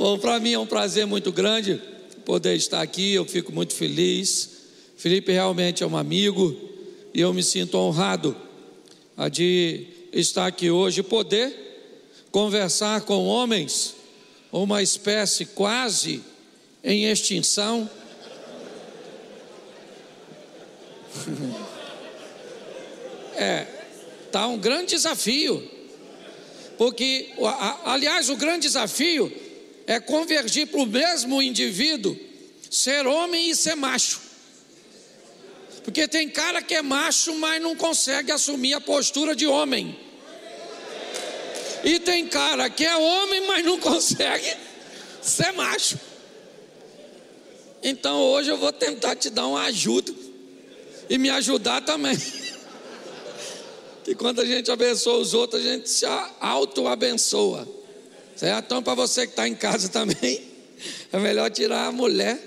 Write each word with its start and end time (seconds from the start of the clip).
Bom, 0.00 0.18
para 0.18 0.40
mim 0.40 0.54
é 0.54 0.58
um 0.58 0.64
prazer 0.64 1.06
muito 1.06 1.30
grande 1.30 1.78
poder 2.24 2.56
estar 2.56 2.80
aqui, 2.80 3.12
eu 3.12 3.26
fico 3.26 3.52
muito 3.52 3.74
feliz. 3.74 4.48
Felipe 4.96 5.30
realmente 5.30 5.82
é 5.82 5.86
um 5.86 5.94
amigo 5.94 6.58
e 7.12 7.20
eu 7.20 7.34
me 7.34 7.42
sinto 7.42 7.76
honrado 7.76 8.34
de 9.30 9.86
estar 10.10 10.46
aqui 10.46 10.70
hoje 10.70 11.00
e 11.00 11.02
poder 11.02 11.54
conversar 12.30 13.02
com 13.02 13.26
homens, 13.26 13.94
uma 14.50 14.82
espécie 14.82 15.44
quase 15.44 16.22
em 16.82 17.04
extinção. 17.04 17.88
É, 23.36 23.66
tá 24.30 24.46
um 24.48 24.58
grande 24.58 24.90
desafio. 24.90 25.66
Porque, 26.76 27.30
aliás, 27.86 28.28
o 28.28 28.36
grande 28.36 28.62
desafio 28.62 29.32
é 29.90 29.98
convergir 29.98 30.68
para 30.68 30.78
o 30.78 30.86
mesmo 30.86 31.42
indivíduo 31.42 32.16
ser 32.70 33.08
homem 33.08 33.50
e 33.50 33.56
ser 33.56 33.74
macho. 33.74 34.20
Porque 35.82 36.06
tem 36.06 36.28
cara 36.28 36.62
que 36.62 36.76
é 36.76 36.80
macho, 36.80 37.34
mas 37.34 37.60
não 37.60 37.74
consegue 37.74 38.30
assumir 38.30 38.72
a 38.72 38.80
postura 38.80 39.34
de 39.34 39.48
homem. 39.48 39.98
E 41.82 41.98
tem 41.98 42.28
cara 42.28 42.70
que 42.70 42.84
é 42.84 42.96
homem, 42.96 43.48
mas 43.48 43.64
não 43.64 43.78
consegue 43.82 44.56
ser 45.20 45.50
macho. 45.54 45.98
Então 47.82 48.22
hoje 48.22 48.48
eu 48.48 48.58
vou 48.58 48.72
tentar 48.72 49.16
te 49.16 49.28
dar 49.28 49.48
uma 49.48 49.64
ajuda 49.64 50.14
e 51.08 51.18
me 51.18 51.30
ajudar 51.30 51.80
também. 51.80 52.16
que 54.04 54.14
quando 54.14 54.40
a 54.40 54.44
gente 54.44 54.70
abençoa 54.70 55.18
os 55.18 55.34
outros, 55.34 55.60
a 55.60 55.64
gente 55.64 55.90
se 55.90 56.06
auto-abençoa. 56.38 57.79
Certo? 58.40 58.64
Então, 58.64 58.82
para 58.82 58.94
você 58.94 59.26
que 59.26 59.34
está 59.34 59.46
em 59.46 59.54
casa 59.54 59.86
também, 59.92 60.42
é 61.12 61.18
melhor 61.18 61.50
tirar 61.50 61.88
a 61.88 61.92
mulher 61.92 62.40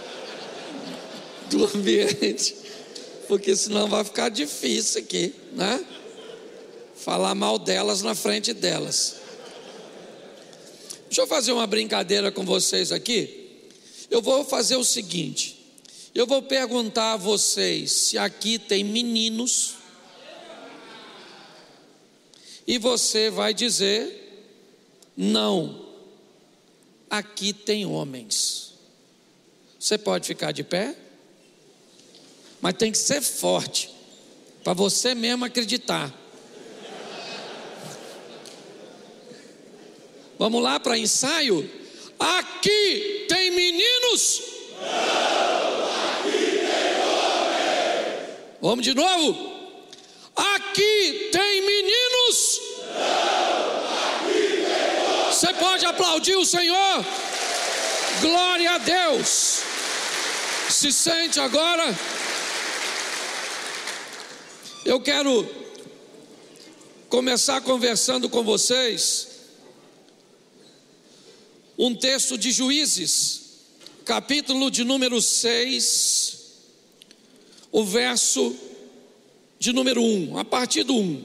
do 1.50 1.66
ambiente, 1.76 2.56
porque 3.28 3.54
senão 3.54 3.86
vai 3.86 4.02
ficar 4.02 4.30
difícil 4.30 5.02
aqui, 5.02 5.34
né? 5.52 5.84
Falar 6.96 7.34
mal 7.34 7.58
delas 7.58 8.00
na 8.00 8.14
frente 8.14 8.54
delas. 8.54 9.16
Deixa 11.04 11.20
eu 11.20 11.26
fazer 11.26 11.52
uma 11.52 11.66
brincadeira 11.66 12.32
com 12.32 12.42
vocês 12.42 12.92
aqui. 12.92 13.68
Eu 14.10 14.22
vou 14.22 14.42
fazer 14.42 14.76
o 14.76 14.84
seguinte: 14.84 15.66
eu 16.14 16.26
vou 16.26 16.40
perguntar 16.40 17.12
a 17.12 17.16
vocês 17.18 17.92
se 17.92 18.16
aqui 18.16 18.58
tem 18.58 18.82
meninos, 18.82 19.74
e 22.66 22.78
você 22.78 23.28
vai 23.28 23.52
dizer 23.52 24.21
não, 25.16 25.86
aqui 27.10 27.52
tem 27.52 27.84
homens. 27.84 28.74
Você 29.78 29.98
pode 29.98 30.26
ficar 30.26 30.52
de 30.52 30.62
pé, 30.64 30.96
mas 32.60 32.74
tem 32.74 32.92
que 32.92 32.98
ser 32.98 33.20
forte, 33.20 33.90
para 34.62 34.72
você 34.72 35.14
mesmo 35.14 35.44
acreditar. 35.44 36.12
Vamos 40.38 40.62
lá 40.62 40.80
para 40.80 40.98
ensaio? 40.98 41.70
Aqui 42.18 43.26
tem 43.28 43.50
meninos? 43.50 44.42
Não, 44.80 46.20
aqui 46.20 46.30
tem 46.30 47.02
homens. 47.02 48.28
Vamos 48.60 48.84
de 48.84 48.94
novo? 48.94 49.51
Aplaudir 55.92 56.36
o 56.36 56.44
Senhor? 56.44 57.04
Glória 58.20 58.72
a 58.72 58.78
Deus. 58.78 59.62
Se 60.70 60.90
sente 60.90 61.38
agora? 61.38 61.84
Eu 64.84 65.00
quero 65.00 65.46
começar 67.08 67.60
conversando 67.60 68.28
com 68.28 68.42
vocês 68.42 69.28
um 71.78 71.94
texto 71.94 72.38
de 72.38 72.50
Juízes, 72.50 73.42
capítulo 74.04 74.70
de 74.70 74.84
número 74.84 75.20
6, 75.20 76.38
o 77.70 77.84
verso 77.84 78.56
de 79.58 79.72
número 79.72 80.02
1, 80.02 80.38
a 80.38 80.44
partir 80.44 80.84
do 80.84 80.96
1, 80.96 81.24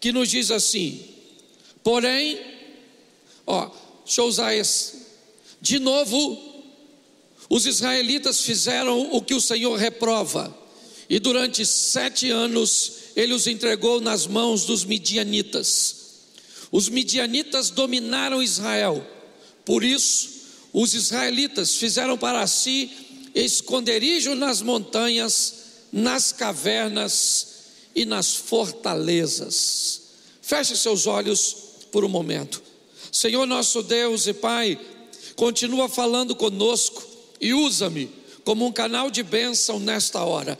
que 0.00 0.12
nos 0.12 0.30
diz 0.30 0.50
assim: 0.50 1.04
Porém, 1.82 2.53
ó, 3.46 3.70
deixa 4.04 4.20
eu 4.20 4.26
usar 4.26 4.54
esse, 4.54 5.04
de 5.60 5.78
novo, 5.78 6.38
os 7.48 7.66
israelitas 7.66 8.42
fizeram 8.42 9.10
o 9.12 9.22
que 9.22 9.34
o 9.34 9.40
Senhor 9.40 9.76
reprova 9.76 10.54
e 11.08 11.18
durante 11.18 11.64
sete 11.64 12.30
anos 12.30 12.92
ele 13.14 13.32
os 13.32 13.46
entregou 13.46 14.00
nas 14.00 14.26
mãos 14.26 14.64
dos 14.64 14.84
midianitas. 14.84 15.96
Os 16.72 16.88
midianitas 16.88 17.70
dominaram 17.70 18.42
Israel, 18.42 19.06
por 19.64 19.84
isso 19.84 20.34
os 20.72 20.92
israelitas 20.92 21.76
fizeram 21.76 22.18
para 22.18 22.44
si 22.46 22.90
esconderijo 23.34 24.34
nas 24.34 24.60
montanhas, 24.60 25.54
nas 25.92 26.32
cavernas 26.32 27.46
e 27.94 28.04
nas 28.04 28.34
fortalezas. 28.34 30.00
Feche 30.42 30.76
seus 30.76 31.06
olhos 31.06 31.56
por 31.92 32.04
um 32.04 32.08
momento. 32.08 32.63
Senhor 33.14 33.46
nosso 33.46 33.80
Deus 33.80 34.26
e 34.26 34.34
Pai, 34.34 34.76
continua 35.36 35.88
falando 35.88 36.34
conosco 36.34 37.00
e 37.40 37.54
usa-me 37.54 38.10
como 38.44 38.66
um 38.66 38.72
canal 38.72 39.08
de 39.08 39.22
bênção 39.22 39.78
nesta 39.78 40.24
hora 40.24 40.58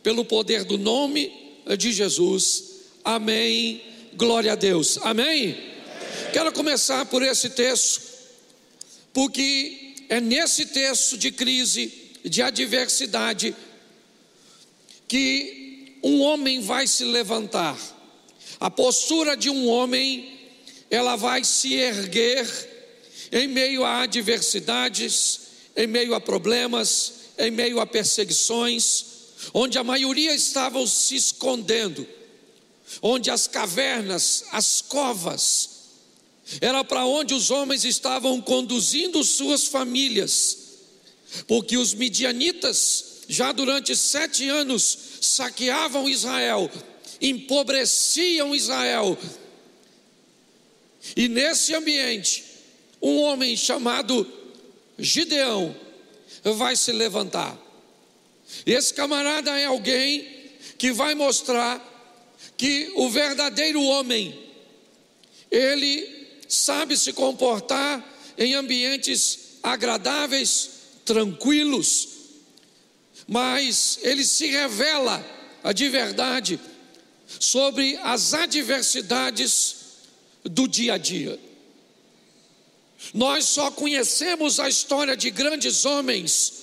pelo 0.00 0.24
poder 0.24 0.62
do 0.62 0.78
nome 0.78 1.32
de 1.76 1.90
Jesus. 1.90 2.84
Amém. 3.02 3.82
Glória 4.14 4.52
a 4.52 4.54
Deus. 4.54 5.00
Amém. 5.02 5.56
Quero 6.32 6.52
começar 6.52 7.04
por 7.06 7.20
esse 7.20 7.50
texto, 7.50 8.00
porque 9.12 9.96
é 10.08 10.20
nesse 10.20 10.66
texto 10.66 11.18
de 11.18 11.32
crise, 11.32 11.92
de 12.24 12.40
adversidade, 12.40 13.56
que 15.08 15.98
um 16.00 16.20
homem 16.20 16.60
vai 16.60 16.86
se 16.86 17.02
levantar. 17.02 17.76
A 18.60 18.70
postura 18.70 19.36
de 19.36 19.50
um 19.50 19.66
homem, 19.68 20.37
ela 20.90 21.16
vai 21.16 21.44
se 21.44 21.74
erguer 21.74 22.46
em 23.30 23.46
meio 23.46 23.84
a 23.84 24.02
adversidades, 24.02 25.40
em 25.76 25.86
meio 25.86 26.14
a 26.14 26.20
problemas, 26.20 27.12
em 27.38 27.50
meio 27.50 27.80
a 27.80 27.86
perseguições 27.86 29.18
onde 29.52 29.78
a 29.78 29.84
maioria 29.84 30.34
estavam 30.34 30.86
se 30.86 31.16
escondendo, 31.16 32.06
onde 33.02 33.30
as 33.30 33.46
cavernas, 33.46 34.44
as 34.52 34.80
covas, 34.80 35.70
era 36.60 36.82
para 36.82 37.04
onde 37.04 37.34
os 37.34 37.50
homens 37.50 37.84
estavam 37.84 38.40
conduzindo 38.40 39.22
suas 39.22 39.66
famílias, 39.66 40.56
porque 41.46 41.76
os 41.76 41.92
midianitas, 41.92 43.04
já 43.28 43.52
durante 43.52 43.94
sete 43.94 44.48
anos, 44.48 44.98
saqueavam 45.20 46.08
Israel, 46.08 46.70
empobreciam 47.20 48.54
Israel, 48.54 49.18
e 51.16 51.28
nesse 51.28 51.74
ambiente, 51.74 52.44
um 53.00 53.20
homem 53.20 53.56
chamado 53.56 54.26
Gideão 54.98 55.74
vai 56.42 56.76
se 56.76 56.92
levantar. 56.92 57.56
Esse 58.66 58.92
camarada 58.94 59.58
é 59.58 59.66
alguém 59.66 60.26
que 60.76 60.92
vai 60.92 61.14
mostrar 61.14 61.84
que 62.56 62.92
o 62.96 63.08
verdadeiro 63.08 63.82
homem, 63.82 64.38
ele 65.50 66.28
sabe 66.48 66.96
se 66.96 67.12
comportar 67.12 68.04
em 68.36 68.54
ambientes 68.54 69.58
agradáveis, 69.62 70.70
tranquilos, 71.04 72.08
mas 73.26 73.98
ele 74.02 74.24
se 74.24 74.46
revela 74.46 75.24
de 75.74 75.88
verdade 75.88 76.58
sobre 77.38 77.96
as 78.02 78.32
adversidades 78.32 79.77
do 80.48 80.66
dia 80.66 80.94
a 80.94 80.98
dia. 80.98 81.38
Nós 83.14 83.44
só 83.44 83.70
conhecemos 83.70 84.58
a 84.58 84.68
história 84.68 85.16
de 85.16 85.30
grandes 85.30 85.84
homens 85.84 86.58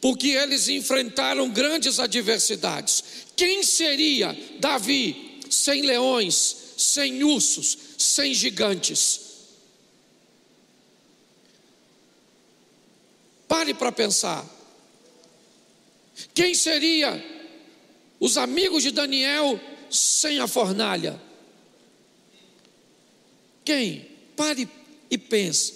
porque 0.00 0.28
eles 0.28 0.68
enfrentaram 0.68 1.50
grandes 1.50 1.98
adversidades. 1.98 3.02
Quem 3.34 3.62
seria 3.62 4.36
Davi 4.60 5.40
sem 5.50 5.82
leões, 5.82 6.56
sem 6.76 7.24
ursos, 7.24 7.76
sem 7.98 8.32
gigantes? 8.32 9.20
Pare 13.48 13.74
para 13.74 13.92
pensar. 13.92 14.46
Quem 16.32 16.54
seria 16.54 17.22
os 18.20 18.38
amigos 18.38 18.82
de 18.82 18.92
Daniel 18.92 19.60
sem 19.90 20.38
a 20.38 20.46
fornalha? 20.46 21.20
Quem? 23.64 24.08
Pare 24.36 24.68
e 25.10 25.18
pense: 25.18 25.74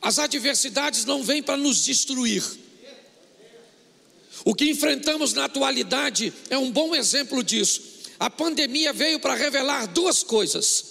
as 0.00 0.18
adversidades 0.18 1.04
não 1.04 1.22
vêm 1.22 1.42
para 1.42 1.56
nos 1.56 1.84
destruir. 1.84 2.42
O 4.44 4.54
que 4.54 4.70
enfrentamos 4.70 5.32
na 5.32 5.44
atualidade 5.46 6.32
é 6.48 6.56
um 6.56 6.70
bom 6.70 6.94
exemplo 6.94 7.42
disso. 7.42 7.82
A 8.18 8.30
pandemia 8.30 8.92
veio 8.92 9.18
para 9.18 9.34
revelar 9.34 9.86
duas 9.86 10.22
coisas: 10.22 10.84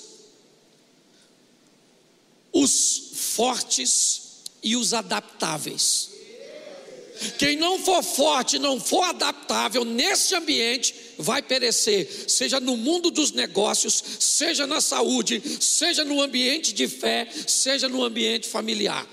os 2.51 3.11
fortes 3.13 4.43
e 4.61 4.75
os 4.75 4.93
adaptáveis. 4.93 6.14
Quem 7.37 7.55
não 7.55 7.79
for 7.79 8.03
forte, 8.03 8.59
não 8.59 8.79
for 8.79 9.03
adaptável 9.03 9.83
nesse 9.83 10.35
ambiente, 10.35 10.93
vai 11.17 11.41
perecer, 11.41 12.07
seja 12.27 12.59
no 12.59 12.75
mundo 12.75 13.09
dos 13.09 13.31
negócios, 13.31 14.03
seja 14.19 14.67
na 14.67 14.81
saúde, 14.81 15.41
seja 15.59 16.03
no 16.03 16.21
ambiente 16.21 16.73
de 16.73 16.87
fé, 16.87 17.27
seja 17.47 17.87
no 17.87 18.03
ambiente 18.03 18.47
familiar. 18.47 19.07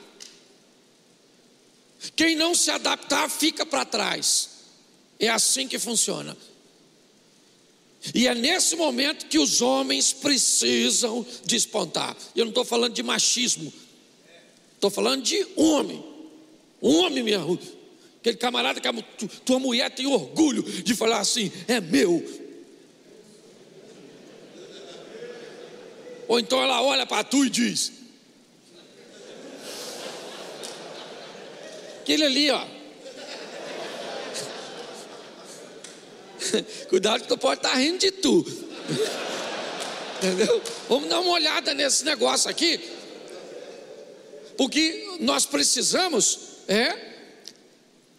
Quem 2.16 2.34
não 2.34 2.54
se 2.54 2.70
adaptar 2.70 3.30
fica 3.30 3.64
para 3.64 3.84
trás. 3.84 4.50
É 5.18 5.28
assim 5.28 5.68
que 5.68 5.78
funciona. 5.78 6.36
E 8.12 8.26
é 8.26 8.34
nesse 8.34 8.74
momento 8.74 9.26
que 9.26 9.38
os 9.38 9.62
homens 9.62 10.12
precisam 10.12 11.24
despontar. 11.44 12.16
Eu 12.34 12.44
não 12.44 12.50
estou 12.50 12.64
falando 12.64 12.94
de 12.94 13.02
machismo, 13.02 13.72
estou 14.74 14.90
falando 14.90 15.22
de 15.22 15.46
homem. 15.54 16.04
Homem 16.80 17.22
mesmo. 17.22 17.56
Aquele 18.22 18.36
camarada 18.36 18.80
que 18.80 18.86
a 18.86 18.94
tua 19.44 19.58
mulher 19.58 19.90
tem 19.90 20.06
orgulho 20.06 20.62
de 20.62 20.94
falar 20.94 21.18
assim: 21.18 21.50
é 21.66 21.80
meu. 21.80 22.24
Ou 26.28 26.38
então 26.38 26.62
ela 26.62 26.80
olha 26.80 27.04
para 27.04 27.24
tu 27.24 27.44
e 27.44 27.50
diz: 27.50 27.90
Aquele 32.02 32.22
ali, 32.22 32.48
ó. 32.52 32.64
Cuidado 36.88 37.22
que 37.22 37.28
tu 37.28 37.36
pode 37.36 37.58
estar 37.58 37.70
tá 37.70 37.76
rindo 37.76 37.98
de 37.98 38.12
tu. 38.12 38.46
Entendeu? 40.22 40.62
Vamos 40.88 41.08
dar 41.08 41.18
uma 41.18 41.32
olhada 41.32 41.74
nesse 41.74 42.04
negócio 42.04 42.48
aqui. 42.48 42.78
Porque 44.56 45.16
nós 45.18 45.44
precisamos 45.44 46.38
é 46.68 47.11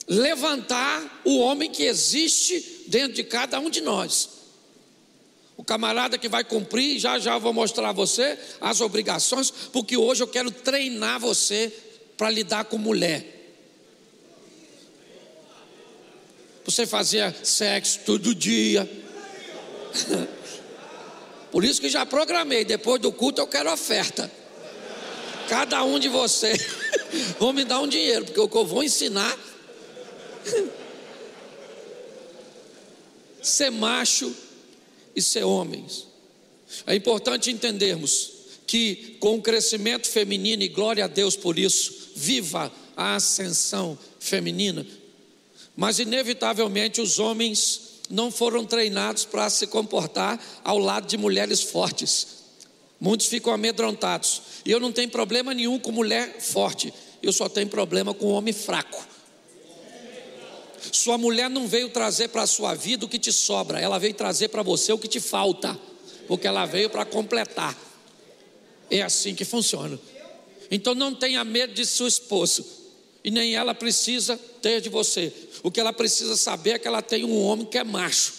levantar 0.07 1.21
o 1.23 1.39
homem 1.39 1.69
que 1.71 1.83
existe 1.83 2.85
dentro 2.87 3.13
de 3.13 3.23
cada 3.23 3.59
um 3.59 3.69
de 3.69 3.81
nós. 3.81 4.29
O 5.55 5.63
camarada 5.63 6.17
que 6.17 6.27
vai 6.27 6.43
cumprir, 6.43 6.99
já 6.99 7.19
já 7.19 7.37
vou 7.37 7.53
mostrar 7.53 7.89
a 7.89 7.93
você 7.93 8.37
as 8.59 8.81
obrigações, 8.81 9.51
porque 9.51 9.95
hoje 9.95 10.23
eu 10.23 10.27
quero 10.27 10.51
treinar 10.51 11.19
você 11.19 11.71
para 12.17 12.29
lidar 12.29 12.65
com 12.65 12.77
mulher. 12.77 13.33
Você 16.65 16.85
fazia 16.85 17.35
sexo 17.43 17.99
todo 18.05 18.33
dia. 18.33 18.89
Por 21.51 21.63
isso 21.63 21.79
que 21.79 21.89
já 21.89 22.05
programei, 22.05 22.65
depois 22.65 22.99
do 22.99 23.11
culto 23.11 23.39
eu 23.39 23.47
quero 23.47 23.71
oferta. 23.71 24.31
Cada 25.47 25.83
um 25.83 25.99
de 25.99 26.09
vocês 26.09 26.65
vão 27.37 27.53
me 27.53 27.63
dar 27.63 27.79
um 27.79 27.87
dinheiro, 27.87 28.25
porque 28.25 28.39
o 28.39 28.49
que 28.49 28.57
eu 28.57 28.65
vou 28.65 28.83
ensinar 28.83 29.37
ser 33.41 33.69
macho 33.69 34.33
e 35.15 35.21
ser 35.21 35.43
homens. 35.43 36.07
É 36.87 36.95
importante 36.95 37.51
entendermos 37.51 38.31
que 38.65 39.17
com 39.19 39.35
o 39.35 39.41
crescimento 39.41 40.07
feminino, 40.07 40.63
e 40.63 40.67
glória 40.67 41.05
a 41.05 41.07
Deus 41.07 41.35
por 41.35 41.59
isso, 41.59 42.11
viva 42.15 42.71
a 42.95 43.15
ascensão 43.15 43.97
feminina, 44.19 44.85
mas 45.75 45.99
inevitavelmente 45.99 47.01
os 47.01 47.19
homens 47.19 47.93
não 48.09 48.31
foram 48.31 48.65
treinados 48.65 49.25
para 49.25 49.49
se 49.49 49.67
comportar 49.67 50.39
ao 50.63 50.77
lado 50.77 51.07
de 51.07 51.17
mulheres 51.17 51.61
fortes. 51.61 52.27
Muitos 52.99 53.27
ficam 53.27 53.51
amedrontados. 53.51 54.41
E 54.65 54.71
eu 54.71 54.79
não 54.79 54.91
tenho 54.91 55.09
problema 55.09 55.53
nenhum 55.53 55.79
com 55.79 55.91
mulher 55.91 56.39
forte, 56.39 56.93
eu 57.21 57.33
só 57.33 57.49
tenho 57.49 57.67
problema 57.67 58.13
com 58.13 58.27
homem 58.27 58.53
fraco. 58.53 59.12
Sua 60.91 61.17
mulher 61.17 61.49
não 61.49 61.67
veio 61.67 61.89
trazer 61.89 62.29
para 62.29 62.43
a 62.43 62.47
sua 62.47 62.73
vida 62.73 63.05
o 63.05 63.09
que 63.09 63.19
te 63.19 63.31
sobra, 63.31 63.79
ela 63.79 63.97
veio 63.97 64.13
trazer 64.13 64.49
para 64.49 64.61
você 64.61 64.91
o 64.91 64.97
que 64.97 65.07
te 65.07 65.19
falta, 65.19 65.79
porque 66.27 66.47
ela 66.47 66.65
veio 66.65 66.89
para 66.89 67.05
completar. 67.05 67.77
É 68.89 69.01
assim 69.01 69.33
que 69.33 69.45
funciona. 69.45 69.99
Então 70.69 70.93
não 70.93 71.13
tenha 71.13 71.43
medo 71.43 71.73
de 71.73 71.85
seu 71.85 72.07
esposo, 72.07 72.65
e 73.23 73.31
nem 73.31 73.55
ela 73.55 73.73
precisa 73.73 74.37
ter 74.61 74.81
de 74.81 74.89
você. 74.89 75.31
O 75.61 75.71
que 75.71 75.79
ela 75.79 75.93
precisa 75.93 76.35
saber 76.35 76.71
é 76.71 76.79
que 76.79 76.87
ela 76.87 77.01
tem 77.01 77.23
um 77.23 77.41
homem 77.43 77.65
que 77.65 77.77
é 77.77 77.83
macho, 77.83 78.33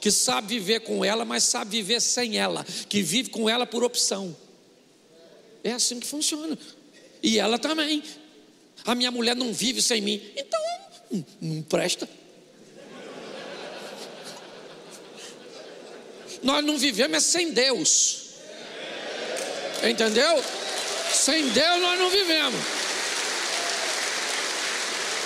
que 0.00 0.10
sabe 0.10 0.58
viver 0.58 0.80
com 0.80 1.04
ela, 1.04 1.24
mas 1.24 1.44
sabe 1.44 1.76
viver 1.76 2.00
sem 2.00 2.38
ela, 2.38 2.64
que 2.88 3.02
vive 3.02 3.30
com 3.30 3.48
ela 3.48 3.66
por 3.66 3.84
opção. 3.84 4.34
É 5.62 5.72
assim 5.72 6.00
que 6.00 6.06
funciona. 6.06 6.58
E 7.22 7.38
ela 7.38 7.58
também. 7.58 8.02
A 8.84 8.94
minha 8.94 9.10
mulher 9.10 9.36
não 9.36 9.52
vive 9.52 9.80
sem 9.80 10.00
mim. 10.00 10.20
Então 10.36 10.60
não 11.40 11.62
presta. 11.62 12.08
Nós 16.42 16.64
não 16.64 16.76
vivemos 16.76 17.16
é 17.16 17.20
sem 17.20 17.52
Deus. 17.52 18.22
Entendeu? 19.88 20.42
Sem 21.12 21.48
Deus 21.50 21.80
nós 21.80 21.98
não 21.98 22.10
vivemos. 22.10 22.60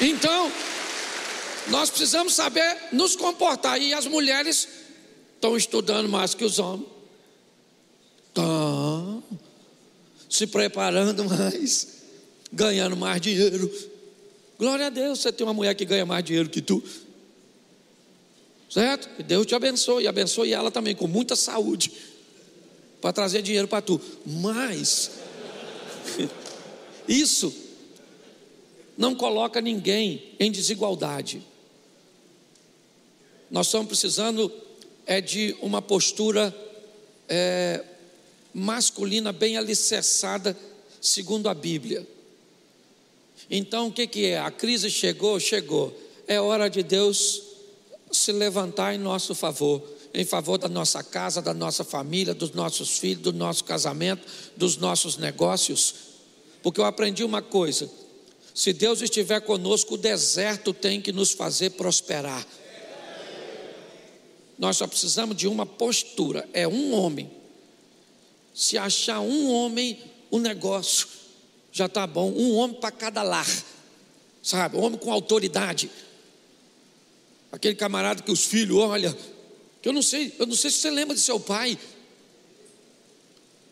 Então, 0.00 0.52
nós 1.68 1.88
precisamos 1.88 2.34
saber 2.34 2.76
nos 2.92 3.16
comportar. 3.16 3.80
E 3.80 3.94
as 3.94 4.06
mulheres 4.06 4.68
estão 5.34 5.56
estudando 5.56 6.08
mais 6.08 6.34
que 6.34 6.44
os 6.44 6.58
homens. 6.58 6.86
Estão 8.28 9.22
se 10.28 10.46
preparando 10.46 11.24
mais, 11.24 11.88
ganhando 12.52 12.96
mais 12.96 13.20
dinheiro 13.20 13.95
Glória 14.58 14.86
a 14.86 14.90
Deus, 14.90 15.20
você 15.20 15.32
tem 15.32 15.46
uma 15.46 15.52
mulher 15.52 15.74
que 15.74 15.84
ganha 15.84 16.06
mais 16.06 16.24
dinheiro 16.24 16.48
que 16.48 16.62
tu. 16.62 16.82
Certo? 18.70 19.08
Que 19.16 19.22
Deus 19.22 19.46
te 19.46 19.54
abençoe 19.54 20.06
abençoe 20.06 20.52
ela 20.52 20.70
também 20.70 20.94
com 20.94 21.06
muita 21.06 21.36
saúde 21.36 21.92
para 23.00 23.12
trazer 23.12 23.42
dinheiro 23.42 23.68
para 23.68 23.82
tu. 23.82 24.00
Mas 24.24 25.12
isso 27.06 27.54
não 28.96 29.14
coloca 29.14 29.60
ninguém 29.60 30.34
em 30.40 30.50
desigualdade. 30.50 31.42
Nós 33.50 33.66
estamos 33.66 33.86
precisando 33.86 34.52
é 35.06 35.20
de 35.20 35.56
uma 35.62 35.80
postura 35.80 36.54
é, 37.28 37.84
masculina 38.52 39.32
bem 39.32 39.56
alicerçada, 39.56 40.56
segundo 41.00 41.48
a 41.48 41.54
Bíblia. 41.54 42.06
Então 43.50 43.88
o 43.88 43.92
que, 43.92 44.06
que 44.06 44.26
é? 44.26 44.38
A 44.38 44.50
crise 44.50 44.90
chegou, 44.90 45.38
chegou. 45.38 45.96
É 46.26 46.40
hora 46.40 46.68
de 46.68 46.82
Deus 46.82 47.42
se 48.10 48.32
levantar 48.32 48.94
em 48.94 48.98
nosso 48.98 49.34
favor, 49.34 49.82
em 50.12 50.24
favor 50.24 50.58
da 50.58 50.68
nossa 50.68 51.02
casa, 51.02 51.40
da 51.40 51.54
nossa 51.54 51.84
família, 51.84 52.34
dos 52.34 52.52
nossos 52.52 52.98
filhos, 52.98 53.22
do 53.22 53.32
nosso 53.32 53.64
casamento, 53.64 54.26
dos 54.56 54.76
nossos 54.76 55.16
negócios. 55.16 55.94
Porque 56.62 56.80
eu 56.80 56.84
aprendi 56.84 57.22
uma 57.22 57.42
coisa: 57.42 57.88
se 58.54 58.72
Deus 58.72 59.02
estiver 59.02 59.40
conosco, 59.40 59.94
o 59.94 59.98
deserto 59.98 60.72
tem 60.72 61.00
que 61.00 61.12
nos 61.12 61.32
fazer 61.32 61.70
prosperar. 61.70 62.44
Nós 64.58 64.78
só 64.78 64.86
precisamos 64.86 65.36
de 65.36 65.46
uma 65.46 65.66
postura, 65.66 66.48
é 66.52 66.66
um 66.66 66.94
homem. 66.94 67.30
Se 68.54 68.78
achar 68.78 69.20
um 69.20 69.52
homem, 69.52 69.98
o 70.30 70.38
negócio 70.38 71.06
já 71.76 71.84
está 71.84 72.06
bom. 72.06 72.32
Um 72.32 72.54
homem 72.54 72.80
para 72.80 72.90
cada 72.90 73.22
lar, 73.22 73.46
sabe? 74.42 74.78
Um 74.78 74.80
homem 74.80 74.98
com 74.98 75.12
autoridade. 75.12 75.90
Aquele 77.52 77.74
camarada 77.74 78.22
que 78.22 78.32
os 78.32 78.46
filhos, 78.46 78.78
olha, 78.78 79.14
que 79.82 79.86
eu 79.86 79.92
não 79.92 80.00
sei, 80.00 80.34
eu 80.38 80.46
não 80.46 80.56
sei 80.56 80.70
se 80.70 80.78
você 80.78 80.90
lembra 80.90 81.14
de 81.14 81.20
seu 81.20 81.38
pai. 81.38 81.78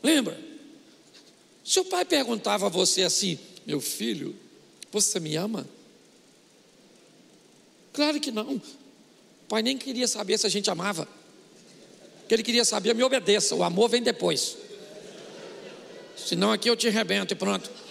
Lembra? 0.03 0.39
Seu 1.65 1.83
pai 1.83 2.05
perguntava 2.05 2.67
a 2.67 2.69
você 2.69 3.05
assim: 3.05 3.39
Meu 3.65 3.81
filho, 3.81 4.37
você 4.93 5.19
me 5.19 5.35
ama? 5.37 5.67
Claro 7.95 8.21
que 8.21 8.31
não. 8.31 8.57
O 8.57 8.63
pai 9.49 9.63
nem 9.63 9.79
queria 9.79 10.07
saber 10.07 10.37
se 10.37 10.47
a 10.47 10.51
gente 10.51 10.71
amava. 10.71 11.09
O 12.23 12.27
que 12.29 12.35
ele 12.35 12.43
queria 12.43 12.67
saber, 12.67 12.95
me 12.95 13.03
obedeça. 13.03 13.55
O 13.55 13.63
amor 13.63 13.89
vem 13.89 14.03
depois. 14.03 14.59
Senão 16.19 16.53
aqui 16.53 16.69
eu 16.69 16.77
te 16.77 16.87
arrebento 16.87 17.33
e 17.33 17.37
pronto. 17.37 17.84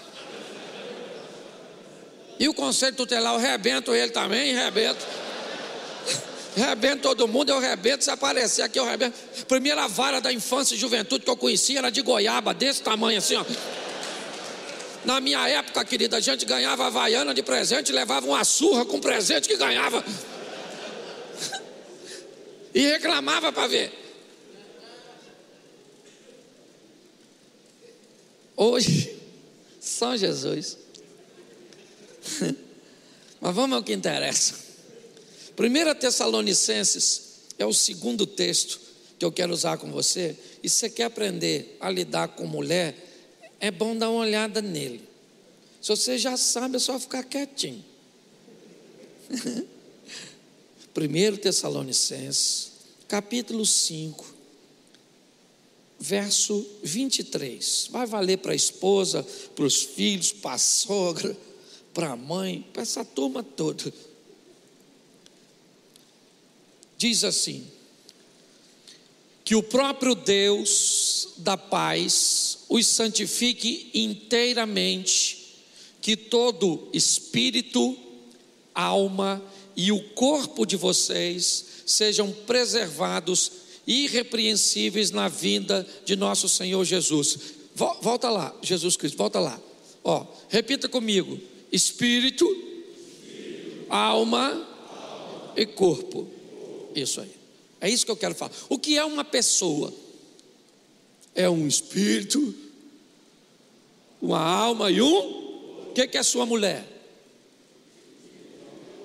E 2.44 2.50
o 2.50 2.54
conselho 2.54 2.94
tutelar, 2.94 3.36
eu 3.36 3.40
rebento 3.40 3.96
ele 3.96 4.12
também, 4.12 4.54
rebento. 4.54 5.08
Rebento 6.58 7.04
todo 7.04 7.26
mundo, 7.26 7.52
eu 7.52 7.58
rebento. 7.58 8.04
Se 8.04 8.12
aparecer 8.12 8.64
aqui, 8.64 8.78
eu 8.78 8.84
rebento. 8.84 9.18
Primeira 9.48 9.88
vara 9.88 10.20
da 10.20 10.30
infância 10.30 10.76
e 10.76 10.78
juventude 10.78 11.24
que 11.24 11.30
eu 11.30 11.38
conheci 11.38 11.78
era 11.78 11.90
de 11.90 12.02
goiaba, 12.02 12.54
desse 12.54 12.84
tamanho 12.84 13.20
assim, 13.20 13.38
ó. 13.38 13.46
Na 15.06 15.22
minha 15.22 15.48
época, 15.48 15.86
querida, 15.86 16.18
a 16.18 16.20
gente 16.20 16.44
ganhava 16.44 16.86
Havaiana 16.86 17.34
de 17.34 17.42
presente, 17.42 17.94
levava 17.94 18.28
uma 18.28 18.44
surra 18.44 18.84
com 18.84 19.00
presente 19.00 19.48
que 19.48 19.56
ganhava. 19.56 20.04
e 22.76 22.82
reclamava 22.88 23.54
para 23.54 23.68
ver. 23.68 23.90
Hoje, 28.58 29.18
São 29.80 30.18
Jesus. 30.18 30.83
Mas 33.42 33.56
vamos 33.56 33.76
ao 33.76 33.84
que 33.84 33.94
interessa. 33.94 34.56
1 35.58 36.00
Tessalonicenses 36.00 37.22
é 37.60 37.66
o 37.66 37.74
segundo 37.74 38.26
texto 38.26 38.80
que 39.20 39.26
eu 39.26 39.32
quero 39.32 39.54
usar 39.54 39.78
com 39.78 39.92
você. 39.92 40.36
E 40.62 40.70
se 40.70 40.78
você 40.78 40.90
quer 40.90 41.06
aprender 41.06 41.78
a 41.80 41.90
lidar 41.90 42.30
com 42.30 42.46
mulher, 42.46 42.96
é 43.60 43.70
bom 43.70 43.96
dar 43.96 44.10
uma 44.10 44.22
olhada 44.22 44.62
nele. 44.62 45.08
Se 45.82 45.90
você 45.90 46.18
já 46.18 46.36
sabe, 46.38 46.78
é 46.78 46.80
só 46.80 47.00
ficar 47.00 47.24
quietinho. 47.24 47.84
1 50.96 51.38
Tessalonicenses, 51.38 52.72
capítulo 53.08 53.66
5, 53.66 54.34
verso 56.00 56.66
23. 56.84 57.88
Vai 57.92 58.06
valer 58.06 58.38
para 58.38 58.52
a 58.52 58.56
esposa, 58.56 59.26
para 59.56 59.66
os 59.66 59.82
filhos, 59.82 60.32
para 60.32 60.56
a 60.56 60.58
sogra, 60.58 61.36
para 61.94 62.12
a 62.12 62.16
mãe, 62.16 62.66
para 62.74 62.82
essa 62.82 63.06
turma 63.06 63.44
toda. 63.44 63.94
Diz 66.98 67.24
assim: 67.24 67.68
que 69.44 69.56
o 69.56 69.64
próprio 69.64 70.16
Deus 70.16 71.30
da 71.38 71.58
paz 71.58 72.60
os 72.70 72.88
santifique 72.88 73.90
inteiramente, 73.94 75.58
que 76.02 76.16
todo 76.16 76.88
espírito, 76.94 77.98
alma 78.74 79.44
e 79.76 79.92
o 79.92 80.02
corpo 80.10 80.66
de 80.66 80.76
vocês 80.76 81.66
sejam 81.86 82.32
preservados 82.32 83.52
irrepreensíveis 83.86 85.12
na 85.12 85.28
vinda 85.28 85.86
de 86.06 86.16
nosso 86.16 86.48
Senhor 86.48 86.84
Jesus. 86.86 87.38
Volta 87.76 88.30
lá, 88.30 88.56
Jesus 88.62 88.96
Cristo, 88.96 89.18
volta 89.18 89.40
lá. 89.40 89.60
Ó, 90.04 90.26
repita 90.48 90.88
comigo: 90.88 91.40
espírito, 91.74 92.46
alma, 93.90 94.50
alma 94.50 95.54
e 95.58 95.66
corpo. 95.66 96.28
Isso 96.96 97.20
aí. 97.20 97.32
É 97.82 97.90
isso 97.90 98.06
que 98.06 98.12
eu 98.12 98.16
quero 98.16 98.36
falar. 98.36 98.54
O 98.70 98.78
que 98.78 98.96
é 98.96 99.04
uma 99.04 99.26
pessoa? 99.26 99.92
É 101.34 101.50
um 101.50 101.68
espírito, 101.68 102.54
uma 104.22 104.40
alma 104.40 104.92
e 104.92 105.02
um. 105.02 105.88
O 105.90 105.94
que, 105.94 106.08
que 106.08 106.18
é 106.18 106.24
sua 106.24 106.46
mulher? 106.46 106.88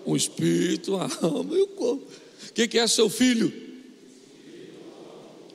Um 0.06 0.14
espírito, 0.14 0.94
uma 0.94 1.10
alma 1.22 1.56
e 1.56 1.62
um 1.62 1.66
corpo. 1.68 2.06
O 2.48 2.52
que, 2.52 2.68
que 2.68 2.78
é 2.78 2.87
seu 2.87 3.08
filho? 3.08 3.50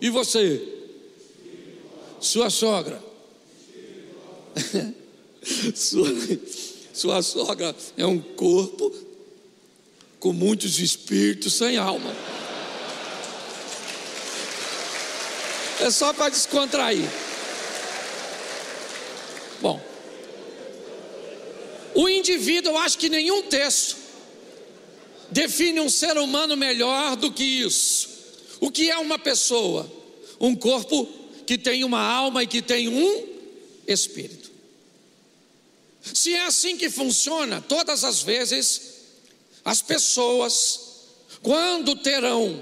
E 0.01 0.09
você? 0.09 0.67
Sua 2.19 2.49
sogra? 2.49 3.01
sua, 5.75 6.07
sua 6.93 7.23
sogra 7.23 7.75
é 7.97 8.05
um 8.05 8.19
corpo 8.19 8.93
com 10.19 10.31
muitos 10.31 10.79
espíritos 10.79 11.53
sem 11.53 11.75
alma. 11.75 12.15
É 15.81 15.89
só 15.89 16.13
para 16.13 16.29
descontrair. 16.29 17.09
Bom, 19.59 19.81
o 21.95 22.07
indivíduo, 22.07 22.73
eu 22.73 22.77
acho 22.77 22.97
que 22.97 23.09
nenhum 23.09 23.43
texto 23.43 23.97
define 25.29 25.79
um 25.79 25.89
ser 25.89 26.17
humano 26.17 26.55
melhor 26.55 27.15
do 27.15 27.31
que 27.31 27.43
isso. 27.43 28.09
O 28.59 28.71
que 28.71 28.89
é 28.89 28.97
uma 28.97 29.19
pessoa? 29.19 29.91
Um 30.39 30.55
corpo 30.55 31.07
que 31.45 31.57
tem 31.57 31.83
uma 31.83 32.01
alma 32.01 32.43
e 32.43 32.47
que 32.47 32.61
tem 32.61 32.87
um 32.87 33.27
espírito. 33.87 34.42
Se 36.11 36.33
é 36.33 36.45
assim 36.45 36.75
que 36.75 36.89
funciona, 36.89 37.61
todas 37.61 38.03
as 38.03 38.21
vezes, 38.21 38.81
as 39.63 39.81
pessoas, 39.81 40.79
quando 41.41 41.95
terão 41.95 42.61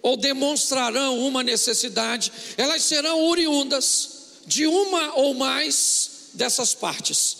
ou 0.00 0.16
demonstrarão 0.16 1.18
uma 1.18 1.42
necessidade, 1.42 2.32
elas 2.56 2.82
serão 2.82 3.26
oriundas 3.26 4.40
de 4.46 4.66
uma 4.66 5.14
ou 5.16 5.34
mais 5.34 6.30
dessas 6.32 6.74
partes. 6.74 7.36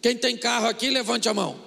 Quem 0.00 0.16
tem 0.16 0.36
carro 0.36 0.66
aqui, 0.66 0.88
levante 0.88 1.28
a 1.28 1.34
mão. 1.34 1.62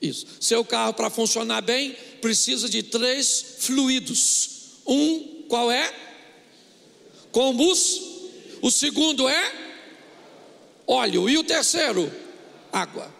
Isso. 0.00 0.26
Seu 0.40 0.64
carro, 0.64 0.94
para 0.94 1.10
funcionar 1.10 1.60
bem, 1.60 1.96
precisa 2.20 2.68
de 2.68 2.82
três 2.82 3.44
fluidos. 3.58 4.50
Um, 4.86 5.44
qual 5.48 5.70
é? 5.70 5.92
Combustível. 7.30 8.16
O 8.62 8.70
segundo 8.70 9.28
é 9.28 9.65
óleo. 10.86 11.28
E 11.28 11.38
o 11.38 11.44
terceiro? 11.44 12.12
Água. 12.72 13.12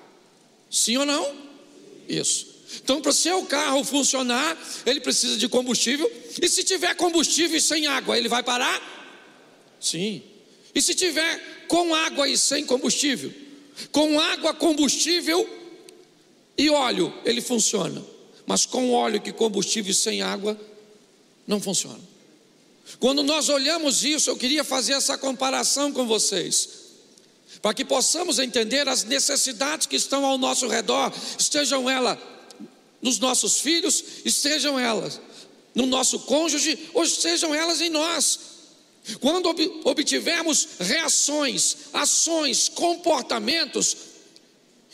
Sim 0.70 0.99
ou 0.99 1.06
não? 1.06 1.35
Isso. 2.08 2.56
Então, 2.82 3.00
para 3.00 3.11
o 3.11 3.14
seu 3.14 3.44
carro 3.46 3.82
funcionar, 3.85 4.56
ele 4.85 5.00
precisa 5.00 5.37
de 5.37 5.49
combustível. 5.49 6.11
E 6.40 6.49
se 6.49 6.62
tiver 6.64 6.94
combustível 6.94 7.56
e 7.56 7.61
sem 7.61 7.87
água, 7.87 8.18
ele 8.18 8.28
vai 8.28 8.42
parar? 8.42 8.80
Sim. 9.80 10.23
E 10.75 10.82
se 10.82 10.94
tiver 10.94 11.66
com 11.68 11.94
água 11.94 12.28
e 12.28 12.37
sem 12.37 12.64
combustível? 12.66 13.32
Com 13.92 14.18
água, 14.18 14.52
combustível 14.54 15.49
e 16.58 16.70
óleo, 16.70 17.12
ele 17.25 17.40
funciona. 17.40 18.04
Mas 18.46 18.66
com 18.66 18.92
óleo 18.92 19.20
e 19.25 19.32
combustível 19.32 19.90
e 19.90 19.94
sem 19.94 20.23
água, 20.23 20.58
não 21.46 21.61
funciona. 21.61 22.00
Quando 23.00 23.23
nós 23.23 23.49
olhamos 23.49 24.04
isso, 24.04 24.30
eu 24.30 24.37
queria 24.37 24.62
fazer 24.62 24.92
essa 24.92 25.18
comparação 25.18 25.92
com 25.92 26.06
vocês, 26.06 26.68
para 27.66 27.75
que 27.75 27.85
possamos 27.85 28.38
entender 28.38 28.88
as 28.88 29.02
necessidades 29.02 29.88
que 29.88 29.96
estão 29.96 30.25
ao 30.25 30.38
nosso 30.38 30.68
redor, 30.68 31.12
estejam 31.37 31.90
elas 31.90 32.16
nos 33.02 33.18
nossos 33.18 33.58
filhos, 33.58 34.04
estejam 34.25 34.78
elas 34.78 35.20
no 35.75 35.85
nosso 35.85 36.20
cônjuge, 36.20 36.78
ou 36.94 37.04
sejam 37.04 37.52
elas 37.52 37.80
em 37.80 37.90
nós. 37.90 38.38
Quando 39.18 39.52
obtivermos 39.82 40.68
reações, 40.78 41.76
ações, 41.92 42.68
comportamentos, 42.68 43.96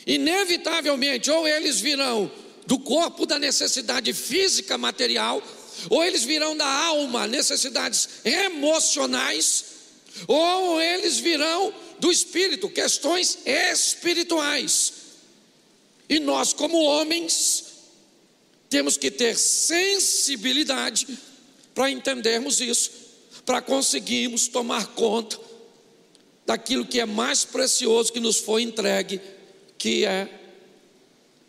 inevitavelmente, 0.07 1.29
ou 1.29 1.47
eles 1.47 1.79
virão 1.79 2.31
do 2.65 2.79
corpo 2.79 3.27
da 3.27 3.37
necessidade 3.37 4.11
física 4.13 4.79
material, 4.79 5.43
ou 5.91 6.03
eles 6.03 6.23
virão 6.23 6.57
da 6.57 6.65
alma, 6.67 7.27
necessidades 7.27 8.09
emocionais, 8.25 9.65
ou 10.27 10.81
eles 10.81 11.19
virão 11.19 11.71
do 12.03 12.11
espírito, 12.11 12.67
questões 12.67 13.37
espirituais. 13.45 14.93
E 16.09 16.19
nós, 16.19 16.51
como 16.51 16.83
homens, 16.83 17.63
temos 18.69 18.97
que 18.97 19.09
ter 19.09 19.37
sensibilidade 19.37 21.17
para 21.73 21.89
entendermos 21.89 22.59
isso, 22.59 22.91
para 23.45 23.61
conseguirmos 23.61 24.49
tomar 24.49 24.87
conta 24.87 25.39
daquilo 26.45 26.85
que 26.85 26.99
é 26.99 27.05
mais 27.05 27.45
precioso 27.45 28.11
que 28.11 28.19
nos 28.19 28.37
foi 28.37 28.63
entregue, 28.63 29.21
que 29.77 30.03
é 30.03 30.27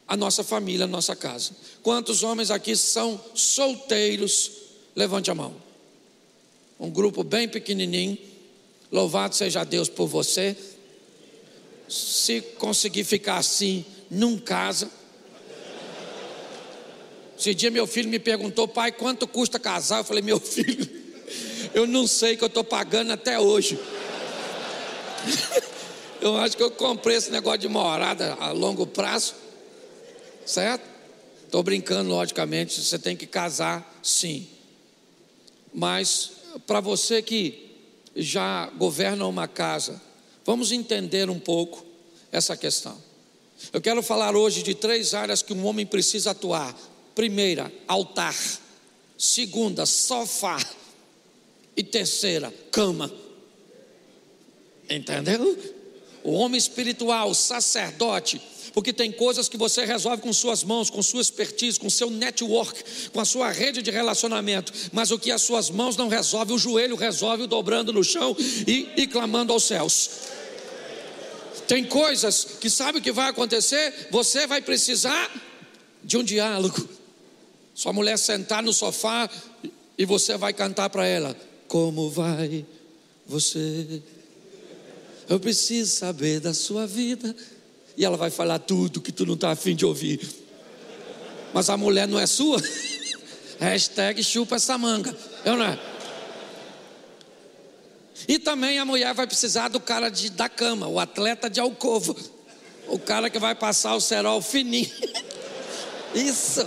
a 0.07 0.17
nossa 0.17 0.45
família, 0.45 0.85
a 0.85 0.89
nossa 0.89 1.17
casa. 1.17 1.51
Quantos 1.83 2.23
homens 2.23 2.53
aqui 2.53 2.77
são 2.77 3.21
solteiros? 3.35 4.53
Levante 4.95 5.33
a 5.33 5.35
mão. 5.35 5.61
Um 6.79 6.91
grupo 6.91 7.25
bem 7.25 7.49
pequenininho. 7.49 8.34
Louvado 8.95 9.35
seja 9.35 9.65
Deus 9.65 9.89
por 9.89 10.07
você. 10.07 10.57
Se 11.89 12.41
conseguir 12.59 13.03
ficar 13.03 13.39
assim, 13.39 13.85
não 14.09 14.39
casa. 14.39 14.89
Esse 17.37 17.53
dia 17.57 17.73
meu 17.73 17.89
filho 17.89 18.09
me 18.09 18.21
perguntou, 18.21 18.69
pai, 18.69 18.93
quanto 18.93 19.27
custa 19.27 19.59
casar? 19.59 19.99
Eu 19.99 20.05
falei, 20.05 20.23
meu 20.23 20.39
filho, 20.39 20.89
eu 21.75 21.89
não 21.89 22.07
sei 22.07 22.37
que 22.37 22.45
eu 22.45 22.47
estou 22.47 22.63
pagando 22.63 23.13
até 23.13 23.37
hoje. 23.37 23.77
eu 26.23 26.37
acho 26.37 26.57
que 26.57 26.63
eu 26.63 26.71
comprei 26.71 27.17
esse 27.17 27.33
negócio 27.33 27.59
de 27.59 27.69
morada 27.69 28.35
a 28.35 28.53
longo 28.53 28.87
prazo, 28.87 29.35
certo? 30.47 30.85
Estou 31.45 31.65
brincando, 31.65 32.11
logicamente, 32.11 32.81
você 32.81 32.97
tem 32.97 33.17
que 33.17 33.27
casar, 33.27 33.99
sim. 34.01 34.47
Mas 35.75 36.31
para 36.65 36.79
você 36.79 37.21
que 37.21 37.65
já 38.14 38.66
governa 38.76 39.26
uma 39.26 39.49
casa, 39.49 40.00
vamos 40.44 40.73
entender 40.73 41.28
um 41.30 41.38
pouco 41.38 41.85
essa 42.30 42.56
questão. 42.56 42.97
Eu 43.73 43.80
quero 43.80 44.02
falar 44.02 44.37
hoje 44.37 44.62
de 44.62 44.75
três 44.75 45.14
áreas 45.14 45.42
que 45.42 45.52
um 45.52 45.64
homem 45.66 45.87
precisa 45.87 46.33
atuar 46.33 46.75
Primeira, 47.14 47.73
altar. 47.87 48.35
Segunda, 49.16 49.87
sofá. 49.87 50.59
E 51.76 51.83
terceira, 51.83 52.52
cama. 52.73 53.12
Entendeu? 54.90 55.56
o 56.25 56.33
homem 56.33 56.56
espiritual, 56.56 57.35
sacerdote, 57.35 58.40
porque 58.73 58.92
tem 58.92 59.12
coisas 59.12 59.49
que 59.49 59.56
você 59.56 59.85
resolve 59.85 60.23
com 60.23 60.33
suas 60.33 60.64
mãos, 60.64 60.90
com 60.90 61.02
sua 61.02 61.21
expertise, 61.21 61.78
com 61.78 61.90
seu 61.90 62.11
network, 62.11 63.11
com 63.11 63.21
a 63.21 63.25
sua 63.25 63.50
rede 63.50 63.83
de 63.83 63.90
relacionamento, 63.90 64.73
mas 64.92 65.11
o 65.11 65.18
que 65.18 65.30
as 65.30 65.42
suas 65.42 65.71
mãos 65.71 65.97
não 65.97 66.09
resolvem, 66.09 66.54
o 66.54 66.59
joelho 66.59 66.97
resolve 66.97 67.47
dobrando 67.47 67.92
no 67.92 68.02
chão 68.02 68.37
e, 68.66 68.88
e 68.97 69.06
clamando 69.06 69.52
aos 69.52 69.64
céus. 69.64 70.11
Tem 71.66 71.85
coisas 71.85 72.44
que 72.61 72.68
sabe 72.68 72.99
o 72.99 73.02
que 73.02 73.12
vai 73.12 73.28
acontecer? 73.30 74.09
Você 74.11 74.47
vai 74.47 74.61
precisar 74.61 75.30
de 76.02 76.16
um 76.16 76.23
diálogo. 76.23 76.88
Sua 77.75 77.92
mulher 77.92 78.18
sentar 78.18 78.62
no 78.62 78.73
sofá 78.73 79.28
e 79.97 80.04
você 80.04 80.37
vai 80.37 80.52
cantar 80.52 80.90
para 80.90 81.06
ela: 81.06 81.37
Como 81.66 82.11
vai 82.11 82.64
você? 83.26 84.02
Eu 85.28 85.40
preciso 85.40 85.90
saber 85.90 86.40
da 86.40 86.52
sua 86.52 86.87
vida. 86.87 87.35
E 87.97 88.05
ela 88.05 88.17
vai 88.17 88.31
falar 88.31 88.59
tudo 88.59 89.01
que 89.01 89.13
tu 89.13 89.25
não 89.25 89.35
está 89.35 89.51
afim 89.51 89.75
de 89.75 89.87
ouvir. 89.87 90.21
Mas 91.53 91.71
a 91.71 91.77
mulher 91.77 92.09
não 92.09 92.19
é 92.19 92.27
sua? 92.27 92.61
Hashtag 93.61 94.23
chupa 94.23 94.57
essa 94.57 94.77
manga. 94.77 95.17
Eu 95.45 95.57
não 95.57 95.65
é? 95.65 95.79
E 98.27 98.39
também 98.39 98.79
a 98.79 98.85
mulher 98.85 99.13
vai 99.15 99.27
precisar 99.27 99.69
do 99.69 99.79
cara 99.79 100.09
de, 100.09 100.31
da 100.31 100.49
cama, 100.49 100.89
o 100.89 100.99
atleta 100.99 101.49
de 101.49 101.61
alcova. 101.61 102.17
O 102.89 102.99
cara 102.99 103.31
que 103.31 103.39
vai 103.39 103.55
passar 103.55 103.95
o 103.95 104.01
cerol 104.01 104.43
fininho. 104.43 104.91
Isso. 106.15 106.67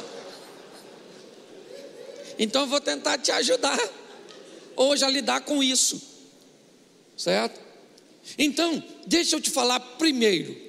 Então 2.39 2.61
eu 2.61 2.67
vou 2.67 2.79
tentar 2.79 3.17
te 3.17 3.31
ajudar 3.31 3.77
hoje 4.75 5.03
a 5.03 5.09
lidar 5.09 5.41
com 5.41 5.63
isso. 5.63 5.99
Certo? 7.15 7.59
Então, 8.37 8.83
deixa 9.07 9.35
eu 9.35 9.41
te 9.41 9.49
falar 9.49 9.79
primeiro 9.79 10.66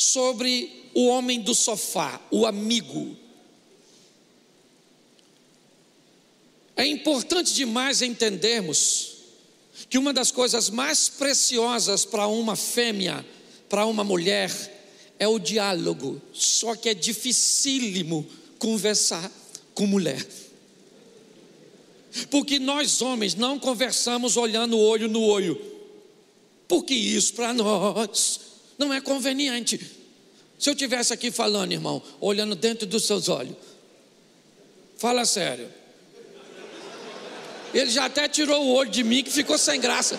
sobre 0.00 0.88
o 0.94 1.06
homem 1.08 1.40
do 1.40 1.54
sofá, 1.54 2.20
o 2.30 2.46
amigo. 2.46 3.14
É 6.74 6.86
importante 6.86 7.52
demais 7.52 8.00
entendermos 8.00 9.16
que 9.90 9.98
uma 9.98 10.12
das 10.12 10.30
coisas 10.30 10.70
mais 10.70 11.10
preciosas 11.10 12.06
para 12.06 12.26
uma 12.26 12.56
fêmea, 12.56 13.26
para 13.68 13.84
uma 13.84 14.02
mulher, 14.02 14.50
é 15.18 15.28
o 15.28 15.38
diálogo. 15.38 16.20
Só 16.32 16.74
que 16.74 16.88
é 16.88 16.94
dificílimo 16.94 18.26
conversar 18.58 19.30
com 19.74 19.86
mulher. 19.86 20.26
Porque 22.30 22.58
nós 22.58 23.02
homens 23.02 23.34
não 23.34 23.58
conversamos 23.58 24.38
olhando 24.38 24.78
olho 24.78 25.08
no 25.08 25.22
olho. 25.22 25.60
Porque 26.66 26.94
isso 26.94 27.34
para 27.34 27.52
nós 27.52 28.49
não 28.80 28.94
é 28.94 29.00
conveniente. 29.00 29.78
Se 30.58 30.70
eu 30.70 30.74
tivesse 30.74 31.12
aqui 31.12 31.30
falando, 31.30 31.72
irmão, 31.72 32.02
olhando 32.18 32.54
dentro 32.54 32.86
dos 32.86 33.04
seus 33.04 33.28
olhos, 33.28 33.54
fala 34.96 35.24
sério. 35.26 35.68
Ele 37.74 37.90
já 37.90 38.06
até 38.06 38.26
tirou 38.26 38.64
o 38.64 38.72
olho 38.72 38.90
de 38.90 39.04
mim 39.04 39.22
que 39.22 39.30
ficou 39.30 39.58
sem 39.58 39.78
graça. 39.78 40.18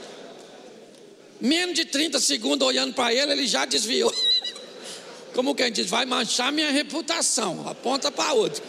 Menos 1.38 1.74
de 1.74 1.84
30 1.84 2.18
segundos 2.20 2.66
olhando 2.66 2.94
para 2.94 3.12
ele, 3.12 3.32
ele 3.32 3.46
já 3.46 3.66
desviou. 3.66 4.12
Como 5.34 5.54
quem 5.54 5.70
diz, 5.70 5.86
vai 5.86 6.06
manchar 6.06 6.50
minha 6.50 6.70
reputação, 6.70 7.68
aponta 7.68 8.10
para 8.10 8.32
outro. 8.32 8.62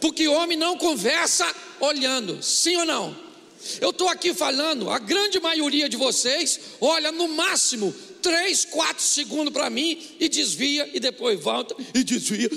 Porque 0.00 0.28
homem 0.28 0.56
não 0.56 0.78
conversa 0.78 1.52
olhando, 1.80 2.40
sim 2.42 2.76
ou 2.76 2.86
não? 2.86 3.23
Eu 3.80 3.90
estou 3.90 4.08
aqui 4.08 4.34
falando, 4.34 4.90
a 4.90 4.98
grande 4.98 5.40
maioria 5.40 5.88
de 5.88 5.96
vocês 5.96 6.60
olha 6.80 7.10
no 7.10 7.28
máximo 7.28 7.94
3, 8.22 8.66
4 8.66 9.02
segundos 9.02 9.52
para 9.52 9.70
mim 9.70 10.16
e 10.18 10.28
desvia 10.28 10.88
e 10.92 11.00
depois 11.00 11.40
volta 11.40 11.74
e 11.94 12.04
desvia. 12.04 12.50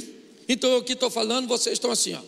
Então 0.47 0.71
eu 0.71 0.77
aqui 0.77 0.93
estou 0.93 1.09
falando, 1.09 1.47
vocês 1.47 1.73
estão 1.73 1.91
assim, 1.91 2.13
ó. 2.13 2.21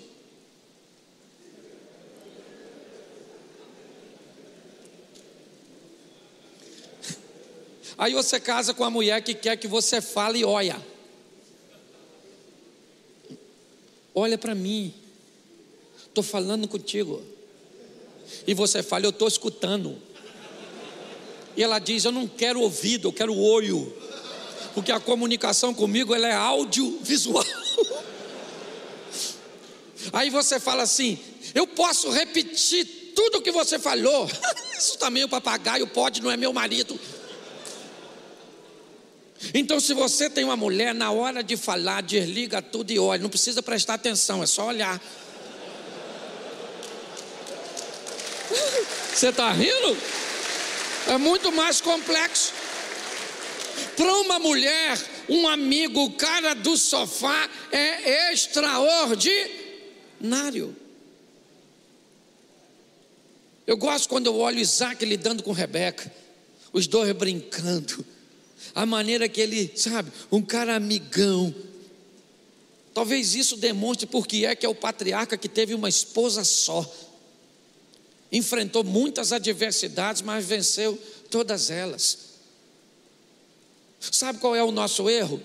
Aí 7.97 8.13
você 8.13 8.39
casa 8.39 8.73
com 8.73 8.85
a 8.85 8.89
mulher 8.89 9.21
que 9.21 9.33
quer 9.33 9.57
que 9.57 9.67
você 9.67 9.99
fale 9.99 10.39
e 10.39 10.45
olha. 10.45 10.81
Olha 14.15 14.37
para 14.37 14.55
mim. 14.55 14.93
Estou 16.07 16.23
falando 16.23 16.65
contigo. 16.65 17.21
E 18.45 18.53
você 18.53 18.81
fala, 18.83 19.05
eu 19.05 19.09
estou 19.09 19.27
escutando. 19.27 19.97
E 21.55 21.63
ela 21.63 21.79
diz, 21.79 22.05
eu 22.05 22.11
não 22.11 22.27
quero 22.27 22.61
ouvido, 22.61 23.07
eu 23.09 23.13
quero 23.13 23.35
olho. 23.35 23.93
Porque 24.73 24.91
a 24.91 24.99
comunicação 24.99 25.73
comigo 25.73 26.13
ela 26.15 26.27
é 26.27 26.33
audiovisual. 26.33 27.45
Aí 30.13 30.29
você 30.29 30.59
fala 30.59 30.83
assim, 30.83 31.19
eu 31.53 31.67
posso 31.67 32.09
repetir 32.09 32.85
tudo 33.15 33.39
o 33.39 33.41
que 33.41 33.51
você 33.51 33.77
falou. 33.77 34.29
Isso 34.77 34.97
também 34.97 35.23
o 35.23 35.29
papagaio 35.29 35.85
pode, 35.87 36.21
não 36.21 36.31
é 36.31 36.37
meu 36.37 36.53
marido. 36.53 36.99
Então, 39.53 39.79
se 39.79 39.93
você 39.93 40.29
tem 40.29 40.43
uma 40.43 40.57
mulher, 40.57 40.93
na 40.93 41.11
hora 41.11 41.41
de 41.41 41.55
falar, 41.55 42.01
desliga 42.01 42.61
tudo 42.61 42.91
e 42.91 42.99
olha, 42.99 43.21
não 43.21 43.29
precisa 43.29 43.63
prestar 43.63 43.95
atenção, 43.95 44.43
é 44.43 44.45
só 44.45 44.67
olhar. 44.67 45.01
Você 49.13 49.29
está 49.29 49.51
rindo? 49.51 49.97
É 51.07 51.17
muito 51.17 51.51
mais 51.51 51.81
complexo. 51.81 52.53
Para 53.95 54.13
uma 54.15 54.37
mulher, 54.39 54.99
um 55.27 55.47
amigo, 55.47 56.03
o 56.03 56.11
cara 56.11 56.53
do 56.53 56.77
sofá 56.77 57.49
é 57.71 58.31
extraordinário. 58.31 60.75
Eu 63.67 63.77
gosto 63.77 64.09
quando 64.09 64.27
eu 64.27 64.37
olho 64.37 64.59
Isaac 64.59 65.03
lidando 65.05 65.43
com 65.43 65.51
Rebeca, 65.51 66.11
os 66.73 66.87
dois 66.87 67.11
brincando 67.11 68.03
a 68.73 68.85
maneira 68.85 69.27
que 69.27 69.41
ele, 69.41 69.71
sabe, 69.75 70.11
um 70.31 70.41
cara 70.41 70.75
amigão. 70.75 71.53
Talvez 72.93 73.35
isso 73.35 73.57
demonstre 73.57 74.05
porque 74.05 74.45
é 74.45 74.55
que 74.55 74.65
é 74.65 74.69
o 74.69 74.75
patriarca 74.75 75.37
que 75.37 75.47
teve 75.47 75.73
uma 75.73 75.89
esposa 75.89 76.43
só. 76.43 76.89
Enfrentou 78.31 78.83
muitas 78.83 79.31
adversidades, 79.31 80.21
mas 80.21 80.45
venceu 80.45 80.97
todas 81.29 81.69
elas. 81.69 82.29
Sabe 83.99 84.39
qual 84.39 84.55
é 84.55 84.63
o 84.63 84.71
nosso 84.71 85.09
erro? 85.09 85.41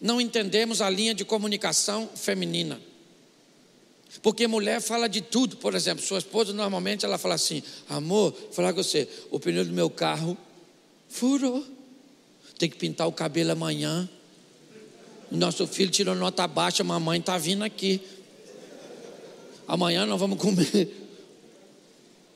Não 0.00 0.20
entendemos 0.20 0.80
a 0.80 0.88
linha 0.88 1.14
de 1.14 1.24
comunicação 1.24 2.08
feminina. 2.14 2.80
Porque 4.22 4.46
mulher 4.46 4.80
fala 4.80 5.08
de 5.08 5.20
tudo, 5.20 5.56
por 5.58 5.74
exemplo, 5.74 6.04
sua 6.04 6.18
esposa 6.18 6.52
normalmente 6.52 7.04
ela 7.04 7.18
fala 7.18 7.34
assim: 7.34 7.62
"Amor, 7.88 8.34
falar 8.52 8.72
com 8.72 8.82
você, 8.82 9.06
o 9.30 9.38
pneu 9.38 9.64
do 9.64 9.72
meu 9.72 9.90
carro 9.90 10.36
Furou. 11.08 11.64
Tem 12.58 12.68
que 12.68 12.76
pintar 12.76 13.06
o 13.08 13.12
cabelo 13.12 13.52
amanhã. 13.52 14.08
Nosso 15.30 15.66
filho 15.66 15.90
tirou 15.90 16.14
nota 16.14 16.46
baixa, 16.46 16.84
mamãe 16.84 17.18
está 17.20 17.38
vindo 17.38 17.62
aqui. 17.64 18.00
Amanhã 19.66 20.06
nós 20.06 20.20
vamos 20.20 20.38
comer. 20.38 21.07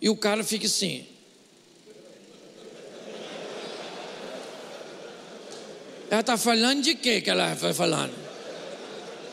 E 0.03 0.09
o 0.11 0.17
cara 0.17 0.43
fica 0.43 0.67
assim. 0.67 1.07
Ela 6.11 6.21
está 6.21 6.37
falando 6.37 6.83
de 6.83 6.97
quê 6.97 7.21
que 7.21 7.31
ela 7.31 7.55
vai 7.55 7.73
falando? 7.73 8.13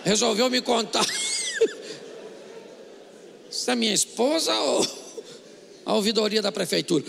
Resolveu 0.06 0.48
me 0.48 0.62
contar. 0.62 1.04
Isso 3.50 3.72
é 3.72 3.76
minha 3.76 3.94
esposa 3.94 4.54
ou 4.54 4.88
a 5.88 5.96
ouvidoria 5.96 6.42
da 6.42 6.52
prefeitura? 6.52 7.04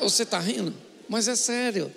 Você 0.00 0.22
está 0.22 0.38
rindo? 0.38 0.74
Mas 1.06 1.28
é 1.28 1.36
sério. 1.36 1.92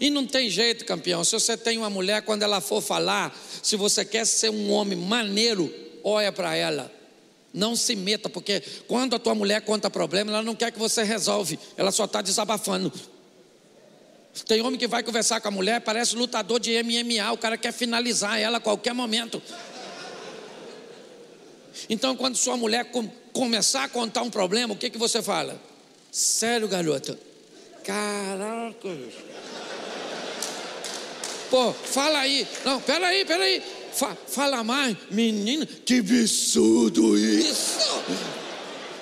E 0.00 0.08
não 0.08 0.26
tem 0.26 0.48
jeito, 0.48 0.86
campeão. 0.86 1.22
Se 1.22 1.32
você 1.32 1.58
tem 1.58 1.76
uma 1.76 1.90
mulher, 1.90 2.22
quando 2.22 2.42
ela 2.42 2.62
for 2.62 2.80
falar, 2.80 3.38
se 3.62 3.76
você 3.76 4.02
quer 4.02 4.26
ser 4.26 4.48
um 4.48 4.72
homem 4.72 4.98
maneiro, 4.98 5.72
olha 6.02 6.32
para 6.32 6.56
ela. 6.56 6.95
Não 7.56 7.74
se 7.74 7.96
meta, 7.96 8.28
porque 8.28 8.62
quando 8.86 9.16
a 9.16 9.18
tua 9.18 9.34
mulher 9.34 9.62
conta 9.62 9.88
problema, 9.88 10.30
ela 10.30 10.42
não 10.42 10.54
quer 10.54 10.70
que 10.70 10.78
você 10.78 11.02
resolve, 11.02 11.58
ela 11.74 11.90
só 11.90 12.04
está 12.04 12.20
desabafando. 12.20 12.92
Tem 14.46 14.60
homem 14.60 14.78
que 14.78 14.86
vai 14.86 15.02
conversar 15.02 15.40
com 15.40 15.48
a 15.48 15.50
mulher, 15.50 15.80
parece 15.80 16.14
lutador 16.14 16.60
de 16.60 16.70
MMA, 16.82 17.32
o 17.32 17.38
cara 17.38 17.56
quer 17.56 17.72
finalizar 17.72 18.38
ela 18.38 18.58
a 18.58 18.60
qualquer 18.60 18.92
momento. 18.92 19.42
Então, 21.88 22.14
quando 22.14 22.36
sua 22.36 22.58
mulher 22.58 22.84
com, 22.90 23.08
começar 23.32 23.84
a 23.84 23.88
contar 23.88 24.20
um 24.20 24.30
problema, 24.30 24.74
o 24.74 24.76
que, 24.76 24.90
que 24.90 24.98
você 24.98 25.22
fala? 25.22 25.58
Sério, 26.12 26.68
garota? 26.68 27.18
Caraca. 27.82 28.98
Pô, 31.50 31.72
fala 31.72 32.18
aí. 32.18 32.46
Não, 32.66 32.82
peraí, 32.82 33.24
peraí. 33.24 33.62
Fa, 33.96 34.14
fala 34.28 34.62
mais. 34.62 34.94
Menina, 35.10 35.66
que 35.66 36.00
absurdo 36.00 37.16
isso. 37.16 38.02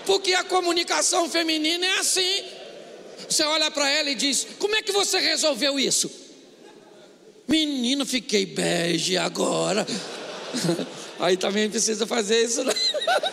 Porque 0.07 0.33
a 0.35 0.44
comunicação 0.44 1.28
feminina 1.28 1.85
é 1.85 1.98
assim. 1.98 2.44
você 3.28 3.42
olha 3.42 3.72
para 3.72 3.88
ela 3.90 4.11
e 4.11 4.14
diz: 4.14 4.46
Como 4.57 4.76
é 4.76 4.83
que 4.83 4.92
você 4.92 5.18
resolveu 5.18 5.80
isso? 5.80 6.09
Menino, 7.48 8.07
fiquei 8.07 8.46
bege 8.46 9.16
agora. 9.16 9.85
Aí 11.18 11.37
também 11.37 11.68
precisa 11.68 12.07
fazer 12.07 12.44
isso, 12.44 12.62
né? 12.62 12.72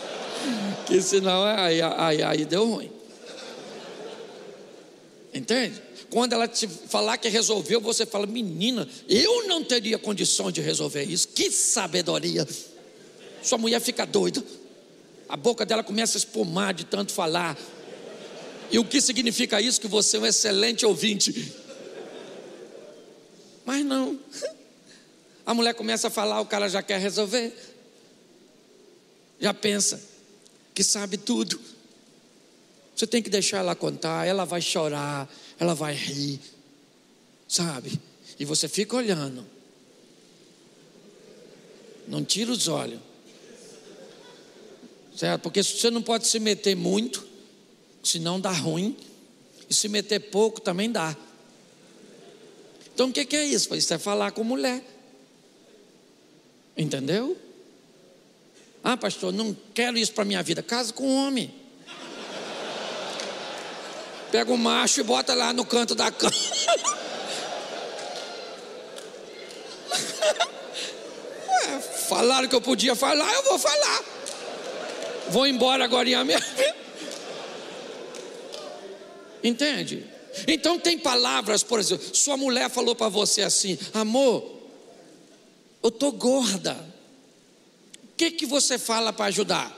que 0.88 1.02
senão 1.02 1.44
aí, 1.44 1.82
aí, 1.82 2.24
aí 2.24 2.46
deu 2.46 2.66
ruim. 2.66 2.92
Entende? 5.34 5.82
Quando 6.10 6.34
ela 6.34 6.48
te 6.48 6.68
falar 6.68 7.18
que 7.18 7.30
resolveu, 7.30 7.80
você 7.80 8.06
fala, 8.06 8.28
menina, 8.28 8.88
eu 9.08 9.48
não 9.48 9.64
teria 9.64 9.98
condição 9.98 10.52
de 10.52 10.60
resolver 10.60 11.04
isso. 11.04 11.30
Que 11.30 11.50
sabedoria! 11.50 12.46
Sua 13.42 13.58
mulher 13.58 13.80
fica 13.80 14.06
doida. 14.06 14.44
A 15.30 15.38
boca 15.38 15.66
dela 15.66 15.84
começa 15.84 16.18
a 16.18 16.20
espumar 16.20 16.74
de 16.74 16.84
tanto 16.84 17.14
falar. 17.14 17.58
E 18.70 18.78
o 18.78 18.84
que 18.84 19.00
significa 19.00 19.62
isso? 19.62 19.80
Que 19.80 19.88
você 19.88 20.18
é 20.18 20.20
um 20.20 20.26
excelente 20.26 20.86
ouvinte. 20.86 21.54
Mas 23.66 23.86
não. 23.86 24.20
A 25.46 25.54
mulher 25.54 25.74
começa 25.74 26.08
a 26.08 26.12
falar, 26.12 26.42
o 26.42 26.46
cara 26.46 26.68
já 26.68 26.84
quer 26.84 27.00
resolver. 27.00 27.54
Já 29.40 29.54
pensa 29.54 30.02
que 30.74 30.84
sabe 30.84 31.18
tudo. 31.18 31.60
Você 33.02 33.08
tem 33.08 33.24
que 33.24 33.32
deixar 33.32 33.58
ela 33.58 33.74
contar, 33.74 34.28
ela 34.28 34.46
vai 34.46 34.62
chorar, 34.62 35.28
ela 35.60 35.74
vai 35.74 35.96
rir, 35.96 36.40
sabe? 37.48 38.00
E 38.40 38.46
você 38.46 38.68
fica 38.68 38.96
olhando. 38.96 39.44
Não 42.08 42.24
tira 42.24 42.52
os 42.52 42.68
olhos. 42.68 43.00
Certo? 45.18 45.42
Porque 45.42 45.64
você 45.64 45.90
não 45.90 46.04
pode 46.04 46.28
se 46.28 46.40
meter 46.40 46.76
muito, 46.76 47.28
senão 48.04 48.40
dá 48.40 48.52
ruim. 48.52 48.96
E 49.68 49.74
se 49.74 49.90
meter 49.90 50.20
pouco 50.20 50.62
também 50.62 50.92
dá. 50.92 51.18
Então 52.94 53.10
o 53.10 53.12
que, 53.12 53.36
é 53.36 53.46
isso? 53.46 53.74
Isso 53.74 53.92
é 53.96 53.98
falar 53.98 54.30
com 54.32 54.44
mulher. 54.44 54.86
Entendeu? 56.78 57.36
Ah, 58.84 58.96
pastor, 58.96 59.34
não 59.34 59.58
quero 59.74 59.98
isso 59.98 60.14
para 60.14 60.24
minha 60.24 60.44
vida. 60.44 60.62
Casa 60.62 60.94
com 60.94 61.08
um 61.08 61.16
homem. 61.16 61.61
Pega 64.32 64.52
o 64.52 64.58
macho 64.58 65.02
e 65.02 65.04
bota 65.04 65.34
lá 65.34 65.52
no 65.52 65.66
canto 65.66 65.94
da 65.94 66.10
cama. 66.10 66.32
Falaram 72.08 72.48
que 72.48 72.56
eu 72.56 72.62
podia 72.62 72.96
falar, 72.96 73.32
eu 73.34 73.44
vou 73.44 73.58
falar. 73.58 74.04
Vou 75.30 75.48
embora 75.48 75.86
agora 75.86 76.26
mesmo. 76.26 76.46
Entende? 79.44 80.06
Então 80.48 80.78
tem 80.80 80.98
palavras, 80.98 81.64
por 81.64 81.80
exemplo, 81.80 82.16
sua 82.16 82.38
mulher 82.38 82.70
falou 82.70 82.96
para 82.96 83.10
você 83.10 83.42
assim: 83.42 83.78
amor, 83.94 84.60
eu 85.82 85.90
tô 85.90 86.12
gorda. 86.12 86.74
O 88.04 88.16
que 88.18 88.32
que 88.32 88.46
você 88.46 88.78
fala 88.78 89.12
para 89.12 89.26
ajudar? 89.26 89.76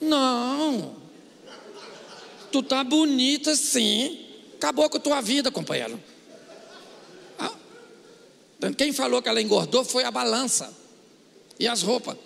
Não. 0.00 0.97
Tu 2.50 2.62
tá 2.62 2.82
bonita 2.82 3.54
sim. 3.54 4.26
Acabou 4.54 4.88
com 4.90 4.96
a 4.96 5.00
tua 5.00 5.20
vida, 5.20 5.50
companheiro. 5.50 6.02
Ah, 7.38 7.52
quem 8.76 8.92
falou 8.92 9.22
que 9.22 9.28
ela 9.28 9.40
engordou 9.40 9.84
foi 9.84 10.04
a 10.04 10.10
balança 10.10 10.72
e 11.58 11.68
as 11.68 11.82
roupas. 11.82 12.16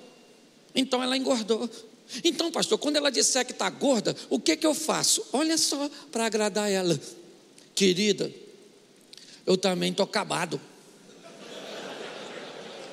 Então 0.75 1.03
ela 1.03 1.17
engordou. 1.17 1.69
Então, 2.25 2.51
pastor, 2.51 2.79
quando 2.79 2.97
ela 2.97 3.11
disser 3.11 3.45
que 3.45 3.53
está 3.53 3.71
gorda, 3.71 4.15
o 4.29 4.39
que, 4.39 4.57
que 4.57 4.67
eu 4.67 4.75
faço? 4.75 5.25
Olha 5.33 5.57
só, 5.57 5.91
para 6.11 6.27
agradar 6.27 6.71
ela. 6.71 6.99
Querida, 7.75 8.31
eu 9.47 9.57
também 9.57 9.91
estou 9.91 10.05
acabado. 10.05 10.61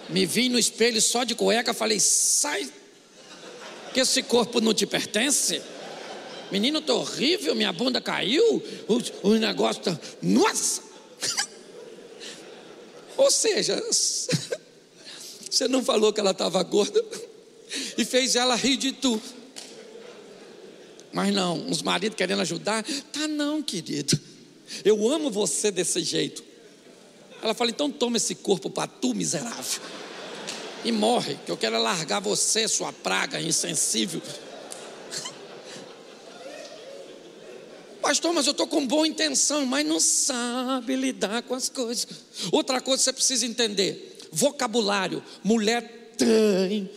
Me 0.08 0.26
vi 0.26 0.50
no 0.50 0.58
espelho 0.58 1.02
só 1.02 1.24
de 1.24 1.36
cueca, 1.36 1.74
falei, 1.74 2.00
sai, 2.00 2.72
que 3.94 4.00
esse 4.00 4.24
corpo 4.24 4.60
não 4.60 4.74
te 4.74 4.86
pertence. 4.86 5.62
Menino, 6.52 6.80
estou 6.80 7.02
horrível, 7.02 7.54
minha 7.54 7.72
bunda 7.72 8.02
caiu, 8.02 8.64
o, 8.88 9.30
o 9.30 9.34
negócio 9.36 9.80
está. 9.80 10.00
Nossa! 10.22 10.82
Ou 13.18 13.30
seja, 13.30 13.76
você 15.50 15.68
não 15.68 15.84
falou 15.84 16.12
que 16.12 16.20
ela 16.20 16.32
estava 16.32 16.62
gorda 16.64 17.04
e 17.98 18.04
fez 18.04 18.36
ela 18.36 18.56
rir 18.56 18.78
de 18.78 18.92
tu. 18.92 19.22
Mas 21.12 21.34
não, 21.34 21.70
os 21.70 21.82
maridos 21.82 22.16
querendo 22.16 22.42
ajudar, 22.42 22.84
tá 23.12 23.28
não, 23.28 23.62
querido. 23.62 24.20
Eu 24.86 25.10
amo 25.10 25.30
você 25.30 25.72
desse 25.72 26.02
jeito. 26.02 26.44
Ela 27.42 27.54
fala: 27.54 27.70
então 27.70 27.90
toma 27.90 28.18
esse 28.18 28.36
corpo 28.36 28.70
para 28.70 28.88
tu, 28.88 29.14
miserável. 29.14 29.82
E 30.84 30.92
morre, 30.92 31.38
que 31.46 31.52
eu 31.52 31.58
quero 31.58 31.82
largar 31.82 32.22
você, 32.22 32.68
sua 32.68 32.94
praga 32.94 33.42
insensível. 33.42 34.22
Pastor, 38.02 38.34
mas 38.34 38.48
eu 38.48 38.52
estou 38.52 38.68
com 38.68 38.86
boa 38.86 39.08
intenção, 39.08 39.66
mas 39.66 39.86
não 39.86 40.00
sabe 40.00 40.96
lidar 40.96 41.44
com 41.44 41.54
as 41.54 41.70
coisas. 41.70 42.08
Outra 42.52 42.80
coisa 42.82 43.00
que 43.00 43.06
você 43.06 43.14
precisa 43.14 43.46
entender: 43.46 44.18
vocabulário. 44.32 45.24
Mulher 45.44 46.14
tem 46.18 46.90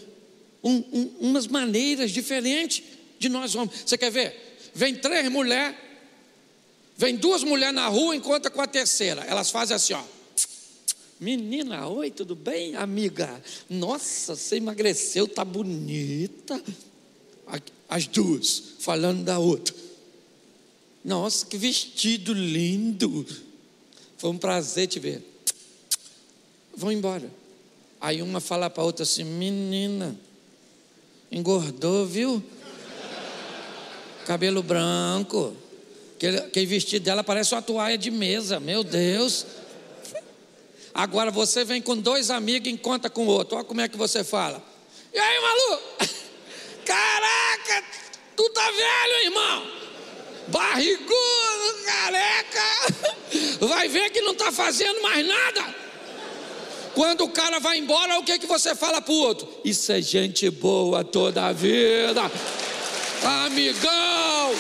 um, 0.63 0.77
um, 0.93 1.11
umas 1.21 1.47
maneiras 1.47 2.11
diferentes 2.11 2.83
de 3.19 3.29
nós 3.29 3.55
homens. 3.55 3.83
Você 3.85 3.99
quer 3.99 4.11
ver? 4.11 4.71
Vem 4.75 4.95
três 4.95 5.29
mulheres, 5.31 5.77
vem 6.97 7.17
duas 7.17 7.43
mulheres 7.43 7.75
na 7.75 7.89
rua, 7.89 8.17
encontra 8.17 8.51
com 8.51 8.61
a 8.61 8.67
terceira. 8.67 9.23
Elas 9.23 9.51
fazem 9.51 9.77
assim, 9.77 9.93
ó. 9.95 10.03
Menina, 11.21 11.87
oi, 11.87 12.11
tudo 12.11 12.35
bem, 12.35 12.75
amiga? 12.75 13.41
Nossa, 13.71 14.35
você 14.35 14.57
emagreceu, 14.57 15.29
tá 15.29 15.45
bonita. 15.45 16.61
As 17.89 18.07
duas, 18.07 18.63
falando 18.81 19.23
da 19.23 19.39
outra. 19.39 19.82
Nossa, 21.05 21.47
que 21.47 21.57
vestido 21.57 22.33
lindo. 22.33 23.27
Foi 24.17 24.31
um 24.31 24.39
prazer 24.39 24.87
te 24.87 25.01
ver. 25.01 25.23
Vão 26.77 26.93
embora. 26.93 27.29
Aí 28.01 28.23
uma 28.23 28.41
fala 28.41 28.71
para 28.71 28.83
a 28.83 28.87
outra 28.87 29.03
assim: 29.03 29.25
Menina, 29.25 30.17
engordou, 31.31 32.07
viu? 32.07 32.43
Cabelo 34.27 34.63
branco. 34.63 35.57
Aquele, 36.17 36.39
aquele 36.39 36.67
vestido 36.67 37.05
dela 37.05 37.25
parece 37.25 37.53
uma 37.53 37.63
toalha 37.63 37.99
de 37.99 38.11
mesa, 38.11 38.61
meu 38.61 38.85
Deus. 38.85 39.45
Agora 40.95 41.31
você 41.31 41.65
vem 41.65 41.83
com 41.83 41.97
dois 41.97 42.31
amigos 42.31 42.69
e 42.69 42.73
encontra 42.73 43.11
com 43.11 43.27
o 43.27 43.29
outro. 43.29 43.57
Olha 43.57 43.65
como 43.65 43.81
é 43.81 43.89
que 43.89 43.97
você 43.97 44.23
fala. 44.23 44.63
E 45.13 45.19
aí, 45.19 45.41
Malu? 45.41 45.83
Caraca, 46.85 47.85
tu 48.37 48.49
tá 48.51 48.71
velho, 48.71 49.25
irmão. 49.25 49.82
Barrigudo, 50.49 51.85
careca. 51.85 52.63
Vai 53.61 53.89
ver 53.89 54.11
que 54.11 54.21
não 54.21 54.35
tá 54.35 54.51
fazendo 54.51 55.03
mais 55.03 55.27
nada. 55.27 55.75
Quando 56.95 57.25
o 57.25 57.29
cara 57.29 57.59
vai 57.59 57.79
embora, 57.79 58.19
o 58.19 58.23
que, 58.23 58.39
que 58.39 58.47
você 58.47 58.75
fala 58.75 59.01
para 59.01 59.13
o 59.13 59.19
outro? 59.19 59.49
Isso 59.65 59.91
é 59.93 60.01
gente 60.01 60.49
boa 60.51 61.03
toda 61.03 61.47
a 61.47 61.53
vida. 61.53 62.31
Amigão. 63.47 64.55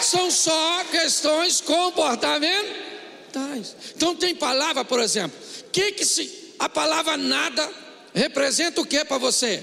São 0.00 0.30
só 0.30 0.84
questões 0.90 1.60
comportamentais. 1.60 3.76
Então 3.96 4.14
tem 4.14 4.34
palavra, 4.34 4.84
por 4.84 5.00
exemplo. 5.00 5.36
Que 5.72 5.92
que 5.92 6.04
se 6.04 6.54
a 6.58 6.68
palavra 6.68 7.16
nada 7.16 7.68
representa 8.18 8.80
o 8.80 8.86
que 8.86 9.04
para 9.04 9.16
você? 9.16 9.62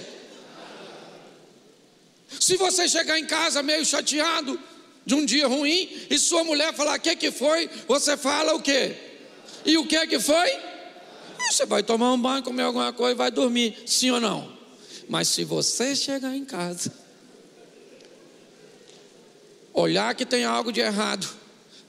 Se 2.40 2.58
você 2.58 2.88
chegar 2.88 3.20
em 3.20 3.26
casa 3.26 3.62
meio 3.62 3.86
chateado, 3.86 4.60
de 5.06 5.14
um 5.14 5.24
dia 5.24 5.48
ruim 5.48 5.90
e 6.10 6.18
sua 6.18 6.44
mulher 6.44 6.74
falar: 6.74 6.98
O 6.98 7.02
que, 7.02 7.16
que 7.16 7.32
foi? 7.32 7.70
Você 7.88 8.18
fala 8.18 8.56
o 8.56 8.62
quê? 8.62 8.96
E 9.64 9.78
o 9.78 9.86
que 9.86 10.08
que 10.08 10.20
foi? 10.20 10.50
Você 11.50 11.66
vai 11.66 11.84
tomar 11.84 12.12
um 12.14 12.20
banho, 12.20 12.44
comer 12.44 12.64
alguma 12.64 12.92
coisa 12.92 13.14
e 13.14 13.18
vai 13.18 13.30
dormir, 13.30 13.84
sim 13.86 14.10
ou 14.10 14.20
não? 14.20 14.52
Mas 15.08 15.28
se 15.28 15.44
você 15.44 15.96
chegar 15.96 16.36
em 16.36 16.44
casa, 16.44 16.92
olhar 19.72 20.16
que 20.16 20.26
tem 20.26 20.44
algo 20.44 20.72
de 20.72 20.80
errado, 20.80 21.28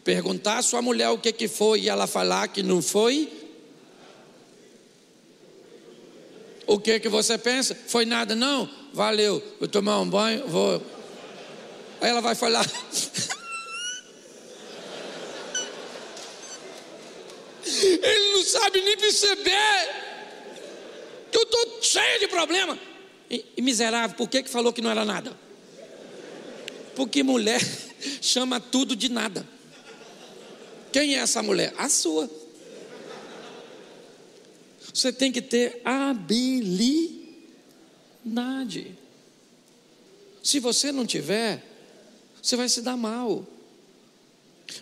perguntar 0.04 0.58
à 0.58 0.62
sua 0.62 0.82
mulher 0.82 1.08
o 1.08 1.18
que, 1.18 1.32
que 1.32 1.48
foi 1.48 1.82
e 1.82 1.88
ela 1.88 2.06
falar 2.06 2.48
que 2.48 2.62
não 2.62 2.82
foi, 2.82 3.32
o 6.66 6.78
que 6.78 7.00
que 7.00 7.08
você 7.08 7.38
pensa? 7.38 7.76
Foi 7.86 8.04
nada, 8.04 8.34
não? 8.34 8.68
Valeu, 8.92 9.42
vou 9.58 9.68
tomar 9.68 10.00
um 10.00 10.08
banho, 10.08 10.46
vou 10.46 10.82
Aí 12.00 12.10
ela 12.10 12.20
vai 12.20 12.34
falar. 12.34 12.64
Ele 17.64 18.32
não 18.34 18.44
sabe 18.44 18.80
nem 18.80 18.96
perceber 18.96 19.94
que 21.30 21.38
eu 21.38 21.42
estou 21.42 21.82
cheio 21.82 22.20
de 22.20 22.28
problema. 22.28 22.78
E, 23.28 23.44
e 23.56 23.62
miserável, 23.62 24.16
por 24.16 24.28
que, 24.28 24.42
que 24.42 24.50
falou 24.50 24.72
que 24.72 24.80
não 24.80 24.90
era 24.90 25.04
nada? 25.04 25.36
Porque 26.94 27.22
mulher 27.22 27.60
chama 28.22 28.60
tudo 28.60 28.94
de 28.94 29.08
nada. 29.08 29.46
Quem 30.92 31.16
é 31.16 31.18
essa 31.18 31.42
mulher? 31.42 31.74
A 31.76 31.88
sua. 31.88 32.30
Você 34.96 35.12
tem 35.12 35.30
que 35.30 35.42
ter 35.42 35.82
habilidade. 35.84 37.36
Se 40.42 40.58
você 40.58 40.90
não 40.90 41.04
tiver, 41.04 41.62
você 42.40 42.56
vai 42.56 42.66
se 42.66 42.80
dar 42.80 42.96
mal. 42.96 43.46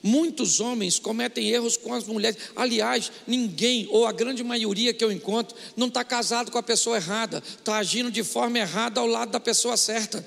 Muitos 0.00 0.61
homens 0.61 1.00
cometem 1.00 1.50
erros 1.50 1.77
com 1.77 1.92
as 1.92 2.05
mulheres. 2.05 2.38
Aliás, 2.55 3.11
ninguém, 3.27 3.88
ou 3.90 4.07
a 4.07 4.12
grande 4.12 4.44
maioria 4.44 4.94
que 4.94 5.03
eu 5.03 5.11
encontro, 5.11 5.57
não 5.77 5.88
está 5.88 6.05
casado 6.05 6.53
com 6.53 6.59
a 6.59 6.62
pessoa 6.62 6.94
errada, 6.96 7.42
está 7.44 7.79
agindo 7.79 8.09
de 8.09 8.22
forma 8.22 8.61
errada 8.61 9.00
ao 9.00 9.09
lado 9.09 9.33
da 9.33 9.40
pessoa 9.40 9.77
certa. 9.77 10.24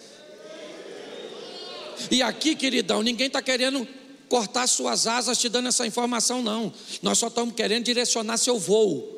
E 2.11 2.21
aqui, 2.21 2.57
queridão, 2.57 3.01
ninguém 3.01 3.27
está 3.27 3.41
querendo 3.41 3.87
cortar 4.27 4.67
suas 4.67 5.07
asas 5.07 5.37
te 5.37 5.47
dando 5.47 5.69
essa 5.69 5.87
informação, 5.87 6.41
não. 6.41 6.73
Nós 7.01 7.17
só 7.17 7.27
estamos 7.27 7.55
querendo 7.55 7.85
direcionar 7.85 8.35
seu 8.37 8.59
voo. 8.59 9.16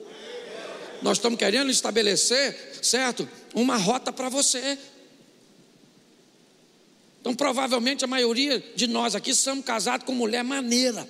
Nós 1.01 1.17
estamos 1.17 1.39
querendo 1.39 1.71
estabelecer, 1.71 2.79
certo? 2.81 3.27
Uma 3.53 3.77
rota 3.77 4.11
para 4.11 4.29
você. 4.29 4.77
Então, 7.21 7.35
provavelmente 7.35 8.03
a 8.03 8.07
maioria 8.07 8.59
de 8.75 8.87
nós 8.87 9.15
aqui 9.15 9.33
somos 9.33 9.65
casados 9.65 10.05
com 10.05 10.13
mulher 10.13 10.43
maneira. 10.43 11.07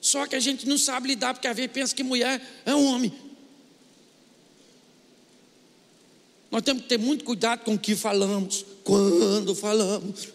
Só 0.00 0.26
que 0.26 0.34
a 0.34 0.40
gente 0.40 0.66
não 0.66 0.76
sabe 0.76 1.08
lidar, 1.08 1.34
porque 1.34 1.46
às 1.46 1.56
vezes 1.56 1.70
pensa 1.70 1.94
que 1.94 2.02
mulher 2.02 2.40
é 2.66 2.74
um 2.74 2.86
homem. 2.86 3.12
Nós 6.50 6.62
temos 6.62 6.82
que 6.82 6.88
ter 6.88 6.98
muito 6.98 7.24
cuidado 7.24 7.64
com 7.64 7.74
o 7.74 7.78
que 7.78 7.96
falamos, 7.96 8.64
quando 8.84 9.54
falamos, 9.54 10.28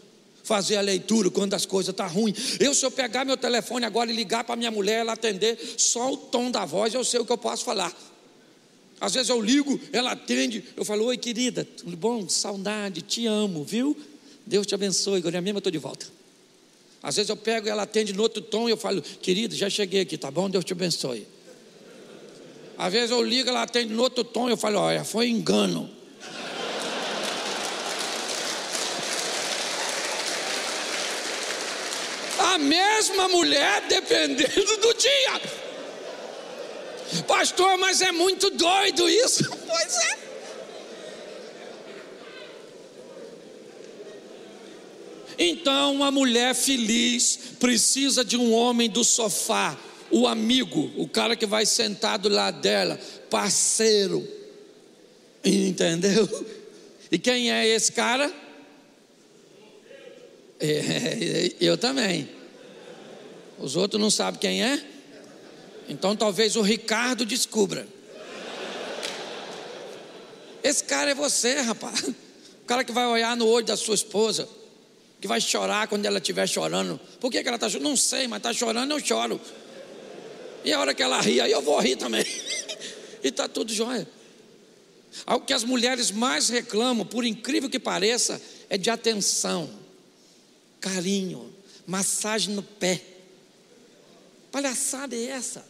fazer 0.47 0.77
a 0.77 0.81
leitura 0.81 1.29
quando 1.29 1.53
as 1.53 1.65
coisas 1.65 1.89
estão 1.89 2.07
tá 2.07 2.11
ruins. 2.11 2.57
Eu, 2.59 2.73
se 2.73 2.85
eu 2.85 2.89
pegar 2.89 3.25
meu 3.25 3.35
telefone 3.35 3.85
agora 3.85 4.09
e 4.09 4.15
ligar 4.15 4.45
para 4.45 4.55
minha 4.55 4.71
mulher, 4.71 5.01
ela 5.01 5.11
atender, 5.11 5.59
só 5.77 6.13
o 6.13 6.15
tom 6.15 6.49
da 6.49 6.65
voz 6.65 6.93
eu 6.93 7.03
sei 7.03 7.19
o 7.19 7.25
que 7.25 7.31
eu 7.31 7.37
posso 7.37 7.65
falar. 7.65 7.93
Às 8.99 9.13
vezes 9.13 9.29
eu 9.29 9.41
ligo, 9.41 9.79
ela 9.91 10.11
atende, 10.11 10.63
eu 10.75 10.85
falo, 10.85 11.03
oi 11.05 11.17
querida, 11.17 11.65
tudo 11.65 11.95
bom? 11.97 12.27
Saudade, 12.29 13.01
te 13.01 13.27
amo, 13.27 13.63
viu? 13.63 13.95
Deus 14.45 14.65
te 14.65 14.73
abençoe, 14.73 15.19
agora 15.19 15.41
mesmo 15.41 15.57
eu 15.57 15.59
estou 15.59 15.71
de 15.71 15.77
volta. 15.77 16.07
Às 17.03 17.17
vezes 17.17 17.29
eu 17.29 17.35
pego, 17.35 17.67
ela 17.67 17.83
atende 17.83 18.13
no 18.13 18.23
outro 18.23 18.41
tom 18.41 18.67
e 18.69 18.71
eu 18.71 18.77
falo, 18.77 19.01
querida, 19.01 19.53
já 19.53 19.69
cheguei 19.69 20.01
aqui, 20.01 20.17
tá 20.17 20.31
bom? 20.31 20.49
Deus 20.49 20.63
te 20.63 20.71
abençoe. 20.71 21.27
Às 22.77 22.93
vezes 22.93 23.11
eu 23.11 23.21
ligo, 23.21 23.49
ela 23.49 23.63
atende 23.63 23.93
no 23.93 24.01
outro 24.01 24.23
tom 24.23 24.47
e 24.47 24.51
eu 24.53 24.57
falo, 24.57 24.79
olha, 24.79 25.03
foi 25.03 25.27
engano. 25.27 25.96
A 32.57 32.59
mesma 32.59 33.29
mulher 33.29 33.83
dependendo 33.87 34.77
do 34.77 34.93
dia. 34.95 35.41
Pastor, 37.27 37.77
mas 37.77 38.01
é 38.01 38.11
muito 38.11 38.49
doido 38.49 39.07
isso. 39.07 39.47
Pois 39.67 39.97
é. 39.97 40.17
Então, 45.37 45.93
uma 45.93 46.09
mulher 46.09 46.55
feliz 46.55 47.37
precisa 47.59 48.25
de 48.25 48.35
um 48.35 48.51
homem 48.51 48.89
do 48.89 49.03
sofá, 49.03 49.77
o 50.09 50.25
amigo, 50.27 50.91
o 50.97 51.07
cara 51.07 51.35
que 51.35 51.45
vai 51.45 51.63
sentado 51.63 52.27
lá 52.27 52.49
dela, 52.49 52.99
parceiro. 53.29 54.27
Entendeu? 55.45 56.27
E 57.11 57.19
quem 57.19 57.51
é 57.51 57.67
esse 57.67 57.91
cara? 57.91 58.33
É, 60.59 61.51
eu 61.61 61.77
também. 61.77 62.36
Os 63.59 63.75
outros 63.75 63.99
não 63.99 64.09
sabem 64.09 64.39
quem 64.39 64.63
é? 64.63 64.83
Então 65.89 66.15
talvez 66.15 66.55
o 66.55 66.61
Ricardo 66.61 67.25
descubra. 67.25 67.87
Esse 70.63 70.83
cara 70.83 71.11
é 71.11 71.15
você, 71.15 71.61
rapaz. 71.61 72.01
O 72.03 72.65
cara 72.67 72.83
que 72.83 72.91
vai 72.91 73.05
olhar 73.05 73.37
no 73.37 73.47
olho 73.47 73.65
da 73.65 73.77
sua 73.77 73.95
esposa, 73.95 74.47
que 75.21 75.27
vai 75.27 75.39
chorar 75.39 75.87
quando 75.87 76.05
ela 76.05 76.17
estiver 76.17 76.47
chorando. 76.47 76.99
Por 77.19 77.31
que, 77.31 77.41
que 77.41 77.47
ela 77.47 77.55
está 77.55 77.69
chorando? 77.69 77.87
Não 77.87 77.95
sei, 77.95 78.27
mas 78.27 78.37
está 78.37 78.51
chorando, 78.53 78.91
eu 78.91 78.99
choro. 78.99 79.39
E 80.65 80.73
a 80.73 80.79
hora 80.79 80.93
que 80.93 81.01
ela 81.01 81.21
ri, 81.21 81.39
aí 81.39 81.51
eu 81.51 81.61
vou 81.61 81.79
rir 81.79 81.95
também. 81.95 82.25
e 83.23 83.29
está 83.29 83.47
tudo 83.47 83.73
jóia. 83.73 84.07
O 85.25 85.39
que 85.39 85.53
as 85.53 85.63
mulheres 85.63 86.11
mais 86.11 86.49
reclamam, 86.49 87.05
por 87.05 87.25
incrível 87.25 87.69
que 87.69 87.79
pareça, 87.79 88.41
é 88.69 88.77
de 88.77 88.89
atenção, 88.89 89.69
carinho, 90.79 91.53
massagem 91.85 92.53
no 92.53 92.61
pé. 92.61 93.01
Palhaçada 94.57 95.15
é 95.15 95.25
essa? 95.25 95.63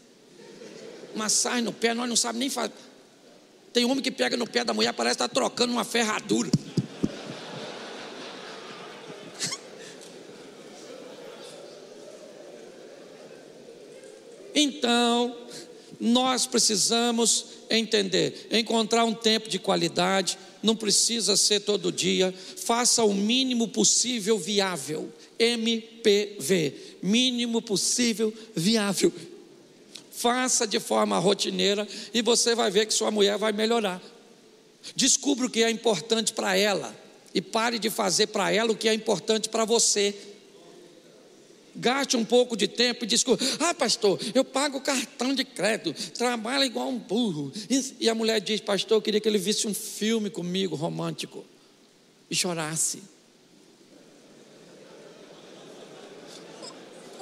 massagem 1.14 1.62
no 1.62 1.74
pé, 1.74 1.94
nós 1.94 2.08
não 2.08 2.16
sabemos 2.16 2.40
nem 2.40 2.50
fazer. 2.50 2.72
Tem 3.74 3.84
homem 3.84 4.02
que 4.02 4.10
pega 4.10 4.38
no 4.38 4.48
pé 4.48 4.64
da 4.64 4.74
mulher, 4.74 4.94
parece 4.94 5.16
estar 5.16 5.28
tá 5.28 5.34
trocando 5.34 5.74
uma 5.74 5.84
ferradura. 5.84 6.50
Então, 14.56 15.38
nós 16.00 16.46
precisamos 16.46 17.48
entender, 17.70 18.48
encontrar 18.50 19.04
um 19.04 19.14
tempo 19.14 19.50
de 19.50 19.60
qualidade, 19.60 20.40
não 20.64 20.78
precisa 20.78 21.36
ser 21.36 21.60
todo 21.60 21.92
dia, 21.92 22.34
faça 22.56 23.04
o 23.04 23.14
mínimo 23.14 23.68
possível 23.68 24.40
viável. 24.40 25.12
MPV, 25.38 26.87
mínimo 27.02 27.62
possível 27.62 28.34
viável. 28.56 29.12
Faça 30.12 30.66
de 30.66 30.80
forma 30.80 31.20
rotineira 31.20 31.88
e 32.14 32.22
você 32.22 32.56
vai 32.56 32.72
ver 32.72 32.88
que 32.88 32.94
sua 32.94 33.12
mulher 33.12 33.38
vai 33.38 33.52
melhorar. 33.52 34.02
Descubra 34.96 35.46
o 35.46 35.50
que 35.50 35.64
é 35.64 35.70
importante 35.70 36.34
para 36.34 36.56
ela 36.56 36.96
e 37.34 37.42
pare 37.42 37.78
de 37.78 37.90
fazer 37.90 38.28
para 38.28 38.52
ela 38.52 38.72
o 38.72 38.76
que 38.76 38.90
é 38.90 38.94
importante 38.94 39.50
para 39.50 39.66
você. 39.66 40.16
Gaste 41.76 42.18
um 42.18 42.26
pouco 42.26 42.58
de 42.58 42.68
tempo 42.68 43.04
e 43.04 43.08
desculpa. 43.08 43.44
Ah, 43.60 43.74
pastor, 43.74 44.20
eu 44.34 44.44
pago 44.44 44.82
cartão 44.82 45.36
de 45.36 45.44
crédito, 45.44 45.94
trabalho 46.14 46.64
igual 46.64 46.90
um 46.90 46.98
burro. 46.98 47.52
E 48.00 48.10
a 48.10 48.16
mulher 48.16 48.42
diz, 48.42 48.60
pastor, 48.60 48.98
eu 48.98 49.02
queria 49.02 49.20
que 49.20 49.30
ele 49.30 49.38
visse 49.38 49.68
um 49.68 49.74
filme 49.74 50.32
comigo 50.32 50.76
romântico 50.76 51.46
e 52.30 52.36
chorasse. 52.36 53.04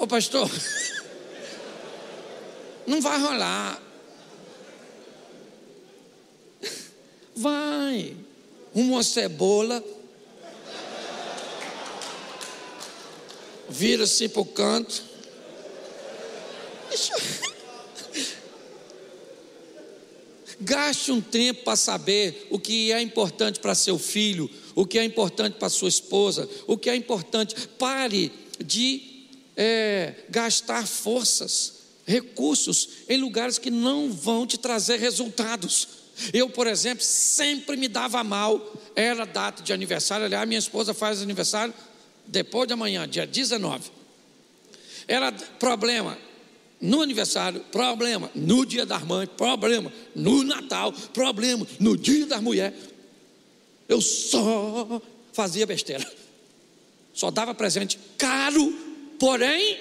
Ô 0.06 0.08
pastor, 0.08 0.48
não 2.86 3.00
vai 3.00 3.18
rolar. 3.18 3.82
Vai. 7.34 8.16
Uma 8.72 9.02
cebola. 9.02 9.82
Vira-se 13.68 14.28
para 14.28 14.42
o 14.42 14.44
canto. 14.44 15.02
Gaste 20.60 21.10
um 21.10 21.20
tempo 21.20 21.64
para 21.64 21.74
saber 21.74 22.46
o 22.48 22.60
que 22.60 22.92
é 22.92 23.02
importante 23.02 23.58
para 23.58 23.74
seu 23.74 23.98
filho, 23.98 24.48
o 24.76 24.86
que 24.86 25.00
é 25.00 25.04
importante 25.04 25.54
para 25.54 25.68
sua 25.68 25.88
esposa, 25.88 26.48
o 26.68 26.78
que 26.78 26.88
é 26.88 26.94
importante. 26.94 27.56
Pare 27.76 28.30
de 28.64 29.05
é, 29.56 30.14
gastar 30.28 30.86
forças 30.86 31.74
recursos 32.06 32.88
em 33.08 33.18
lugares 33.18 33.58
que 33.58 33.70
não 33.70 34.12
vão 34.12 34.46
te 34.46 34.56
trazer 34.56 34.98
resultados. 34.98 35.88
Eu, 36.32 36.48
por 36.48 36.66
exemplo, 36.66 37.04
sempre 37.04 37.76
me 37.76 37.88
dava 37.88 38.22
mal, 38.22 38.74
era 38.94 39.26
data 39.26 39.62
de 39.62 39.72
aniversário, 39.72 40.24
aliás, 40.24 40.46
minha 40.48 40.58
esposa 40.58 40.94
faz 40.94 41.20
aniversário 41.20 41.74
depois 42.26 42.66
de 42.66 42.74
amanhã, 42.74 43.06
dia 43.08 43.26
19. 43.26 43.90
Era 45.06 45.32
problema 45.32 46.16
no 46.80 47.02
aniversário, 47.02 47.60
problema 47.72 48.30
no 48.34 48.64
dia 48.64 48.86
das 48.86 49.02
mães, 49.02 49.28
problema 49.36 49.92
no 50.14 50.42
Natal, 50.42 50.92
problema 51.12 51.66
no 51.78 51.96
dia 51.96 52.26
das 52.26 52.40
mulheres. 52.40 52.78
Eu 53.88 54.00
só 54.00 55.00
fazia 55.32 55.66
besteira. 55.66 56.10
Só 57.12 57.30
dava 57.30 57.54
presente 57.54 57.98
caro, 58.18 58.74
porém 59.18 59.78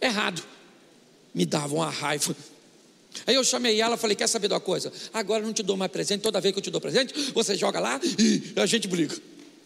errado 0.00 0.42
me 1.34 1.44
dava 1.44 1.74
uma 1.74 1.90
raiva. 1.90 2.34
Aí 3.26 3.34
eu 3.34 3.44
chamei 3.44 3.80
ela 3.80 3.96
falei: 3.96 4.16
Quer 4.16 4.28
saber 4.28 4.48
de 4.48 4.54
uma 4.54 4.60
coisa? 4.60 4.92
Agora 5.12 5.42
eu 5.42 5.46
não 5.46 5.52
te 5.52 5.62
dou 5.62 5.76
mais 5.76 5.90
presente. 5.90 6.20
Toda 6.20 6.40
vez 6.40 6.52
que 6.52 6.58
eu 6.58 6.62
te 6.62 6.70
dou 6.70 6.80
presente, 6.80 7.32
você 7.32 7.56
joga 7.56 7.80
lá 7.80 8.00
e 8.18 8.52
a 8.56 8.66
gente 8.66 8.88
briga. 8.88 9.16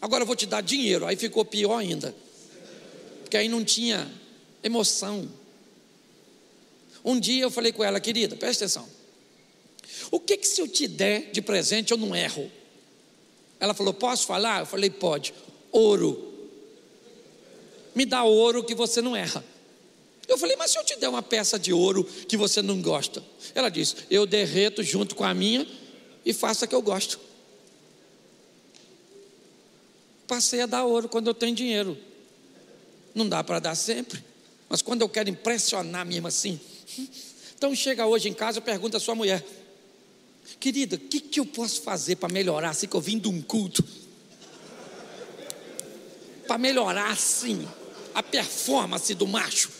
Agora 0.00 0.22
eu 0.22 0.26
vou 0.26 0.36
te 0.36 0.46
dar 0.46 0.60
dinheiro. 0.60 1.06
Aí 1.06 1.16
ficou 1.16 1.44
pior 1.44 1.76
ainda. 1.76 2.14
Porque 3.22 3.36
aí 3.36 3.48
não 3.48 3.64
tinha 3.64 4.10
emoção. 4.62 5.28
Um 7.04 7.18
dia 7.18 7.42
eu 7.42 7.50
falei 7.50 7.72
com 7.72 7.82
ela: 7.82 8.00
Querida, 8.00 8.36
presta 8.36 8.64
atenção. 8.64 8.88
O 10.10 10.20
que, 10.20 10.36
que 10.36 10.46
se 10.46 10.60
eu 10.60 10.68
te 10.68 10.86
der 10.86 11.30
de 11.32 11.42
presente 11.42 11.92
eu 11.92 11.98
não 11.98 12.14
erro? 12.14 12.50
Ela 13.58 13.74
falou: 13.74 13.92
Posso 13.92 14.26
falar? 14.26 14.60
Eu 14.60 14.66
falei: 14.66 14.90
Pode. 14.90 15.34
Ouro. 15.72 16.27
Me 17.98 18.06
dá 18.06 18.22
ouro 18.22 18.62
que 18.62 18.76
você 18.76 19.02
não 19.02 19.16
erra. 19.16 19.44
Eu 20.28 20.38
falei, 20.38 20.54
mas 20.54 20.70
se 20.70 20.78
eu 20.78 20.84
te 20.84 20.94
der 20.94 21.08
uma 21.08 21.20
peça 21.20 21.58
de 21.58 21.72
ouro 21.72 22.04
que 22.04 22.36
você 22.36 22.62
não 22.62 22.80
gosta? 22.80 23.20
Ela 23.56 23.68
disse: 23.68 23.96
Eu 24.08 24.24
derreto 24.24 24.84
junto 24.84 25.16
com 25.16 25.24
a 25.24 25.34
minha 25.34 25.66
e 26.24 26.32
faço 26.32 26.64
a 26.64 26.68
que 26.68 26.76
eu 26.76 26.80
gosto. 26.80 27.18
Passei 30.28 30.60
a 30.60 30.66
dar 30.66 30.84
ouro 30.84 31.08
quando 31.08 31.26
eu 31.26 31.34
tenho 31.34 31.56
dinheiro. 31.56 31.98
Não 33.16 33.28
dá 33.28 33.42
para 33.42 33.58
dar 33.58 33.74
sempre, 33.74 34.22
mas 34.68 34.80
quando 34.80 35.02
eu 35.02 35.08
quero 35.08 35.28
impressionar 35.28 36.06
mesmo 36.06 36.28
assim. 36.28 36.60
Então 37.56 37.74
chega 37.74 38.06
hoje 38.06 38.28
em 38.28 38.32
casa 38.32 38.58
e 38.58 38.62
pergunta 38.62 38.98
à 38.98 39.00
sua 39.00 39.16
mulher: 39.16 39.44
Querida, 40.60 40.94
o 40.94 41.00
que, 41.00 41.18
que 41.18 41.40
eu 41.40 41.46
posso 41.46 41.82
fazer 41.82 42.14
para 42.14 42.32
melhorar 42.32 42.70
assim 42.70 42.86
que 42.86 42.94
eu 42.94 43.00
vim 43.00 43.18
de 43.18 43.26
um 43.26 43.42
culto? 43.42 43.84
Para 46.46 46.58
melhorar 46.58 47.10
assim 47.10 47.66
a 48.18 48.22
performance 48.22 49.14
do 49.14 49.28
macho. 49.28 49.70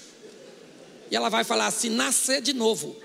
E 1.11 1.17
ela 1.17 1.29
vai 1.29 1.43
falar 1.43 1.67
assim: 1.67 1.91
nascer 1.91 2.41
de 2.41 2.53
novo. 2.53 2.97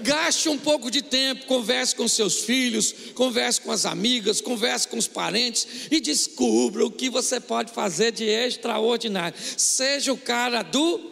Gaste 0.00 0.48
um 0.48 0.56
pouco 0.56 0.90
de 0.90 1.02
tempo, 1.02 1.46
converse 1.46 1.94
com 1.94 2.06
seus 2.06 2.40
filhos, 2.40 2.94
converse 3.14 3.60
com 3.60 3.72
as 3.72 3.84
amigas, 3.84 4.40
converse 4.40 4.86
com 4.86 4.96
os 4.96 5.08
parentes 5.08 5.66
e 5.90 6.00
descubra 6.00 6.86
o 6.86 6.90
que 6.90 7.10
você 7.10 7.40
pode 7.40 7.72
fazer 7.72 8.12
de 8.12 8.24
extraordinário. 8.24 9.36
Seja 9.56 10.12
o 10.12 10.18
cara 10.18 10.62
do 10.62 11.10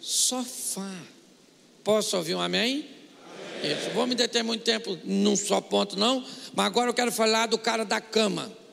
sofá. 0.00 0.92
Posso 1.82 2.16
ouvir 2.16 2.34
um 2.34 2.40
amém? 2.40 2.88
amém. 3.62 3.92
Vou 3.94 4.06
me 4.06 4.14
deter 4.14 4.42
muito 4.42 4.64
tempo 4.64 4.98
num 5.04 5.36
só 5.36 5.60
ponto, 5.60 5.98
não, 5.98 6.24
mas 6.54 6.66
agora 6.66 6.90
eu 6.90 6.94
quero 6.94 7.12
falar 7.12 7.46
do 7.46 7.58
cara 7.58 7.84
da 7.84 8.00
cama. 8.00 8.63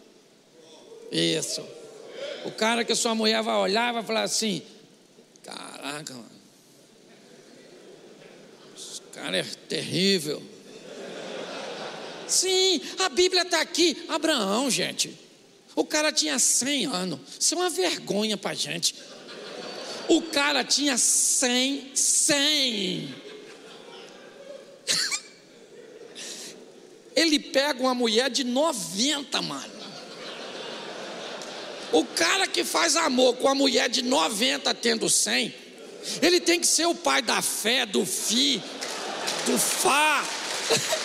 Isso. 1.12 1.62
O 2.46 2.52
cara 2.52 2.86
que 2.86 2.96
sua 2.96 3.14
mulher 3.14 3.44
vai 3.44 3.56
olhar 3.56 3.90
e 3.90 3.94
vai 3.94 4.04
falar 4.04 4.24
assim: 4.24 4.62
Caraca, 5.44 6.14
mano. 6.14 6.32
Esse 8.76 9.02
cara 9.14 9.38
é 9.38 9.44
terrível. 9.44 10.42
Sim, 12.28 12.82
a 13.00 13.10
Bíblia 13.10 13.42
está 13.42 13.60
aqui. 13.60 14.06
Abraão, 14.08 14.70
gente. 14.70 15.20
O 15.76 15.84
cara 15.84 16.12
tinha 16.12 16.40
100 16.40 16.86
anos. 16.86 17.20
Isso 17.40 17.54
é 17.54 17.58
uma 17.58 17.70
vergonha 17.70 18.38
para 18.38 18.54
gente. 18.54 18.96
O 20.08 20.22
cara 20.22 20.64
tinha 20.64 20.98
100, 20.98 21.92
100. 21.96 23.16
Ele 27.16 27.40
pega 27.40 27.82
uma 27.82 27.94
mulher 27.94 28.30
de 28.30 28.44
90, 28.44 29.42
mano. 29.42 29.81
O 31.92 32.06
cara 32.06 32.48
que 32.48 32.64
faz 32.64 32.96
amor 32.96 33.36
com 33.36 33.48
a 33.48 33.56
mulher 33.56 33.90
de 33.90 34.02
90 34.02 34.74
tendo 34.76 35.10
100, 35.10 35.54
ele 36.22 36.40
tem 36.40 36.60
que 36.60 36.68
ser 36.68 36.86
o 36.86 36.96
pai 36.96 37.22
da 37.22 37.42
fé, 37.42 37.86
do 37.86 38.06
fi, 38.06 38.62
do 39.46 39.58
fá. 39.58 40.24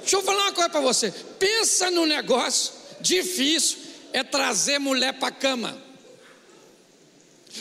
Deixa 0.00 0.16
eu 0.16 0.22
falar 0.22 0.44
uma 0.44 0.52
coisa 0.52 0.70
para 0.70 0.80
você. 0.80 1.10
Pensa 1.38 1.90
no 1.90 2.06
negócio 2.06 2.72
difícil 2.98 3.76
é 4.10 4.24
trazer 4.24 4.78
mulher 4.78 5.18
para 5.18 5.30
cama. 5.30 5.76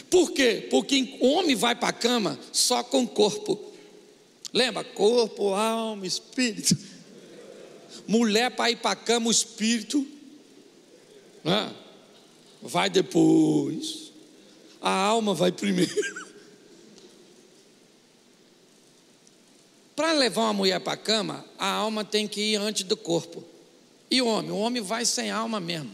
Por 0.10 0.32
quê? 0.32 0.68
Porque 0.70 1.18
homem 1.20 1.56
vai 1.56 1.76
para 1.76 1.92
cama 1.92 2.40
só 2.54 2.84
com 2.84 3.06
corpo. 3.06 3.67
Lembra? 4.58 4.84
Corpo, 4.84 5.54
alma, 5.54 6.08
espírito. 6.08 6.76
Mulher 8.08 8.50
para 8.56 8.72
ir 8.72 8.78
para 8.78 8.90
a 8.92 8.96
cama, 8.96 9.28
o 9.28 9.32
espírito. 9.32 10.04
Né? 11.44 11.72
Vai 12.60 12.90
depois. 12.90 14.12
A 14.82 14.90
alma 14.90 15.36
vai 15.36 15.52
primeiro. 15.52 15.94
Para 19.96 20.12
levar 20.14 20.42
uma 20.44 20.54
mulher 20.54 20.80
para 20.80 20.94
a 20.94 20.98
cama, 20.98 21.44
a 21.58 21.68
alma 21.68 22.06
tem 22.06 22.28
que 22.28 22.40
ir 22.40 22.58
antes 22.58 22.84
do 22.84 22.96
corpo. 22.96 23.44
E 24.12 24.22
o 24.22 24.28
homem? 24.28 24.52
O 24.52 24.58
homem 24.58 24.80
vai 24.80 25.04
sem 25.06 25.32
alma 25.32 25.60
mesmo. 25.60 25.92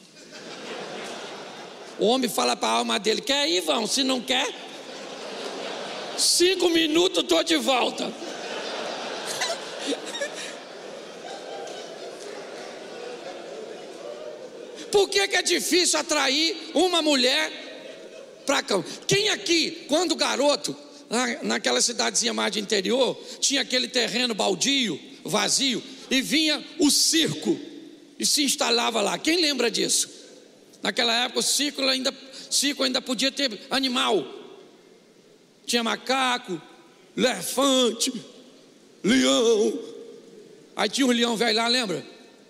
O 1.97 2.08
homem 2.08 2.30
fala 2.30 2.54
para 2.54 2.67
a 2.67 2.71
alma 2.73 2.99
dele: 2.99 3.21
quer 3.21 3.47
ir, 3.47 3.62
vão? 3.62 3.88
Se 3.88 4.04
não 4.04 4.19
quer, 4.19 4.54
cinco 6.17 6.69
minutos 6.69 7.23
estou 7.23 7.41
de 7.45 7.56
volta. 7.56 8.13
Por 14.93 15.10
que, 15.10 15.27
que 15.27 15.36
é 15.36 15.41
difícil 15.41 15.99
atrair 15.99 16.56
uma 16.71 17.01
mulher 17.01 17.51
para 18.45 18.62
cá? 18.62 18.75
Quem 19.08 19.29
aqui, 19.29 19.86
quando 19.88 20.15
garoto, 20.15 20.77
naquela 21.41 21.82
cidadezinha 21.82 22.32
mais 22.32 22.51
de 22.51 22.60
interior, 22.60 23.19
tinha 23.39 23.62
aquele 23.62 23.88
terreno 23.88 24.36
baldio, 24.36 24.99
vazio, 25.23 25.82
e 26.12 26.21
vinha 26.21 26.63
o 26.77 26.91
circo 26.91 27.60
e 28.19 28.23
se 28.23 28.43
instalava 28.43 29.01
lá. 29.01 29.17
Quem 29.17 29.41
lembra 29.41 29.71
disso? 29.71 30.08
Naquela 30.84 31.23
época 31.23 31.39
o 31.39 31.43
circo 31.43 31.82
ainda, 31.82 32.13
circo 32.51 32.84
ainda 32.84 33.01
podia 33.01 33.32
ter 33.32 33.62
animal. 33.71 34.23
Tinha 35.65 35.84
macaco, 35.84 36.62
elefante, 37.17 38.13
leão. 39.03 39.73
Aí 40.75 40.88
tinha 40.88 41.08
um 41.08 41.12
leão 41.12 41.36
velho 41.36 41.58
lá, 41.58 41.67
lembra? 41.67 42.06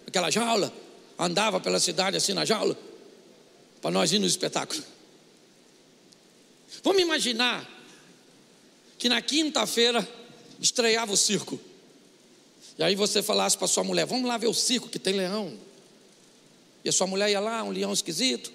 Aquela 0.05 0.29
jaula 0.29 0.82
andava 1.17 1.59
pela 1.59 1.79
cidade 1.79 2.17
assim 2.17 2.33
na 2.33 2.45
jaula, 2.45 2.77
para 3.81 3.91
nós 3.91 4.11
ir 4.11 4.19
no 4.19 4.25
espetáculo. 4.25 4.83
Vamos 6.83 7.01
imaginar 7.01 7.69
que 8.97 9.07
na 9.07 9.21
quinta-feira 9.21 10.07
estreava 10.59 11.11
o 11.11 11.17
circo. 11.17 11.59
E 12.77 12.83
aí 12.83 12.95
você 12.95 13.21
falasse 13.21 13.57
para 13.57 13.67
sua 13.67 13.83
mulher: 13.83 14.05
Vamos 14.05 14.27
lá 14.27 14.37
ver 14.37 14.47
o 14.47 14.53
circo 14.53 14.89
que 14.89 14.99
tem 14.99 15.13
leão. 15.13 15.57
E 16.83 16.89
a 16.89 16.91
sua 16.91 17.07
mulher 17.07 17.29
ia 17.29 17.39
lá, 17.39 17.63
um 17.63 17.71
leão 17.71 17.93
esquisito, 17.93 18.51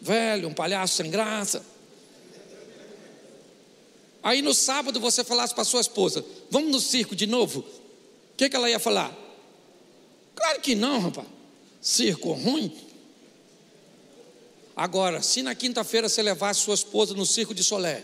velho, 0.00 0.48
um 0.48 0.54
palhaço 0.54 0.96
sem 0.96 1.10
graça. 1.10 1.64
Aí 4.22 4.42
no 4.42 4.52
sábado 4.52 5.00
você 5.00 5.24
falasse 5.24 5.54
para 5.54 5.64
sua 5.64 5.80
esposa: 5.80 6.24
Vamos 6.50 6.70
no 6.70 6.80
circo 6.80 7.14
de 7.14 7.26
novo. 7.26 7.60
O 7.60 8.36
que, 8.36 8.48
que 8.48 8.56
ela 8.56 8.68
ia 8.68 8.78
falar? 8.78 9.16
Claro 10.40 10.60
que 10.62 10.74
não, 10.74 11.00
rapaz. 11.00 11.26
Circo 11.82 12.32
ruim. 12.32 12.74
Agora, 14.74 15.20
se 15.20 15.42
na 15.42 15.54
quinta-feira 15.54 16.08
você 16.08 16.22
levar 16.22 16.54
sua 16.54 16.74
esposa 16.74 17.12
no 17.12 17.26
circo 17.26 17.54
de 17.54 17.62
Solé, 17.62 18.02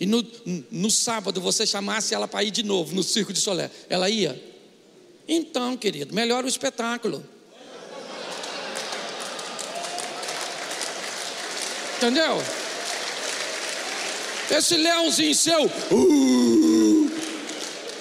e 0.00 0.06
no, 0.06 0.26
no 0.70 0.90
sábado 0.90 1.42
você 1.42 1.66
chamasse 1.66 2.14
ela 2.14 2.26
para 2.26 2.42
ir 2.42 2.50
de 2.50 2.62
novo 2.62 2.94
no 2.94 3.02
circo 3.02 3.34
de 3.34 3.40
Solé, 3.40 3.70
ela 3.90 4.08
ia? 4.08 4.42
Então, 5.28 5.76
querido, 5.76 6.14
melhora 6.14 6.46
o 6.46 6.48
espetáculo. 6.48 7.22
Entendeu? 11.98 12.42
Esse 14.50 14.76
leãozinho 14.78 15.34
seu. 15.34 15.64
Uh, 15.64 16.65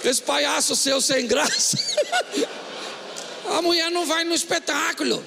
esse 0.09 0.21
palhaço 0.21 0.75
seu 0.75 1.01
sem 1.01 1.27
graça. 1.27 1.77
A 3.47 3.61
mulher 3.61 3.91
não 3.91 4.05
vai 4.05 4.23
no 4.23 4.33
espetáculo. 4.33 5.23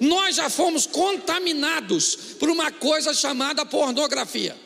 Nós 0.00 0.36
já 0.36 0.50
fomos 0.50 0.86
contaminados 0.86 2.16
por 2.38 2.50
uma 2.50 2.70
coisa 2.72 3.14
chamada 3.14 3.64
pornografia. 3.64 4.56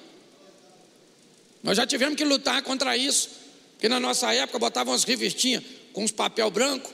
Nós 1.62 1.76
já 1.76 1.86
tivemos 1.86 2.16
que 2.16 2.24
lutar 2.24 2.62
contra 2.62 2.96
isso. 2.96 3.28
Porque 3.72 3.88
na 3.88 4.00
nossa 4.00 4.32
época 4.32 4.58
botavam 4.58 4.94
as 4.94 5.04
revistinhas 5.04 5.62
com 5.92 6.04
os 6.04 6.10
papel 6.10 6.50
branco 6.50 6.92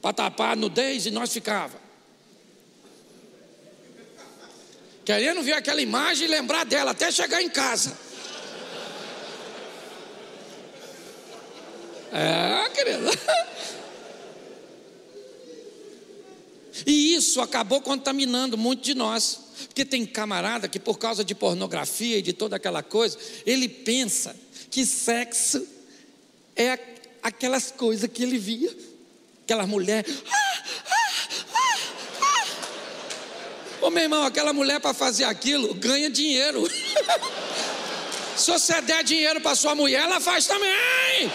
para 0.00 0.12
tapar 0.12 0.52
a 0.52 0.56
nudez 0.56 1.06
e 1.06 1.10
nós 1.10 1.32
ficava. 1.32 1.81
Querendo 5.04 5.42
ver 5.42 5.54
aquela 5.54 5.80
imagem 5.80 6.26
e 6.26 6.30
lembrar 6.30 6.64
dela 6.64 6.92
até 6.92 7.10
chegar 7.10 7.42
em 7.42 7.48
casa. 7.48 7.96
É, 12.12 12.68
querido. 12.70 13.10
E 16.86 17.14
isso 17.14 17.40
acabou 17.40 17.80
contaminando 17.80 18.56
muito 18.56 18.82
de 18.82 18.94
nós. 18.94 19.40
Porque 19.66 19.84
tem 19.84 20.04
camarada 20.04 20.68
que, 20.68 20.78
por 20.78 20.98
causa 20.98 21.24
de 21.24 21.34
pornografia 21.34 22.18
e 22.18 22.22
de 22.22 22.32
toda 22.32 22.56
aquela 22.56 22.82
coisa, 22.82 23.18
ele 23.46 23.68
pensa 23.68 24.36
que 24.70 24.84
sexo 24.84 25.66
é 26.56 26.78
aquelas 27.22 27.70
coisas 27.70 28.10
que 28.10 28.22
ele 28.22 28.38
via, 28.38 28.74
aquelas 29.44 29.68
mulheres. 29.68 30.22
Ah, 30.30 30.64
ah, 30.84 32.46
Ô 33.82 33.90
meu 33.90 34.04
irmão, 34.04 34.24
aquela 34.24 34.52
mulher 34.52 34.78
para 34.78 34.94
fazer 34.94 35.24
aquilo 35.24 35.74
ganha 35.74 36.08
dinheiro. 36.08 36.62
Se 38.36 38.50
você 38.50 38.80
der 38.80 39.02
dinheiro 39.02 39.40
para 39.40 39.56
sua 39.56 39.74
mulher, 39.74 40.04
ela 40.04 40.20
faz 40.20 40.46
também. 40.46 41.30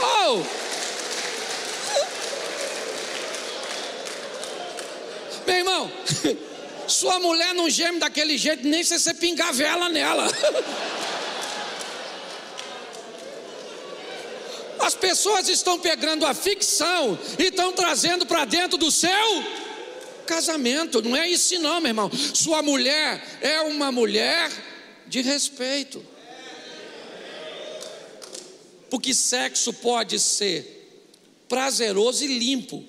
Oh! 0.00 0.42
Meu 5.46 5.56
irmão, 5.56 5.90
sua 6.88 7.18
mulher 7.20 7.54
não 7.54 7.70
geme 7.70 7.98
daquele 7.98 8.36
jeito, 8.36 8.68
nem 8.68 8.84
se 8.84 8.98
você 8.98 9.14
pingar 9.14 9.54
vela 9.54 9.88
nela. 9.88 10.28
As 14.86 14.94
pessoas 14.94 15.48
estão 15.48 15.80
pegando 15.80 16.24
a 16.24 16.32
ficção 16.32 17.18
e 17.40 17.46
estão 17.46 17.72
trazendo 17.72 18.24
para 18.24 18.44
dentro 18.44 18.78
do 18.78 18.88
seu 18.88 19.10
casamento. 20.24 21.02
Não 21.02 21.16
é 21.16 21.28
isso, 21.28 21.58
não, 21.58 21.80
meu 21.80 21.90
irmão. 21.90 22.08
Sua 22.32 22.62
mulher 22.62 23.20
é 23.40 23.60
uma 23.62 23.90
mulher 23.90 24.48
de 25.08 25.22
respeito. 25.22 26.00
Porque 28.88 29.12
sexo 29.12 29.72
pode 29.72 30.20
ser 30.20 31.02
prazeroso 31.48 32.22
e 32.22 32.38
limpo. 32.38 32.84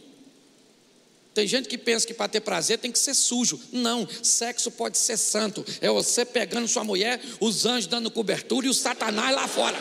Tem 1.34 1.48
gente 1.48 1.68
que 1.68 1.80
pensa 1.80 2.06
que 2.06 2.14
para 2.14 2.28
ter 2.28 2.42
prazer 2.42 2.78
tem 2.78 2.92
que 2.92 3.00
ser 3.00 3.16
sujo. 3.16 3.60
Não, 3.72 4.08
sexo 4.22 4.70
pode 4.70 5.00
ser 5.00 5.18
santo. 5.18 5.66
É 5.82 5.90
você 5.90 6.24
pegando 6.24 6.68
sua 6.68 6.84
mulher, 6.84 7.20
os 7.40 7.66
anjos 7.66 7.88
dando 7.88 8.12
cobertura 8.12 8.68
e 8.68 8.70
o 8.70 8.74
satanás 8.74 9.36
lá 9.36 9.48
fora. 9.48 9.78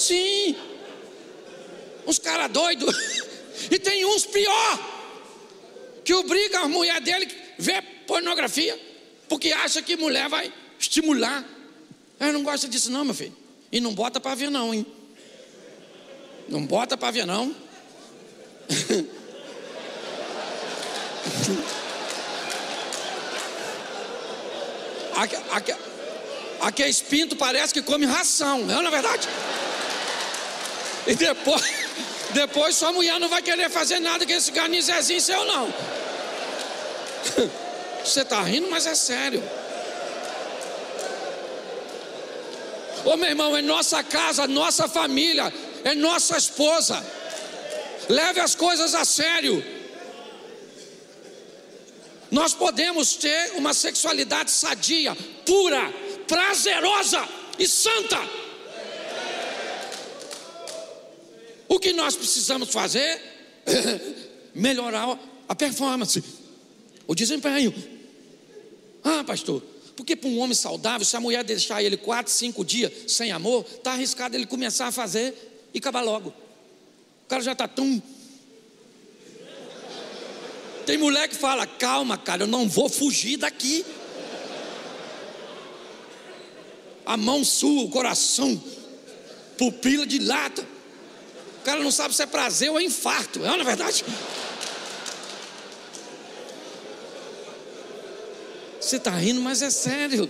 Sim, 0.00 0.56
uns 2.10 2.18
caras 2.18 2.50
doidos. 2.50 2.94
E 3.70 3.78
tem 3.78 4.04
uns 4.06 4.24
pior, 4.24 4.78
que 6.02 6.14
obrigam 6.14 6.64
a 6.64 6.68
mulher 6.68 6.98
dele 7.00 7.26
a 7.26 7.62
ver 7.62 7.82
pornografia, 8.06 8.76
porque 9.28 9.52
acha 9.52 9.82
que 9.82 9.96
mulher 9.96 10.28
vai 10.30 10.50
estimular. 10.78 11.44
Ela 12.18 12.32
não 12.32 12.42
gosta 12.42 12.66
disso, 12.66 12.90
não, 12.90 13.04
meu 13.04 13.14
filho. 13.14 13.36
E 13.70 13.78
não 13.78 13.94
bota 13.94 14.18
para 14.18 14.34
ver, 14.34 14.50
não, 14.50 14.72
hein? 14.74 14.84
Não 16.48 16.64
bota 16.64 16.96
para 16.96 17.10
ver, 17.12 17.26
não. 17.26 17.54
é 26.82 26.88
espinto 26.88 27.36
parece 27.36 27.72
que 27.72 27.82
come 27.82 28.06
ração, 28.06 28.64
não 28.64 28.80
é 28.80 28.82
na 28.82 28.90
verdade? 28.90 29.28
E 31.06 31.14
depois, 31.14 31.62
depois 32.30 32.76
sua 32.76 32.92
mulher 32.92 33.18
não 33.18 33.28
vai 33.28 33.42
querer 33.42 33.70
fazer 33.70 34.00
nada 34.00 34.24
com 34.26 34.32
esse 34.32 34.50
garnizezinho 34.50 35.20
seu, 35.20 35.44
não. 35.44 35.72
Você 38.04 38.22
está 38.22 38.42
rindo, 38.42 38.70
mas 38.70 38.86
é 38.86 38.94
sério. 38.94 39.42
Ô 43.04 43.16
meu 43.16 43.28
irmão, 43.28 43.56
é 43.56 43.62
nossa 43.62 44.02
casa, 44.02 44.46
nossa 44.46 44.88
família, 44.88 45.52
é 45.84 45.94
nossa 45.94 46.36
esposa. 46.36 47.02
Leve 48.08 48.40
as 48.40 48.54
coisas 48.54 48.94
a 48.94 49.04
sério. 49.04 49.64
Nós 52.30 52.54
podemos 52.54 53.14
ter 53.14 53.52
uma 53.56 53.74
sexualidade 53.74 54.50
sadia, 54.50 55.16
pura, 55.44 55.92
prazerosa 56.28 57.26
e 57.58 57.66
santa. 57.66 58.20
O 61.70 61.78
que 61.78 61.92
nós 61.92 62.16
precisamos 62.16 62.70
fazer 62.70 63.22
melhorar 64.52 65.16
a 65.48 65.54
performance, 65.54 66.20
o 67.06 67.14
desempenho. 67.14 67.72
Ah, 69.04 69.22
pastor, 69.22 69.62
porque 69.94 70.16
para 70.16 70.28
um 70.28 70.40
homem 70.40 70.54
saudável, 70.54 71.04
se 71.04 71.16
a 71.16 71.20
mulher 71.20 71.44
deixar 71.44 71.80
ele 71.80 71.96
quatro, 71.96 72.32
cinco 72.32 72.64
dias 72.64 72.90
sem 73.06 73.30
amor, 73.30 73.64
está 73.70 73.92
arriscado 73.92 74.36
ele 74.36 74.46
começar 74.46 74.88
a 74.88 74.92
fazer 74.92 75.32
e 75.72 75.78
acabar 75.78 76.02
logo. 76.02 76.30
O 76.30 77.28
cara 77.28 77.40
já 77.40 77.52
está 77.52 77.68
tão. 77.68 78.02
Tem 80.84 80.98
mulher 80.98 81.28
que 81.28 81.36
fala: 81.36 81.68
calma, 81.68 82.18
cara, 82.18 82.42
eu 82.42 82.48
não 82.48 82.68
vou 82.68 82.88
fugir 82.88 83.36
daqui. 83.36 83.86
A 87.06 87.16
mão 87.16 87.44
sua, 87.44 87.84
o 87.84 87.90
coração, 87.90 88.60
pupila 89.56 90.04
de 90.04 90.18
lata. 90.18 90.79
O 91.60 91.62
cara 91.62 91.82
não 91.82 91.90
sabe 91.90 92.14
se 92.14 92.22
é 92.22 92.26
prazer 92.26 92.70
ou 92.70 92.80
é 92.80 92.82
infarto, 92.82 93.44
é 93.44 93.48
na 93.48 93.58
é 93.58 93.64
verdade? 93.64 94.04
Você 98.80 98.96
está 98.96 99.10
rindo, 99.10 99.42
mas 99.42 99.60
é 99.60 99.68
sério. 99.68 100.28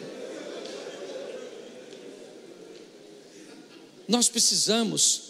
Nós 4.08 4.28
precisamos 4.28 5.22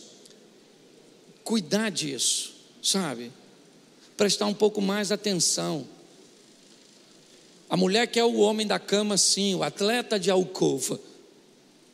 cuidar 1.45 1.91
disso, 1.91 2.55
sabe? 2.83 3.31
Prestar 4.17 4.47
um 4.47 4.55
pouco 4.55 4.81
mais 4.81 5.13
atenção. 5.13 5.87
A 7.69 7.77
mulher 7.77 8.07
que 8.07 8.19
é 8.19 8.25
o 8.25 8.39
homem 8.39 8.67
da 8.67 8.79
cama, 8.79 9.19
sim, 9.19 9.55
o 9.55 9.63
atleta 9.63 10.19
de 10.19 10.31
alcova, 10.31 10.99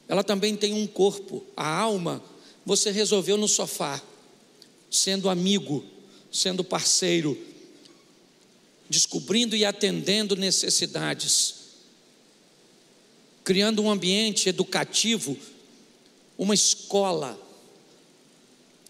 ela 0.08 0.22
também 0.22 0.56
tem 0.56 0.72
um 0.72 0.86
corpo, 0.86 1.44
a 1.56 1.68
alma, 1.68 2.22
você 2.66 2.90
resolveu 2.90 3.36
no 3.36 3.46
sofá, 3.46 4.02
sendo 4.90 5.30
amigo, 5.30 5.84
sendo 6.32 6.64
parceiro, 6.64 7.38
descobrindo 8.90 9.54
e 9.54 9.64
atendendo 9.64 10.34
necessidades, 10.34 11.54
criando 13.44 13.80
um 13.80 13.88
ambiente 13.88 14.48
educativo, 14.48 15.38
uma 16.36 16.54
escola 16.54 17.40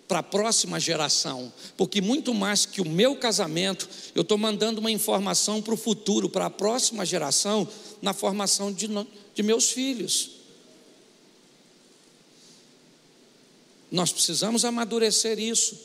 para 0.09 0.21
a 0.21 0.23
próxima 0.23 0.81
geração, 0.81 1.53
porque 1.77 2.01
muito 2.01 2.33
mais 2.33 2.65
que 2.65 2.81
o 2.81 2.89
meu 2.89 3.17
casamento, 3.17 3.89
eu 4.15 4.23
estou 4.23 4.39
mandando 4.39 4.81
uma 4.81 4.91
informação 4.91 5.61
para 5.61 5.75
o 5.75 5.77
futuro, 5.77 6.31
para 6.31 6.47
a 6.47 6.51
próxima 6.51 7.05
geração, 7.05 7.69
na 8.01 8.15
formação 8.15 8.73
de, 8.73 8.89
de 9.35 9.43
meus 9.43 9.71
filhos. 9.71 10.36
Nós 13.91 14.13
precisamos 14.13 14.65
amadurecer 14.65 15.39
isso. 15.39 15.79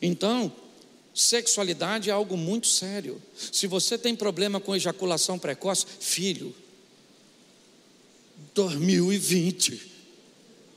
Então, 0.00 0.52
Sexualidade 1.14 2.10
é 2.10 2.12
algo 2.12 2.36
muito 2.36 2.66
sério. 2.66 3.22
Se 3.36 3.68
você 3.68 3.96
tem 3.96 4.16
problema 4.16 4.58
com 4.58 4.74
ejaculação 4.74 5.38
precoce, 5.38 5.86
filho, 6.00 6.52
2020, 8.52 9.80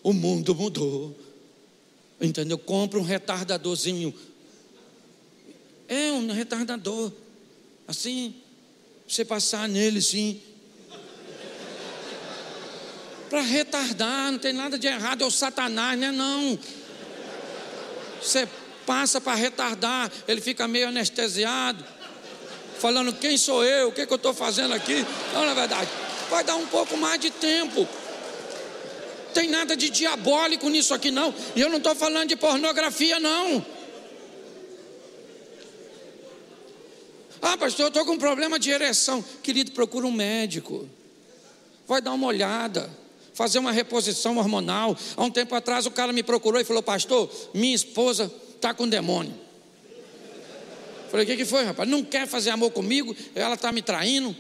o 0.04 0.14
mundo 0.14 0.54
mudou. 0.54 1.18
Entendeu? 2.22 2.60
Compra 2.60 3.00
um 3.00 3.04
retardadorzinho. 3.04 4.14
É 5.88 6.12
um 6.12 6.32
retardador. 6.32 7.12
Assim, 7.88 8.36
você 9.08 9.26
passar 9.26 9.68
nele, 9.68 10.04
sim. 10.04 10.40
Para 13.30 13.42
retardar, 13.42 14.32
não 14.32 14.40
tem 14.40 14.54
nada 14.54 14.78
de 14.78 14.88
errado, 14.88 15.24
é 15.24 15.28
o 15.28 15.32
Satanás, 15.32 16.00
né? 16.00 16.12
Não. 16.12 16.58
Você 18.22 18.48
passa 18.86 19.20
para 19.20 19.36
retardar, 19.36 20.10
ele 20.28 20.40
fica 20.40 20.68
meio 20.68 20.88
anestesiado, 20.88 21.84
falando: 22.80 23.14
quem 23.14 23.38
sou 23.38 23.64
eu, 23.64 23.90
o 23.90 23.92
que, 23.92 24.06
que 24.06 24.14
eu 24.14 24.18
estou 24.18 24.34
fazendo 24.34 24.74
aqui? 24.74 25.06
Não, 25.34 25.46
na 25.46 25.54
verdade, 25.54 25.90
vai 26.30 26.44
dar 26.44 26.56
um 26.56 26.66
pouco 26.68 26.96
mais 26.98 27.20
de 27.20 27.30
tempo. 27.30 27.88
Tem 29.34 29.50
nada 29.50 29.76
de 29.76 29.90
diabólico 29.90 30.70
nisso 30.70 30.94
aqui, 30.94 31.12
não. 31.12 31.34
E 31.56 31.62
eu 31.62 31.70
não 31.70 31.78
estou 31.78 31.94
falando 31.94 32.30
de 32.30 32.36
pornografia, 32.36 33.20
não. 33.20 33.64
Ah, 37.42 37.56
pastor, 37.58 37.86
eu 37.86 37.88
estou 37.90 38.04
com 38.06 38.14
um 38.14 38.18
problema 38.18 38.58
de 38.58 38.72
ereção. 38.72 39.24
Querido, 39.44 39.72
procura 39.74 40.08
um 40.08 40.12
médico. 40.12 40.90
Vai 41.88 42.02
dar 42.02 42.14
uma 42.14 42.26
olhada 42.26 42.90
fazer 43.38 43.60
uma 43.60 43.72
reposição 43.72 44.36
hormonal. 44.38 44.98
Há 45.16 45.24
um 45.24 45.30
tempo 45.30 45.54
atrás 45.54 45.86
o 45.86 45.92
cara 45.92 46.12
me 46.12 46.24
procurou 46.24 46.60
e 46.60 46.64
falou: 46.64 46.82
Pastor, 46.82 47.30
minha 47.54 47.76
esposa 47.76 48.34
está 48.56 48.74
com 48.74 48.90
demônio. 48.90 49.34
Falei, 51.12 51.24
o 51.24 51.30
que, 51.30 51.38
que 51.38 51.46
foi, 51.46 51.64
rapaz? 51.64 51.88
Não 51.88 52.04
quer 52.04 52.28
fazer 52.28 52.50
amor 52.50 52.72
comigo, 52.72 53.16
ela 53.36 53.54
está 53.54 53.72
me 53.72 53.82
traindo. 53.82 54.36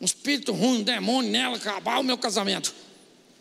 Um 0.00 0.04
espírito 0.04 0.52
ruim, 0.52 0.80
um 0.80 0.82
demônio 0.82 1.30
nela, 1.30 1.56
acabar 1.56 1.98
o 1.98 2.04
meu 2.04 2.16
casamento. 2.16 2.72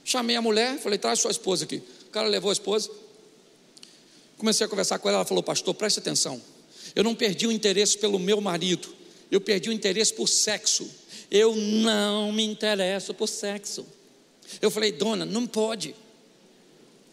Chamei 0.03 0.35
a 0.37 0.41
mulher, 0.41 0.79
falei, 0.79 0.97
traz 0.97 1.19
sua 1.19 1.29
esposa 1.29 1.65
aqui. 1.65 1.83
O 2.07 2.09
cara 2.09 2.27
levou 2.27 2.49
a 2.49 2.53
esposa. 2.53 2.89
Comecei 4.37 4.65
a 4.65 4.69
conversar 4.69 4.97
com 4.97 5.09
ela, 5.09 5.19
ela 5.19 5.25
falou, 5.25 5.43
pastor, 5.43 5.75
preste 5.75 5.99
atenção. 5.99 6.41
Eu 6.95 7.03
não 7.03 7.13
perdi 7.13 7.45
o 7.45 7.51
interesse 7.51 7.97
pelo 7.97 8.17
meu 8.17 8.39
marido, 8.39 8.87
eu 9.29 9.41
perdi 9.41 9.69
o 9.69 9.73
interesse 9.73 10.13
por 10.13 10.27
sexo. 10.27 10.89
Eu 11.29 11.55
não 11.55 12.31
me 12.31 12.43
interesso 12.43 13.13
por 13.13 13.27
sexo. 13.27 13.85
Eu 14.61 14.71
falei, 14.71 14.91
dona, 14.91 15.25
não 15.25 15.45
pode. 15.45 15.95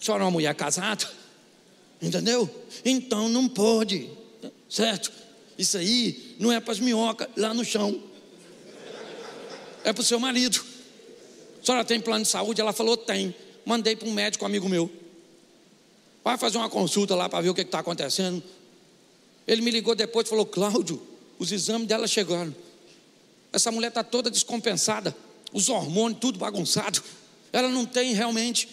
A 0.00 0.04
senhora 0.04 0.22
é 0.22 0.26
uma 0.26 0.30
mulher 0.30 0.54
casada, 0.54 1.08
entendeu? 2.00 2.48
Então 2.84 3.28
não 3.28 3.48
pode, 3.48 4.10
certo? 4.68 5.10
Isso 5.58 5.76
aí 5.76 6.36
não 6.38 6.52
é 6.52 6.60
para 6.60 6.72
as 6.72 6.80
minhocas 6.80 7.28
lá 7.36 7.54
no 7.54 7.64
chão, 7.64 8.02
é 9.84 9.92
para 9.92 10.00
o 10.00 10.04
seu 10.04 10.18
marido. 10.18 10.64
A 11.62 11.64
senhora 11.64 11.84
tem 11.84 12.00
plano 12.00 12.24
de 12.24 12.30
saúde? 12.30 12.60
Ela 12.60 12.72
falou, 12.72 12.96
tem. 12.96 13.34
Mandei 13.64 13.96
para 13.96 14.08
um 14.08 14.12
médico 14.12 14.44
amigo 14.44 14.68
meu. 14.68 14.90
Vai 16.22 16.36
fazer 16.38 16.58
uma 16.58 16.68
consulta 16.68 17.14
lá 17.14 17.28
para 17.28 17.40
ver 17.42 17.50
o 17.50 17.54
que 17.54 17.60
está 17.62 17.78
acontecendo. 17.78 18.42
Ele 19.46 19.62
me 19.62 19.70
ligou 19.70 19.94
depois 19.94 20.26
e 20.26 20.30
falou: 20.30 20.46
Cláudio, 20.46 21.00
os 21.38 21.52
exames 21.52 21.86
dela 21.86 22.06
chegaram. 22.06 22.54
Essa 23.52 23.70
mulher 23.70 23.88
está 23.88 24.02
toda 24.02 24.30
descompensada, 24.30 25.14
os 25.52 25.68
hormônios 25.68 26.20
tudo 26.20 26.38
bagunçado. 26.38 27.02
Ela 27.54 27.68
não 27.68 27.86
tem 27.86 28.12
realmente 28.14 28.68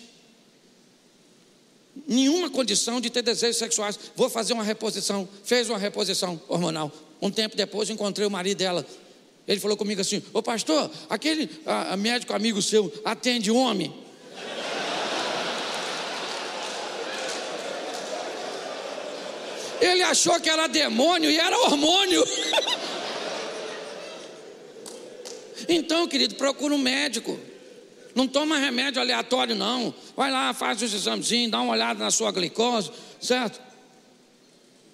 nenhuma 2.08 2.50
condição 2.50 3.00
de 3.00 3.12
ter 3.12 3.22
desejos 3.22 3.58
sexuais. 3.58 4.00
Vou 4.16 4.28
fazer 4.28 4.54
uma 4.54 4.64
reposição. 4.64 5.30
Fez 5.44 5.70
uma 5.70 5.78
reposição 5.78 6.42
hormonal. 6.48 6.92
Um 7.22 7.30
tempo 7.30 7.56
depois 7.56 7.92
encontrei 7.92 8.26
o 8.26 8.32
marido 8.32 8.58
dela. 8.58 8.84
Ele 9.48 9.60
falou 9.60 9.78
comigo 9.78 10.02
assim: 10.02 10.24
Ô 10.34 10.42
pastor, 10.42 10.90
aquele 11.08 11.48
a, 11.64 11.94
a 11.94 11.98
médico 11.98 12.34
amigo 12.34 12.60
seu 12.60 12.92
atende 13.06 13.52
homem? 13.52 13.94
Ele 19.80 20.02
achou 20.02 20.40
que 20.40 20.50
era 20.50 20.66
demônio 20.66 21.30
e 21.30 21.38
era 21.38 21.56
hormônio. 21.56 22.26
então, 25.70 26.08
querido, 26.08 26.34
procura 26.34 26.74
um 26.74 26.80
médico. 26.80 27.51
Não 28.14 28.28
toma 28.28 28.58
remédio 28.58 29.02
aleatório, 29.02 29.56
não. 29.56 29.94
Vai 30.16 30.32
lá, 30.32 30.54
faz 30.54 30.82
os 30.82 30.94
examezinhos, 30.94 31.52
dá 31.52 31.62
uma 31.62 31.74
olhada 31.74 32.04
na 32.04 32.12
sua 32.12 32.32
glicose, 32.32 32.92
certo? 33.20 33.60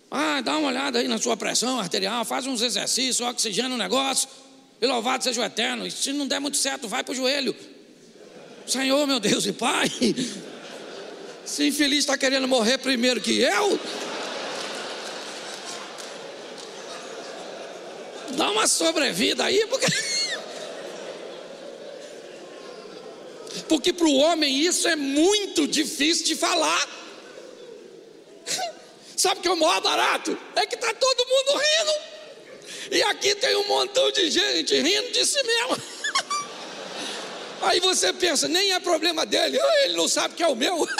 Ah, 0.09 0.41
dá 0.41 0.57
uma 0.57 0.70
olhada 0.70 0.99
aí 0.99 1.07
na 1.07 1.18
sua 1.18 1.36
pressão 1.36 1.80
arterial, 1.80 2.24
faz 2.24 2.45
uns 2.45 2.61
exercícios, 2.61 3.22
oxigena 3.22 3.74
o 3.74 3.78
negócio. 3.78 4.30
E 4.82 4.86
louvado 4.86 5.24
seja 5.24 5.41
o 5.41 5.43
eterno. 5.43 5.86
E 5.88 5.91
se 5.91 6.13
não 6.13 6.28
der 6.28 6.39
muito 6.39 6.57
certo, 6.57 6.88
vai 6.88 7.03
para 7.03 7.11
o 7.11 7.15
joelho. 7.15 7.55
Senhor, 8.65 9.07
meu 9.07 9.20
Deus 9.20 9.45
e 9.45 9.53
Pai. 9.53 9.89
Se 11.45 11.65
infeliz 11.65 11.99
está 11.99 12.18
querendo 12.18 12.47
morrer 12.47 12.78
primeiro 12.78 13.22
que 13.22 13.39
eu. 13.39 13.80
Dá 18.36 18.51
uma 18.51 18.68
sobrevida 18.68 19.45
aí, 19.45 19.65
porque. 19.68 19.88
Porque 23.68 23.91
para 23.91 24.07
o 24.07 24.15
homem 24.15 24.59
isso 24.59 24.88
é 24.88 24.95
muito 24.95 25.68
difícil 25.68 26.26
de 26.26 26.36
falar. 26.36 26.88
Sabe 29.15 29.41
que 29.41 29.47
é 29.47 29.51
o 29.51 29.57
maior 29.57 29.82
barato? 29.82 30.38
É 30.55 30.65
que 30.65 30.76
está 30.76 30.93
todo 30.93 31.28
mundo 31.28 31.59
rindo. 31.59 32.18
E 32.91 33.01
aqui 33.03 33.36
tem 33.36 33.55
um 33.55 33.68
montão 33.68 34.11
de 34.11 34.30
gente 34.30 34.80
rindo 34.80 35.11
de 35.11 35.26
si 35.26 35.41
mesmo. 35.43 35.78
Aí 37.61 37.80
você 37.80 38.13
pensa, 38.13 38.47
nem 38.47 38.72
é 38.72 38.80
problema 38.80 39.26
dele, 39.26 39.59
ele 39.84 39.97
não 39.97 40.07
sabe 40.07 40.36
que 40.36 40.43
é 40.43 40.47
o 40.47 40.55
meu. 40.55 40.88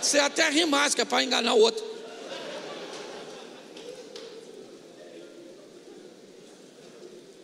Você 0.00 0.18
até 0.18 0.48
ri 0.48 0.64
mais, 0.64 0.94
que 0.94 1.00
é 1.00 1.04
para 1.04 1.24
enganar 1.24 1.54
o 1.54 1.58
outro. 1.58 1.84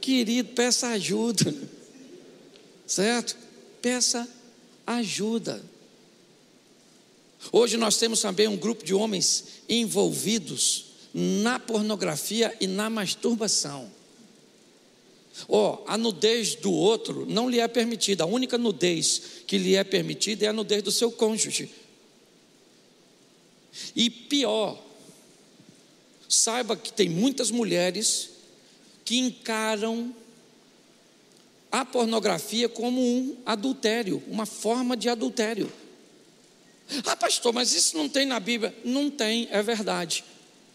Querido, 0.01 0.51
peça 0.51 0.89
ajuda. 0.89 1.53
Certo? 2.87 3.37
Peça 3.85 4.27
ajuda. 4.87 5.63
Hoje 7.53 7.77
nós 7.77 7.99
temos 7.99 8.23
também 8.23 8.49
um 8.49 8.57
grupo 8.57 8.83
de 8.83 8.95
homens 8.95 9.45
envolvidos 9.69 10.87
na 11.13 11.61
pornografia 11.61 12.57
e 12.59 12.67
na 12.67 12.89
masturbação. 12.89 13.93
Ó, 15.47 15.83
oh, 15.85 15.85
a 15.87 15.99
nudez 15.99 16.55
do 16.55 16.73
outro 16.73 17.27
não 17.29 17.47
lhe 17.47 17.61
é 17.61 17.69
permitida. 17.69 18.25
A 18.25 18.27
única 18.27 18.57
nudez 18.57 19.21
que 19.47 19.59
lhe 19.59 19.77
é 19.77 19.85
permitida 19.85 20.47
é 20.47 20.49
a 20.49 20.53
nudez 20.55 20.83
do 20.83 20.91
seu 20.91 21.13
cônjuge. 21.13 21.69
E 23.95 24.09
pior, 24.09 24.83
saiba 26.27 26.75
que 26.75 26.91
tem 26.91 27.11
muitas 27.11 27.51
mulheres 27.51 28.31
que 29.05 29.19
encaram 29.19 30.24
a 31.81 31.85
pornografia 31.85 32.69
como 32.69 33.01
um 33.01 33.37
adultério, 33.45 34.23
uma 34.29 34.47
forma 34.47 34.97
de 34.97 35.09
adultério. 35.09 35.73
Ah, 37.05 37.17
pastor, 37.17 37.53
mas 37.53 37.73
isso 37.73 37.97
não 37.97 38.09
tem 38.09 38.25
na 38.25 38.39
Bíblia? 38.39 38.73
Não 38.85 39.11
tem, 39.11 39.49
é 39.51 39.61
verdade. 39.61 40.23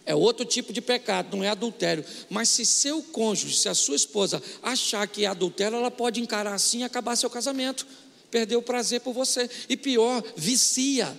É 0.05 0.13
outro 0.13 0.43
tipo 0.43 0.73
de 0.73 0.81
pecado, 0.81 1.37
não 1.37 1.41
é 1.41 1.47
adultério. 1.47 2.03
Mas 2.29 2.49
se 2.49 2.65
seu 2.65 3.01
cônjuge, 3.01 3.55
se 3.55 3.69
a 3.69 3.73
sua 3.73 3.95
esposa 3.95 4.43
achar 4.61 5.07
que 5.07 5.23
é 5.23 5.27
adultério, 5.27 5.77
ela 5.77 5.89
pode 5.89 6.19
encarar 6.19 6.53
assim 6.53 6.79
e 6.79 6.83
acabar 6.83 7.15
seu 7.15 7.29
casamento. 7.29 7.87
Perder 8.29 8.57
o 8.57 8.61
prazer 8.61 8.99
por 8.99 9.13
você. 9.13 9.49
E 9.69 9.77
pior, 9.77 10.21
vicia. 10.35 11.17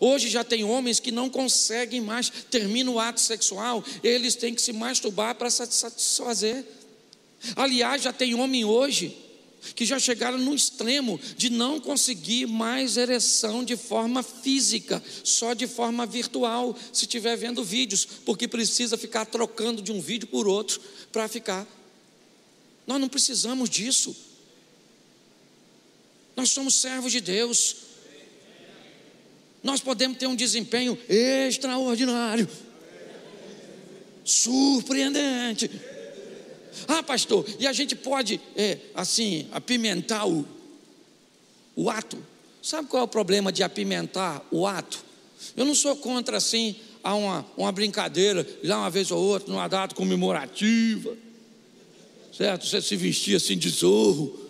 Hoje 0.00 0.28
já 0.28 0.42
tem 0.42 0.64
homens 0.64 0.98
que 0.98 1.12
não 1.12 1.30
conseguem 1.30 2.00
mais, 2.00 2.28
termina 2.50 2.90
o 2.90 2.98
ato 2.98 3.20
sexual, 3.20 3.84
eles 4.02 4.34
têm 4.34 4.52
que 4.52 4.62
se 4.62 4.72
masturbar 4.72 5.36
para 5.36 5.48
satisfazer. 5.48 6.64
Aliás, 7.56 8.02
já 8.02 8.12
tem 8.12 8.34
homem 8.34 8.64
hoje 8.64 9.16
que 9.76 9.84
já 9.84 9.98
chegaram 9.98 10.38
no 10.38 10.54
extremo 10.54 11.20
de 11.36 11.48
não 11.48 11.78
conseguir 11.78 12.46
mais 12.46 12.96
ereção 12.96 13.62
de 13.62 13.76
forma 13.76 14.22
física, 14.22 15.02
só 15.22 15.54
de 15.54 15.68
forma 15.68 16.04
virtual, 16.04 16.76
se 16.92 17.04
estiver 17.04 17.36
vendo 17.36 17.62
vídeos, 17.62 18.04
porque 18.04 18.48
precisa 18.48 18.98
ficar 18.98 19.24
trocando 19.24 19.80
de 19.80 19.92
um 19.92 20.00
vídeo 20.00 20.26
por 20.26 20.48
outro 20.48 20.80
para 21.12 21.28
ficar. 21.28 21.66
Nós 22.86 23.00
não 23.00 23.08
precisamos 23.08 23.70
disso. 23.70 24.16
Nós 26.34 26.50
somos 26.50 26.74
servos 26.74 27.12
de 27.12 27.20
Deus 27.20 27.76
nós 29.62 29.80
podemos 29.80 30.18
ter 30.18 30.26
um 30.26 30.34
desempenho 30.34 30.98
extraordinário, 31.08 32.48
surpreendente. 34.24 35.70
Ah, 36.88 37.02
pastor, 37.02 37.44
e 37.58 37.66
a 37.66 37.72
gente 37.72 37.94
pode, 37.94 38.40
é, 38.56 38.78
assim, 38.94 39.46
apimentar 39.52 40.26
o, 40.26 40.46
o 41.76 41.90
ato. 41.90 42.18
Sabe 42.62 42.88
qual 42.88 43.02
é 43.02 43.04
o 43.04 43.08
problema 43.08 43.52
de 43.52 43.62
apimentar 43.62 44.42
o 44.50 44.66
ato? 44.66 45.04
Eu 45.56 45.64
não 45.64 45.74
sou 45.74 45.96
contra, 45.96 46.36
assim, 46.36 46.76
a 47.02 47.14
uma, 47.14 47.46
uma 47.56 47.72
brincadeira, 47.72 48.46
lá 48.62 48.78
uma 48.78 48.90
vez 48.90 49.10
ou 49.10 49.20
outra, 49.20 49.50
numa 49.50 49.68
data 49.68 49.94
comemorativa, 49.94 51.16
certo? 52.36 52.66
Você 52.66 52.80
se 52.80 52.96
vestir 52.96 53.36
assim 53.36 53.58
de 53.58 53.68
zorro 53.68 54.40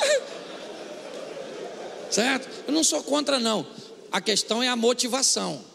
Certo? 2.10 2.48
Eu 2.66 2.72
não 2.72 2.82
sou 2.82 3.02
contra, 3.02 3.38
não. 3.38 3.66
A 4.10 4.20
questão 4.20 4.62
é 4.62 4.68
a 4.68 4.74
motivação. 4.74 5.69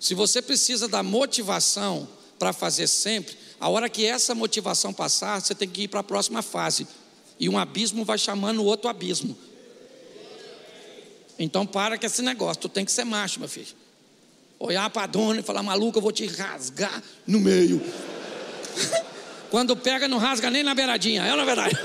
Se 0.00 0.14
você 0.14 0.40
precisa 0.40 0.86
da 0.86 1.02
motivação 1.02 2.08
para 2.38 2.52
fazer 2.52 2.86
sempre, 2.86 3.36
a 3.60 3.68
hora 3.68 3.88
que 3.88 4.04
essa 4.04 4.34
motivação 4.34 4.92
passar, 4.92 5.40
você 5.40 5.54
tem 5.54 5.68
que 5.68 5.82
ir 5.82 5.88
para 5.88 6.00
a 6.00 6.04
próxima 6.04 6.42
fase. 6.42 6.86
E 7.38 7.48
um 7.48 7.58
abismo 7.58 8.04
vai 8.04 8.18
chamando 8.18 8.60
o 8.60 8.64
outro 8.64 8.88
abismo. 8.88 9.36
Então 11.38 11.66
para 11.66 11.96
com 11.96 12.06
esse 12.06 12.22
negócio, 12.22 12.62
tu 12.62 12.68
tem 12.68 12.84
que 12.84 12.92
ser 12.92 13.04
macho, 13.04 13.40
meu 13.40 13.48
filho. 13.48 13.74
Olhar 14.58 14.88
para 14.90 15.04
a 15.04 15.06
dona 15.06 15.40
e 15.40 15.42
falar, 15.42 15.62
maluco, 15.62 15.98
eu 15.98 16.02
vou 16.02 16.12
te 16.12 16.26
rasgar 16.26 17.02
no 17.26 17.38
meio. 17.38 17.80
Quando 19.50 19.76
pega, 19.76 20.08
não 20.08 20.18
rasga 20.18 20.50
nem 20.50 20.62
na 20.62 20.74
beiradinha, 20.74 21.24
é 21.24 21.34
na 21.34 21.44
verdade 21.44 21.76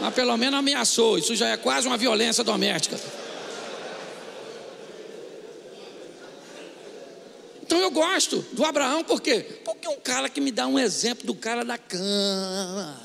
mas 0.00 0.14
pelo 0.14 0.36
menos 0.36 0.58
ameaçou. 0.58 1.18
Isso 1.18 1.36
já 1.36 1.48
é 1.48 1.56
quase 1.56 1.86
uma 1.86 1.96
violência 1.96 2.42
doméstica. 2.42 2.98
Então 7.70 7.78
eu 7.78 7.90
gosto 7.92 8.44
do 8.52 8.64
Abraão, 8.64 9.04
por 9.04 9.22
quê? 9.22 9.46
Porque 9.64 9.86
é 9.86 9.90
um 9.90 10.00
cara 10.00 10.28
que 10.28 10.40
me 10.40 10.50
dá 10.50 10.66
um 10.66 10.76
exemplo 10.76 11.24
do 11.24 11.36
cara 11.36 11.64
da 11.64 11.78
cama. 11.78 13.00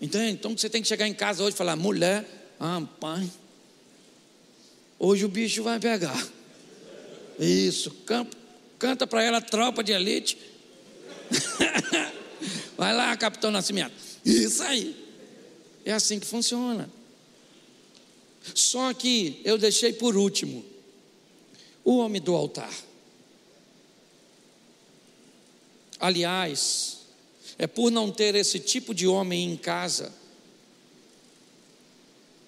Entende? 0.00 0.30
Então 0.34 0.56
você 0.56 0.70
tem 0.70 0.80
que 0.80 0.86
chegar 0.86 1.08
em 1.08 1.12
casa 1.12 1.42
hoje 1.42 1.54
e 1.54 1.58
falar: 1.58 1.74
mulher, 1.74 2.24
ah, 2.60 2.80
pai, 3.00 3.28
hoje 4.96 5.24
o 5.24 5.28
bicho 5.28 5.64
vai 5.64 5.80
pegar. 5.80 6.24
Isso, 7.36 7.90
canta 8.78 9.08
para 9.08 9.24
ela, 9.24 9.40
tropa 9.40 9.82
de 9.82 9.90
elite. 9.90 10.38
vai 12.78 12.94
lá, 12.94 13.16
capitão 13.16 13.50
Nascimento. 13.50 13.94
Isso 14.24 14.62
aí. 14.62 14.94
É 15.84 15.92
assim 15.94 16.20
que 16.20 16.26
funciona. 16.28 16.88
Só 18.54 18.94
que 18.94 19.40
eu 19.44 19.58
deixei 19.58 19.92
por 19.92 20.16
último 20.16 20.77
o 21.88 22.00
homem 22.00 22.20
do 22.20 22.34
altar. 22.34 22.70
Aliás, 25.98 26.98
é 27.56 27.66
por 27.66 27.90
não 27.90 28.12
ter 28.12 28.34
esse 28.34 28.60
tipo 28.60 28.94
de 28.94 29.06
homem 29.06 29.50
em 29.50 29.56
casa, 29.56 30.12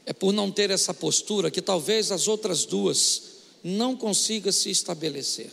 é 0.04 0.12
por 0.12 0.34
não 0.34 0.50
ter 0.50 0.68
essa 0.68 0.92
postura 0.92 1.50
que 1.50 1.62
talvez 1.62 2.12
as 2.12 2.28
outras 2.28 2.66
duas 2.66 3.22
não 3.64 3.96
consigam 3.96 4.52
se 4.52 4.68
estabelecer. 4.68 5.50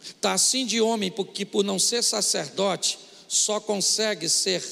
Está 0.00 0.32
assim 0.32 0.64
de 0.64 0.80
homem, 0.80 1.10
porque 1.10 1.44
por 1.44 1.62
não 1.62 1.78
ser 1.78 2.02
sacerdote, 2.02 2.98
só 3.28 3.60
consegue 3.60 4.30
ser 4.30 4.64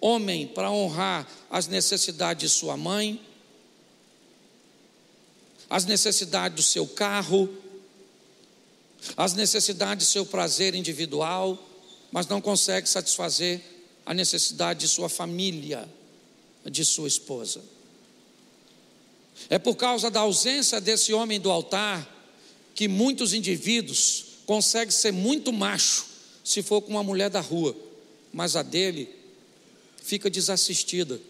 homem 0.00 0.48
para 0.48 0.72
honrar 0.72 1.30
as 1.48 1.68
necessidades 1.68 2.50
de 2.50 2.58
sua 2.58 2.76
mãe, 2.76 3.20
as 5.74 5.84
necessidades 5.84 6.54
do 6.54 6.62
seu 6.62 6.86
carro, 6.86 7.52
as 9.16 9.34
necessidades 9.34 10.06
do 10.06 10.10
seu 10.12 10.24
prazer 10.24 10.72
individual, 10.72 11.58
mas 12.12 12.28
não 12.28 12.40
consegue 12.40 12.88
satisfazer 12.88 13.60
a 14.06 14.14
necessidade 14.14 14.78
de 14.78 14.88
sua 14.88 15.08
família, 15.08 15.88
de 16.64 16.84
sua 16.84 17.08
esposa. 17.08 17.60
É 19.50 19.58
por 19.58 19.74
causa 19.74 20.12
da 20.12 20.20
ausência 20.20 20.80
desse 20.80 21.12
homem 21.12 21.40
do 21.40 21.50
altar 21.50 22.08
que 22.72 22.86
muitos 22.86 23.34
indivíduos 23.34 24.26
conseguem 24.46 24.92
ser 24.92 25.12
muito 25.12 25.52
macho 25.52 26.06
se 26.44 26.62
for 26.62 26.82
com 26.82 26.92
uma 26.92 27.02
mulher 27.02 27.30
da 27.30 27.40
rua, 27.40 27.76
mas 28.32 28.54
a 28.54 28.62
dele 28.62 29.08
fica 30.00 30.30
desassistida. 30.30 31.20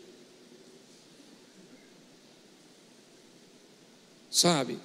Sabe? 4.34 4.80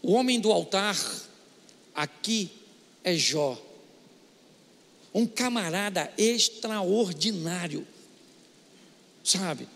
O 0.00 0.12
homem 0.12 0.38
do 0.38 0.52
altar 0.52 0.96
aqui 1.92 2.48
é 3.02 3.16
Jó. 3.16 3.60
Um 5.12 5.26
camarada 5.26 6.08
extraordinário. 6.16 7.84
Sabe? 9.24 9.66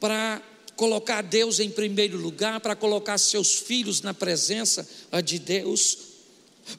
Para 0.00 0.40
colocar 0.74 1.20
Deus 1.20 1.60
em 1.60 1.68
primeiro 1.68 2.16
lugar, 2.16 2.60
para 2.60 2.74
colocar 2.74 3.18
seus 3.18 3.56
filhos 3.56 4.00
na 4.00 4.14
presença 4.14 4.88
de 5.22 5.38
Deus, 5.38 5.98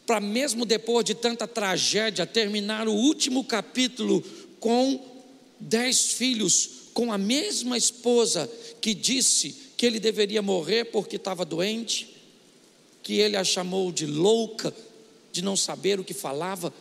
para 0.07 0.19
mesmo 0.19 0.65
depois 0.65 1.05
de 1.05 1.13
tanta 1.13 1.47
tragédia, 1.47 2.25
terminar 2.25 2.87
o 2.87 2.93
último 2.93 3.43
capítulo 3.43 4.23
com 4.59 4.99
dez 5.59 6.13
filhos, 6.13 6.69
com 6.91 7.13
a 7.13 7.19
mesma 7.19 7.77
esposa 7.77 8.49
que 8.81 8.95
disse 8.95 9.62
que 9.77 9.85
ele 9.85 9.99
deveria 9.99 10.41
morrer 10.41 10.85
porque 10.85 11.15
estava 11.15 11.43
doente, 11.43 12.15
que 13.01 13.19
ele 13.19 13.35
a 13.35 13.43
chamou 13.43 13.91
de 13.91 14.05
louca, 14.05 14.73
de 15.31 15.41
não 15.41 15.55
saber 15.55 15.99
o 15.99 16.03
que 16.03 16.13
falava. 16.13 16.73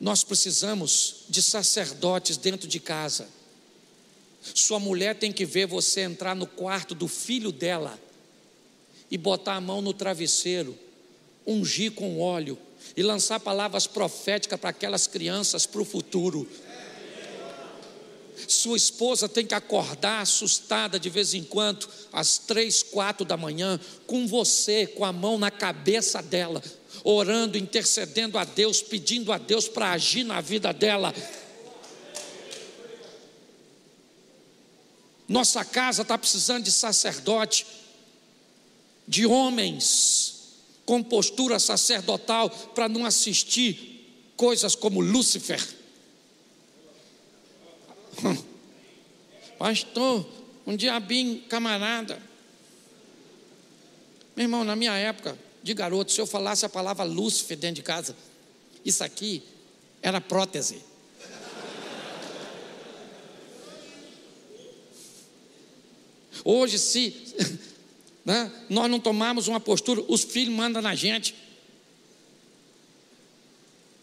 Nós 0.00 0.22
precisamos 0.24 1.24
de 1.28 1.40
sacerdotes 1.42 2.36
dentro 2.36 2.68
de 2.68 2.80
casa. 2.80 3.28
Sua 4.54 4.78
mulher 4.78 5.16
tem 5.16 5.32
que 5.32 5.44
ver 5.44 5.66
você 5.66 6.02
entrar 6.02 6.34
no 6.34 6.46
quarto 6.46 6.94
do 6.94 7.08
filho 7.08 7.50
dela 7.50 7.98
e 9.10 9.16
botar 9.16 9.54
a 9.54 9.60
mão 9.60 9.80
no 9.80 9.92
travesseiro, 9.92 10.76
ungir 11.46 11.92
com 11.92 12.20
óleo 12.20 12.58
e 12.96 13.02
lançar 13.02 13.40
palavras 13.40 13.86
proféticas 13.86 14.58
para 14.58 14.70
aquelas 14.70 15.06
crianças 15.06 15.66
para 15.66 15.80
o 15.80 15.84
futuro. 15.84 16.48
Sua 18.48 18.76
esposa 18.76 19.28
tem 19.28 19.46
que 19.46 19.54
acordar 19.54 20.20
assustada 20.20 20.98
de 20.98 21.08
vez 21.08 21.34
em 21.34 21.42
quando, 21.42 21.88
às 22.12 22.38
três, 22.38 22.82
quatro 22.82 23.24
da 23.24 23.36
manhã, 23.36 23.80
com 24.06 24.26
você, 24.26 24.86
com 24.86 25.04
a 25.04 25.12
mão 25.12 25.38
na 25.38 25.50
cabeça 25.50 26.22
dela, 26.22 26.62
orando, 27.02 27.58
intercedendo 27.58 28.38
a 28.38 28.44
Deus, 28.44 28.82
pedindo 28.82 29.32
a 29.32 29.38
Deus 29.38 29.68
para 29.68 29.92
agir 29.92 30.24
na 30.24 30.40
vida 30.40 30.72
dela. 30.72 31.14
Nossa 35.28 35.64
casa 35.64 36.02
está 36.02 36.16
precisando 36.16 36.64
de 36.64 36.72
sacerdote, 36.72 37.66
de 39.08 39.26
homens 39.26 40.34
com 40.84 41.02
postura 41.02 41.58
sacerdotal, 41.58 42.48
para 42.48 42.88
não 42.88 43.04
assistir 43.04 44.32
coisas 44.36 44.76
como 44.76 45.00
Lúcifer 45.00 45.75
Pastor, 49.58 50.26
um 50.66 50.74
diabinho 50.76 51.40
camarada. 51.42 52.18
Meu 54.34 54.44
irmão, 54.44 54.64
na 54.64 54.74
minha 54.76 54.96
época 54.96 55.38
de 55.62 55.74
garoto, 55.74 56.10
se 56.12 56.20
eu 56.20 56.26
falasse 56.26 56.66
a 56.66 56.68
palavra 56.68 57.04
Lúcifer 57.04 57.56
dentro 57.56 57.76
de 57.76 57.82
casa, 57.82 58.14
isso 58.84 59.02
aqui 59.02 59.42
era 60.02 60.20
prótese. 60.20 60.82
Hoje, 66.44 66.78
se 66.78 67.16
né, 68.24 68.52
nós 68.68 68.90
não 68.90 69.00
tomarmos 69.00 69.48
uma 69.48 69.60
postura, 69.60 70.04
os 70.08 70.22
filhos 70.22 70.54
mandam 70.54 70.82
na 70.82 70.94
gente. 70.94 71.34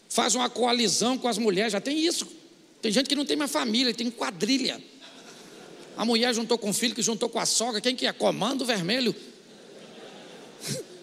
Faz 0.08 0.34
uma 0.34 0.50
coalizão 0.50 1.16
com 1.16 1.28
as 1.28 1.38
mulheres, 1.38 1.72
já 1.72 1.80
tem 1.80 2.04
isso. 2.04 2.43
Tem 2.84 2.92
gente 2.92 3.08
que 3.08 3.16
não 3.16 3.24
tem 3.24 3.34
mais 3.34 3.50
família, 3.50 3.94
tem 3.94 4.10
quadrilha. 4.10 4.78
A 5.96 6.04
mulher 6.04 6.34
juntou 6.34 6.58
com 6.58 6.68
o 6.68 6.72
filho, 6.74 6.94
que 6.94 7.00
juntou 7.00 7.30
com 7.30 7.38
a 7.38 7.46
sogra. 7.46 7.80
Quem 7.80 7.96
que 7.96 8.06
é? 8.06 8.12
Comando 8.12 8.66
vermelho. 8.66 9.16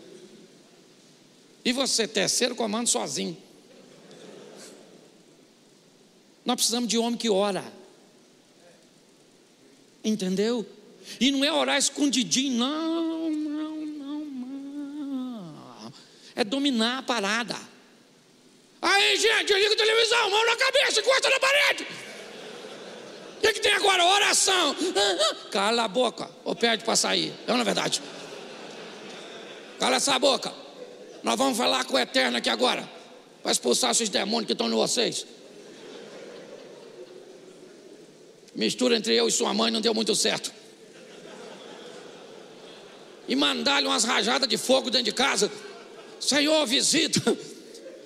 E 1.63 1.71
você, 1.71 2.07
terceiro 2.07 2.55
comando 2.55 2.87
sozinho. 2.87 3.37
Nós 6.43 6.55
precisamos 6.55 6.89
de 6.89 6.97
homem 6.97 7.17
que 7.17 7.29
ora. 7.29 7.63
Entendeu? 10.03 10.67
E 11.19 11.29
não 11.29 11.45
é 11.45 11.53
orar 11.53 11.77
escondidinho, 11.77 12.57
não, 12.57 13.29
não, 13.29 13.85
não, 13.85 14.25
não. 14.25 15.93
É 16.35 16.43
dominar 16.43 16.97
a 16.97 17.03
parada. 17.03 17.70
Aí, 18.81 19.15
gente, 19.15 19.51
eu 19.51 19.59
ligo 19.59 19.73
a 19.73 19.77
televisão, 19.77 20.29
mão 20.31 20.45
na 20.45 20.55
cabeça, 20.55 21.01
encosta 21.01 21.29
na 21.29 21.39
parede. 21.39 21.87
O 23.37 23.41
que, 23.41 23.53
que 23.53 23.59
tem 23.59 23.73
agora? 23.73 24.03
Oração. 24.05 24.75
Cala 25.51 25.83
a 25.83 25.87
boca, 25.87 26.29
ou 26.43 26.55
pede 26.55 26.83
para 26.83 26.95
sair. 26.95 27.33
É 27.47 27.53
na 27.53 27.63
verdade. 27.63 28.01
Cala 29.79 29.97
essa 29.97 30.17
boca. 30.17 30.51
Nós 31.21 31.35
vamos 31.37 31.57
falar 31.57 31.85
com 31.85 31.95
o 31.95 31.99
Eterno 31.99 32.37
aqui 32.37 32.49
agora. 32.49 32.89
Para 33.43 33.51
expulsar 33.51 33.91
esses 33.91 34.09
demônios 34.09 34.47
que 34.47 34.53
estão 34.53 34.67
em 34.67 34.71
vocês. 34.71 35.25
Mistura 38.55 38.95
entre 38.97 39.15
eu 39.15 39.27
e 39.27 39.31
sua 39.31 39.53
mãe 39.53 39.71
não 39.71 39.81
deu 39.81 39.93
muito 39.93 40.15
certo. 40.15 40.51
E 43.27 43.35
mandar-lhe 43.35 43.87
umas 43.87 44.03
rajadas 44.03 44.47
de 44.47 44.57
fogo 44.57 44.89
dentro 44.89 45.05
de 45.05 45.11
casa. 45.11 45.51
Senhor, 46.19 46.65
visita 46.65 47.37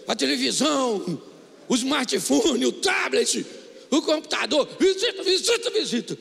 a 0.08 0.16
televisão, 0.16 1.22
o 1.68 1.76
smartphone, 1.76 2.66
o 2.66 2.72
tablet, 2.72 3.45
o 3.89 4.01
computador. 4.01 4.68
Visita, 4.80 5.24
visita, 5.24 5.72
visita. 5.72 6.18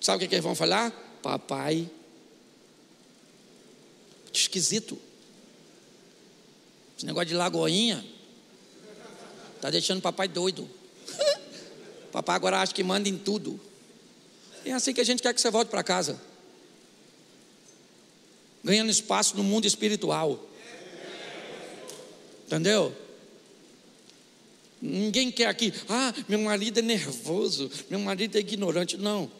Sabe 0.00 0.16
o 0.16 0.20
que, 0.20 0.28
que 0.28 0.34
eles 0.34 0.44
vão 0.44 0.54
falar? 0.54 0.90
Papai. 1.22 1.88
Esquisito. 4.32 4.98
Esse 6.96 7.06
negócio 7.06 7.28
de 7.28 7.34
lagoinha 7.34 8.04
está 9.56 9.70
deixando 9.70 9.98
o 9.98 10.02
papai 10.02 10.28
doido. 10.28 10.68
papai 12.12 12.36
agora 12.36 12.60
acha 12.60 12.74
que 12.74 12.82
manda 12.82 13.08
em 13.08 13.16
tudo. 13.16 13.58
É 14.64 14.72
assim 14.72 14.92
que 14.92 15.00
a 15.00 15.04
gente 15.04 15.22
quer 15.22 15.34
que 15.34 15.40
você 15.40 15.50
volte 15.50 15.68
para 15.68 15.82
casa. 15.82 16.20
Ganhando 18.62 18.90
espaço 18.90 19.36
no 19.36 19.42
mundo 19.42 19.66
espiritual. 19.66 20.50
Entendeu? 22.46 22.94
Ninguém 24.80 25.30
quer 25.30 25.46
aqui, 25.46 25.72
ah, 25.88 26.12
meu 26.28 26.40
marido 26.40 26.78
é 26.78 26.82
nervoso, 26.82 27.70
meu 27.88 27.98
marido 27.98 28.36
é 28.36 28.40
ignorante. 28.40 28.96
Não. 28.98 29.30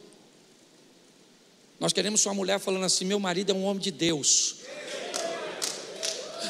Nós 1.79 1.93
queremos 1.93 2.23
sua 2.23 2.33
mulher 2.33 2.59
falando 2.59 2.85
assim: 2.85 3.05
meu 3.05 3.21
marido 3.21 3.53
é 3.53 3.55
um 3.55 3.65
homem 3.65 3.83
de 3.83 3.91
Deus. 3.91 4.57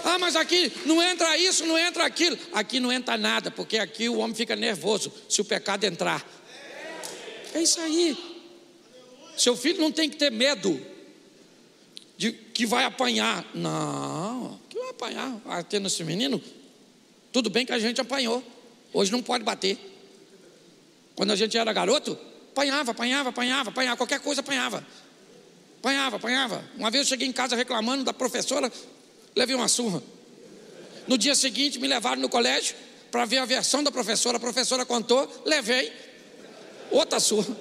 Ah, 0.05 0.19
mas 0.19 0.37
aqui 0.37 0.71
não 0.85 1.03
entra 1.03 1.37
isso, 1.39 1.65
não 1.65 1.79
entra 1.79 2.05
aquilo. 2.05 2.39
Aqui 2.53 2.79
não 2.79 2.93
entra 2.93 3.17
nada, 3.17 3.51
porque 3.51 3.79
aqui 3.79 4.09
o 4.09 4.19
homem 4.19 4.37
fica 4.37 4.55
nervoso 4.55 5.13
se 5.29 5.41
o 5.41 5.45
pecado 5.45 5.85
entrar. 5.85 6.25
É 7.55 7.63
isso 7.63 7.81
aí. 7.81 8.17
Seu 9.37 9.57
filho 9.57 9.81
não 9.81 9.91
tem 9.91 10.09
que 10.09 10.17
ter 10.17 10.31
medo 10.31 10.81
de 12.17 12.33
que 12.33 12.67
vai 12.67 12.85
apanhar. 12.85 13.45
Não, 13.55 14.61
que 14.75 14.81
vai 14.81 14.91
apanhar. 14.91 15.41
Ah, 15.47 15.63
tendo 15.63 15.87
esse 15.87 16.03
menino, 16.03 16.43
tudo 17.33 17.49
bem 17.49 17.65
que 17.65 17.73
a 17.73 17.79
gente 17.79 18.01
apanhou. 18.01 18.43
Hoje 18.93 19.13
não 19.13 19.23
pode 19.23 19.45
bater. 19.45 19.79
Quando 21.15 21.31
a 21.31 21.37
gente 21.37 21.57
era 21.57 21.73
garoto, 21.73 22.19
apanhava, 22.51 22.91
apanhava, 22.91 23.29
apanhava, 23.31 23.71
apanhava, 23.71 23.97
qualquer 23.97 24.21
coisa 24.21 24.41
apanhava. 24.41 24.85
Apanhava, 25.79 26.17
apanhava. 26.17 26.65
Uma 26.77 26.91
vez 26.91 27.05
eu 27.05 27.09
cheguei 27.11 27.29
em 27.29 27.33
casa 27.33 27.55
reclamando 27.55 28.03
da 28.03 28.13
professora, 28.13 28.71
levei 29.37 29.55
uma 29.55 29.69
surra. 29.69 30.03
No 31.07 31.17
dia 31.17 31.35
seguinte, 31.35 31.79
me 31.79 31.87
levaram 31.87 32.21
no 32.21 32.29
colégio 32.29 32.75
para 33.11 33.25
ver 33.25 33.39
a 33.39 33.45
versão 33.45 33.83
da 33.83 33.93
professora. 33.93 34.39
A 34.39 34.41
professora 34.41 34.85
contou, 34.85 35.31
levei 35.45 35.93
outra 36.91 37.21
surra. 37.21 37.55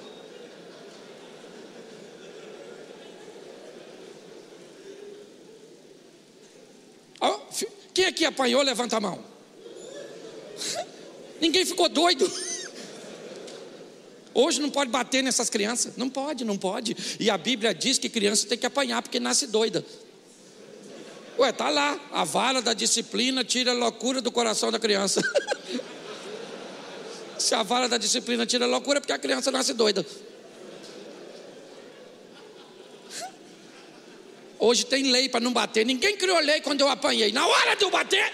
Quem 7.94 8.06
aqui 8.06 8.24
apanhou, 8.24 8.60
levanta 8.60 8.96
a 8.96 9.00
mão. 9.00 9.24
Ninguém 11.40 11.64
ficou 11.64 11.88
doido. 11.88 12.28
Hoje 14.34 14.60
não 14.60 14.68
pode 14.68 14.90
bater 14.90 15.22
nessas 15.22 15.48
crianças. 15.48 15.96
Não 15.96 16.10
pode, 16.10 16.44
não 16.44 16.58
pode. 16.58 16.96
E 17.20 17.30
a 17.30 17.38
Bíblia 17.38 17.72
diz 17.72 17.98
que 17.98 18.08
criança 18.08 18.48
tem 18.48 18.58
que 18.58 18.66
apanhar 18.66 19.00
porque 19.00 19.20
nasce 19.20 19.46
doida. 19.46 19.86
Ué, 21.38 21.52
tá 21.52 21.70
lá. 21.70 22.00
A 22.12 22.24
vara 22.24 22.60
da 22.60 22.74
disciplina 22.74 23.44
tira 23.44 23.70
a 23.70 23.74
loucura 23.74 24.20
do 24.20 24.32
coração 24.32 24.72
da 24.72 24.80
criança. 24.80 25.22
Se 27.38 27.54
a 27.54 27.62
vara 27.62 27.88
da 27.88 27.98
disciplina 27.98 28.44
tira 28.44 28.64
a 28.64 28.68
loucura, 28.68 28.98
é 28.98 29.00
porque 29.00 29.12
a 29.12 29.18
criança 29.18 29.52
nasce 29.52 29.72
doida. 29.72 30.04
Hoje 34.64 34.86
tem 34.86 35.10
lei 35.10 35.28
para 35.28 35.40
não 35.40 35.52
bater. 35.52 35.84
Ninguém 35.84 36.16
criou 36.16 36.38
lei 36.38 36.58
quando 36.62 36.80
eu 36.80 36.88
apanhei. 36.88 37.30
Na 37.30 37.46
hora 37.46 37.76
de 37.76 37.84
eu 37.84 37.90
bater. 37.90 38.32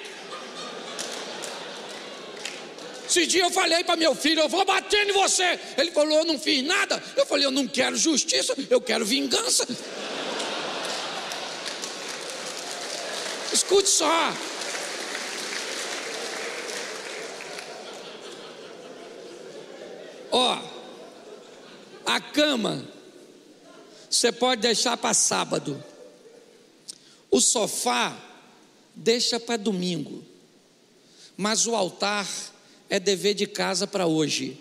Esse 3.09 3.27
dia 3.27 3.43
eu 3.43 3.51
falei 3.51 3.83
para 3.83 3.97
meu 3.97 4.15
filho: 4.15 4.41
Eu 4.41 4.49
vou 4.49 4.65
bater 4.65 5.09
em 5.09 5.13
você. 5.13 5.59
Ele 5.77 5.91
falou: 5.91 6.19
Eu 6.19 6.25
não 6.25 6.39
fiz 6.39 6.65
nada. 6.65 7.03
Eu 7.17 7.27
falei: 7.27 7.45
Eu 7.47 7.51
não 7.51 7.67
quero 7.67 7.97
justiça, 7.97 8.55
eu 8.71 8.81
quero 8.81 9.05
vingança. 9.05 9.67
Escute 13.53 13.89
só. 13.89 14.33
Ó, 20.31 20.63
a 22.07 22.21
cama 22.21 22.87
você 24.09 24.31
pode 24.31 24.61
deixar 24.61 24.97
para 24.97 25.13
sábado. 25.13 25.90
O 27.31 27.41
sofá 27.41 28.19
deixa 28.95 29.39
para 29.39 29.57
domingo, 29.57 30.25
mas 31.37 31.67
o 31.67 31.75
altar 31.75 32.29
é 32.89 32.99
dever 32.99 33.35
de 33.35 33.47
casa 33.47 33.87
para 33.87 34.07
hoje. 34.07 34.59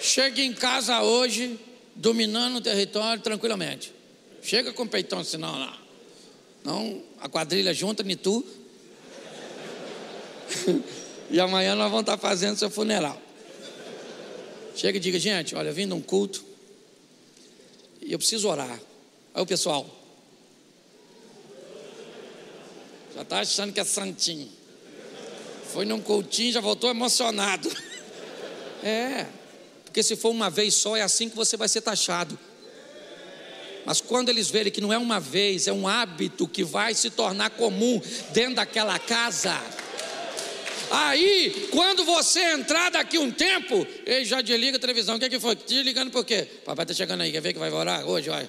Chega 0.00 0.42
em 0.42 0.52
casa 0.52 1.02
hoje, 1.02 1.58
dominando 1.94 2.56
o 2.56 2.60
território 2.60 3.22
tranquilamente. 3.22 3.94
Chega 4.42 4.72
com 4.72 4.82
o 4.82 4.88
peitão 4.88 5.20
assim, 5.20 5.38
não, 5.38 5.58
não. 5.58 5.84
Não, 6.64 7.02
a 7.20 7.28
quadrilha 7.28 7.72
junta, 7.72 8.02
nem 8.02 8.16
tu. 8.16 8.44
e 11.30 11.38
amanhã 11.38 11.74
nós 11.74 11.90
vamos 11.90 12.02
estar 12.02 12.18
fazendo 12.18 12.58
seu 12.58 12.70
funeral. 12.70 13.20
Chega 14.74 14.98
e 14.98 15.00
diga, 15.00 15.18
gente, 15.18 15.54
olha, 15.54 15.72
vindo 15.72 15.94
um 15.94 16.00
culto, 16.00 16.44
e 18.02 18.12
eu 18.12 18.18
preciso 18.18 18.48
orar. 18.48 18.80
Aí 19.34 19.42
o 19.42 19.46
pessoal. 19.46 19.84
Já 23.14 23.22
está 23.22 23.40
achando 23.40 23.72
que 23.72 23.80
é 23.80 23.84
santinho. 23.84 24.50
Foi 25.72 25.84
num 25.84 26.00
cultinho, 26.00 26.52
já 26.52 26.60
voltou 26.60 26.88
emocionado. 26.88 27.70
É, 28.86 29.26
porque 29.82 30.02
se 30.02 30.14
for 30.14 30.28
uma 30.28 30.50
vez 30.50 30.74
só, 30.74 30.94
é 30.94 31.00
assim 31.00 31.30
que 31.30 31.34
você 31.34 31.56
vai 31.56 31.66
ser 31.70 31.80
taxado. 31.80 32.38
Mas 33.86 34.02
quando 34.02 34.28
eles 34.28 34.50
verem 34.50 34.70
que 34.70 34.80
não 34.80 34.92
é 34.92 34.98
uma 34.98 35.18
vez, 35.18 35.66
é 35.66 35.72
um 35.72 35.88
hábito 35.88 36.46
que 36.46 36.62
vai 36.62 36.92
se 36.92 37.08
tornar 37.08 37.48
comum 37.48 37.98
dentro 38.34 38.56
daquela 38.56 38.98
casa. 38.98 39.58
Aí, 40.90 41.68
quando 41.70 42.04
você 42.04 42.40
entrar 42.52 42.90
daqui 42.90 43.16
um 43.16 43.30
tempo, 43.30 43.86
ele 44.04 44.24
já 44.24 44.42
desliga 44.42 44.76
a 44.76 44.80
televisão. 44.80 45.16
O 45.16 45.18
que, 45.18 45.24
é 45.24 45.30
que 45.30 45.40
foi? 45.40 45.54
Desligando 45.56 46.10
por 46.10 46.24
quê? 46.24 46.46
Papai 46.64 46.84
está 46.84 46.94
chegando 46.94 47.22
aí, 47.22 47.32
quer 47.32 47.40
ver 47.40 47.52
que 47.52 47.58
vai 47.58 47.70
orar 47.72 48.06
hoje? 48.06 48.28
Olha. 48.28 48.48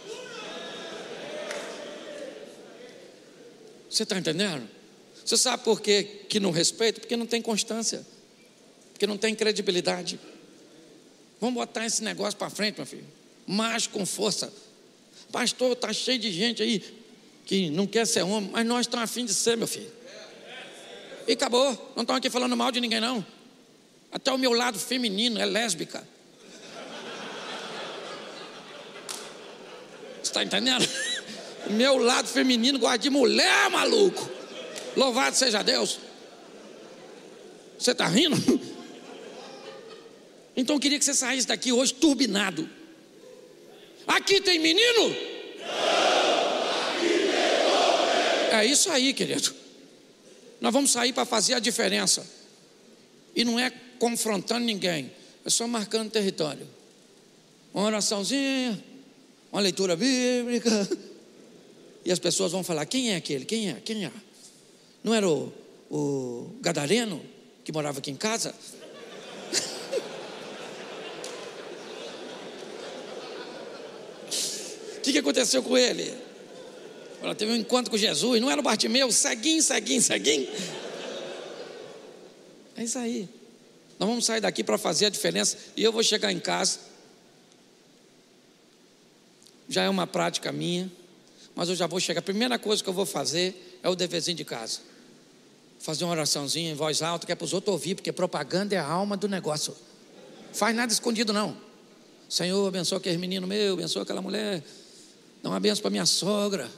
Você 3.96 4.04
está 4.04 4.18
entendendo? 4.18 4.68
Você 5.24 5.38
sabe 5.38 5.64
por 5.64 5.80
que, 5.80 6.04
que 6.28 6.38
não 6.38 6.52
respeita? 6.52 7.00
Porque 7.00 7.16
não 7.16 7.26
tem 7.26 7.42
constância, 7.42 8.06
porque 8.92 9.08
não 9.08 9.18
tem 9.18 9.34
credibilidade. 9.34 10.20
Vamos 11.40 11.56
botar 11.56 11.86
esse 11.86 12.04
negócio 12.04 12.38
para 12.38 12.50
frente, 12.50 12.76
meu 12.76 12.86
filho. 12.86 13.08
Mais 13.48 13.88
com 13.88 14.06
força. 14.06 14.52
Pastor, 15.32 15.72
está 15.72 15.94
cheio 15.94 16.20
de 16.20 16.30
gente 16.30 16.62
aí 16.62 16.84
que 17.46 17.70
não 17.70 17.88
quer 17.88 18.06
ser 18.06 18.24
homem, 18.24 18.50
mas 18.52 18.66
nós 18.66 18.82
estamos 18.82 19.06
afim 19.06 19.24
de 19.24 19.34
ser, 19.34 19.56
meu 19.56 19.68
filho. 19.68 19.90
E 21.26 21.32
acabou. 21.32 21.70
Não 21.96 22.02
estamos 22.02 22.18
aqui 22.18 22.30
falando 22.30 22.58
mal 22.58 22.74
de 22.74 22.82
ninguém, 22.82 23.00
não. 23.00 23.26
Até 24.12 24.30
o 24.30 24.38
meu 24.38 24.52
lado 24.52 24.78
feminino 24.78 25.40
é 25.40 25.46
lésbica. 25.46 26.06
Está 30.22 30.44
entendendo? 30.44 30.86
Meu 31.70 31.98
lado 31.98 32.28
feminino 32.28 32.80
gosta 32.80 32.98
de 32.98 33.10
mulher, 33.10 33.70
maluco. 33.70 34.30
Louvado 34.96 35.36
seja 35.36 35.62
Deus. 35.64 36.00
Você 37.78 37.92
está 37.92 38.08
rindo? 38.08 38.36
Então 40.58 40.78
eu 40.78 40.80
queria 40.80 40.98
que 40.98 41.04
você 41.04 41.14
saísse 41.14 41.46
daqui 41.46 41.74
hoje 41.74 41.94
turbinado. 41.94 42.70
Aqui 44.08 44.40
tem 44.40 44.58
menino? 44.58 45.10
Não, 45.10 45.16
aqui 46.94 47.10
tem 48.50 48.60
É 48.60 48.66
isso 48.66 48.90
aí, 48.90 49.14
querido. 49.14 49.54
Nós 50.62 50.72
vamos 50.72 50.92
sair 50.92 51.12
para 51.12 51.26
fazer 51.26 51.56
a 51.56 51.60
diferença. 51.60 52.26
E 53.36 53.44
não 53.44 53.60
é 53.60 53.70
confrontando 54.00 54.66
ninguém, 54.66 55.12
é 55.44 55.50
só 55.50 55.68
marcando 55.68 56.10
território. 56.10 56.66
Uma 57.74 57.88
oraçãozinha, 57.88 58.82
uma 59.52 59.62
leitura 59.62 59.96
bíblica. 59.98 60.72
E 62.06 62.12
as 62.12 62.20
pessoas 62.20 62.52
vão 62.52 62.64
falar: 62.64 62.86
quem 62.86 63.12
é 63.12 63.16
aquele? 63.16 63.44
Quem 63.44 63.70
é? 63.70 63.74
Quem 63.84 64.06
é? 64.06 64.12
Não 65.04 65.14
era 65.14 65.28
o, 65.28 65.52
o 65.90 66.56
Gadareno 66.62 67.20
que 67.64 67.72
morava 67.72 67.98
aqui 67.98 68.12
em 68.12 68.16
casa? 68.16 68.54
O 74.98 75.02
que, 75.02 75.12
que 75.12 75.18
aconteceu 75.18 75.64
com 75.64 75.76
ele? 75.76 76.14
Ela 77.24 77.34
teve 77.34 77.52
um 77.52 77.56
encontro 77.56 77.90
com 77.90 77.98
Jesus, 77.98 78.40
não 78.40 78.52
era 78.52 78.62
o 78.62 78.64
Bartimeu, 78.64 79.12
ceguinho, 79.12 79.64
ceguinho, 79.64 80.02
ceguinho. 80.02 80.48
É 82.78 82.84
isso 82.84 83.00
aí. 83.00 83.28
Nós 83.98 84.08
vamos 84.08 84.26
sair 84.26 84.42
daqui 84.42 84.64
para 84.64 84.78
fazer 84.78 85.08
a 85.08 85.10
diferença. 85.10 85.58
E 85.76 85.84
eu 85.84 85.92
vou 85.92 86.04
chegar 86.04 86.32
em 86.32 86.40
casa. 86.40 86.80
Já 89.68 89.84
é 89.84 89.90
uma 89.90 90.06
prática 90.06 90.52
minha 90.52 90.92
mas 91.56 91.70
eu 91.70 91.76
já 91.76 91.88
vou 91.88 92.00
chegar. 92.00 92.20
A 92.20 92.24
primeira 92.24 92.60
coisa 92.60 92.84
que 92.84 92.90
eu 92.90 92.94
vou 92.94 93.06
fazer 93.06 93.80
é 93.82 93.90
o 93.90 93.96
deverzinho 93.96 94.38
de 94.38 94.44
casa. 94.44 94.80
Fazer 95.80 96.04
uma 96.04 96.12
oraçãozinha 96.12 96.72
em 96.72 96.76
voz 96.76 97.02
alta, 97.02 97.26
que 97.26 97.32
é 97.32 97.36
para 97.36 97.46
os 97.46 97.54
outros 97.54 97.72
ouvir, 97.72 97.96
porque 97.96 98.12
propaganda 98.12 98.76
é 98.76 98.78
a 98.78 98.86
alma 98.86 99.16
do 99.16 99.28
negócio. 99.28 99.76
Faz 100.52 100.76
nada 100.76 100.92
escondido, 100.92 101.32
não. 101.32 101.56
Senhor, 102.28 102.68
abençoa 102.68 102.98
aquele 102.98 103.18
menino 103.18 103.48
meu, 103.48 103.74
abençoa 103.74 104.04
aquela 104.04 104.22
mulher. 104.22 104.64
Dá 105.42 105.50
uma 105.50 105.60
benção 105.60 105.82
para 105.82 105.92
minha 105.92 106.06
sogra. 106.06 106.70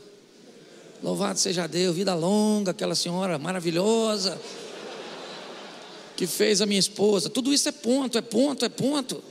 Louvado 1.02 1.40
seja 1.40 1.68
Deus, 1.68 1.96
vida 1.96 2.14
longa, 2.14 2.72
aquela 2.72 2.96
senhora 2.96 3.38
maravilhosa 3.38 4.40
que 6.18 6.26
fez 6.26 6.62
a 6.62 6.66
minha 6.66 6.80
esposa. 6.80 7.30
Tudo 7.30 7.54
isso 7.54 7.70
é 7.70 7.72
ponto, 7.72 8.18
é 8.18 8.22
ponto, 8.22 8.66
é 8.66 8.70
ponto. 8.70 9.24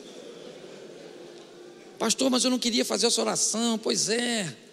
Pastor, 1.99 2.31
mas 2.31 2.45
eu 2.45 2.51
não 2.51 2.59
queria 2.59 2.85
fazer 2.85 3.09
essa 3.09 3.21
oração. 3.21 3.77
Pois 3.77 4.09
é. 4.09 4.66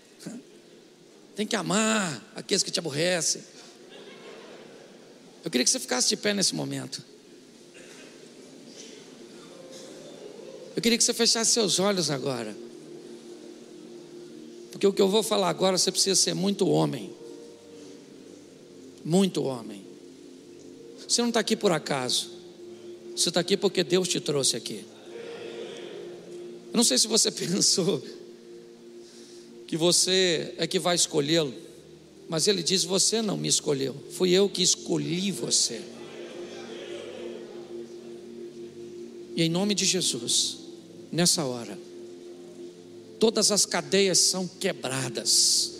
Tem 1.35 1.47
que 1.47 1.55
amar 1.55 2.31
aqueles 2.35 2.61
que 2.61 2.71
te 2.71 2.79
aborrecem. 2.79 3.41
Eu 5.43 5.51
queria 5.51 5.65
que 5.65 5.71
você 5.71 5.79
ficasse 5.79 6.09
de 6.09 6.17
pé 6.17 6.33
nesse 6.33 6.53
momento. 6.55 7.03
Eu 10.75 10.81
queria 10.81 10.97
que 10.97 11.03
você 11.03 11.13
fechasse 11.13 11.51
seus 11.51 11.79
olhos 11.79 12.09
agora. 12.09 12.55
Porque 14.71 14.87
o 14.87 14.93
que 14.93 15.01
eu 15.01 15.09
vou 15.09 15.21
falar 15.21 15.49
agora 15.49 15.77
você 15.77 15.91
precisa 15.91 16.19
ser 16.19 16.33
muito 16.33 16.67
homem. 16.67 17.13
Muito 19.03 19.43
homem. 19.43 19.85
Você 21.07 21.21
não 21.21 21.29
está 21.29 21.39
aqui 21.39 21.55
por 21.55 21.71
acaso. 21.71 22.31
Você 23.15 23.29
está 23.29 23.39
aqui 23.39 23.55
porque 23.57 23.83
Deus 23.83 24.07
te 24.07 24.19
trouxe 24.19 24.55
aqui. 24.55 24.85
Eu 26.71 26.77
não 26.77 26.83
sei 26.83 26.97
se 26.97 27.07
você 27.07 27.29
pensou 27.31 28.03
que 29.73 29.77
você 29.77 30.53
é 30.59 30.67
que 30.67 30.77
vai 30.77 30.93
escolhê-lo. 30.93 31.51
Mas 32.29 32.47
ele 32.47 32.61
diz: 32.61 32.83
Você 32.83 33.23
não 33.23 33.35
me 33.35 33.47
escolheu, 33.47 33.95
fui 34.11 34.29
eu 34.29 34.47
que 34.47 34.61
escolhi 34.61 35.31
você. 35.31 35.81
E 39.35 39.41
em 39.41 39.49
nome 39.49 39.73
de 39.73 39.83
Jesus, 39.83 40.59
nessa 41.11 41.43
hora, 41.43 41.75
todas 43.19 43.51
as 43.51 43.65
cadeias 43.65 44.19
são 44.19 44.47
quebradas. 44.47 45.71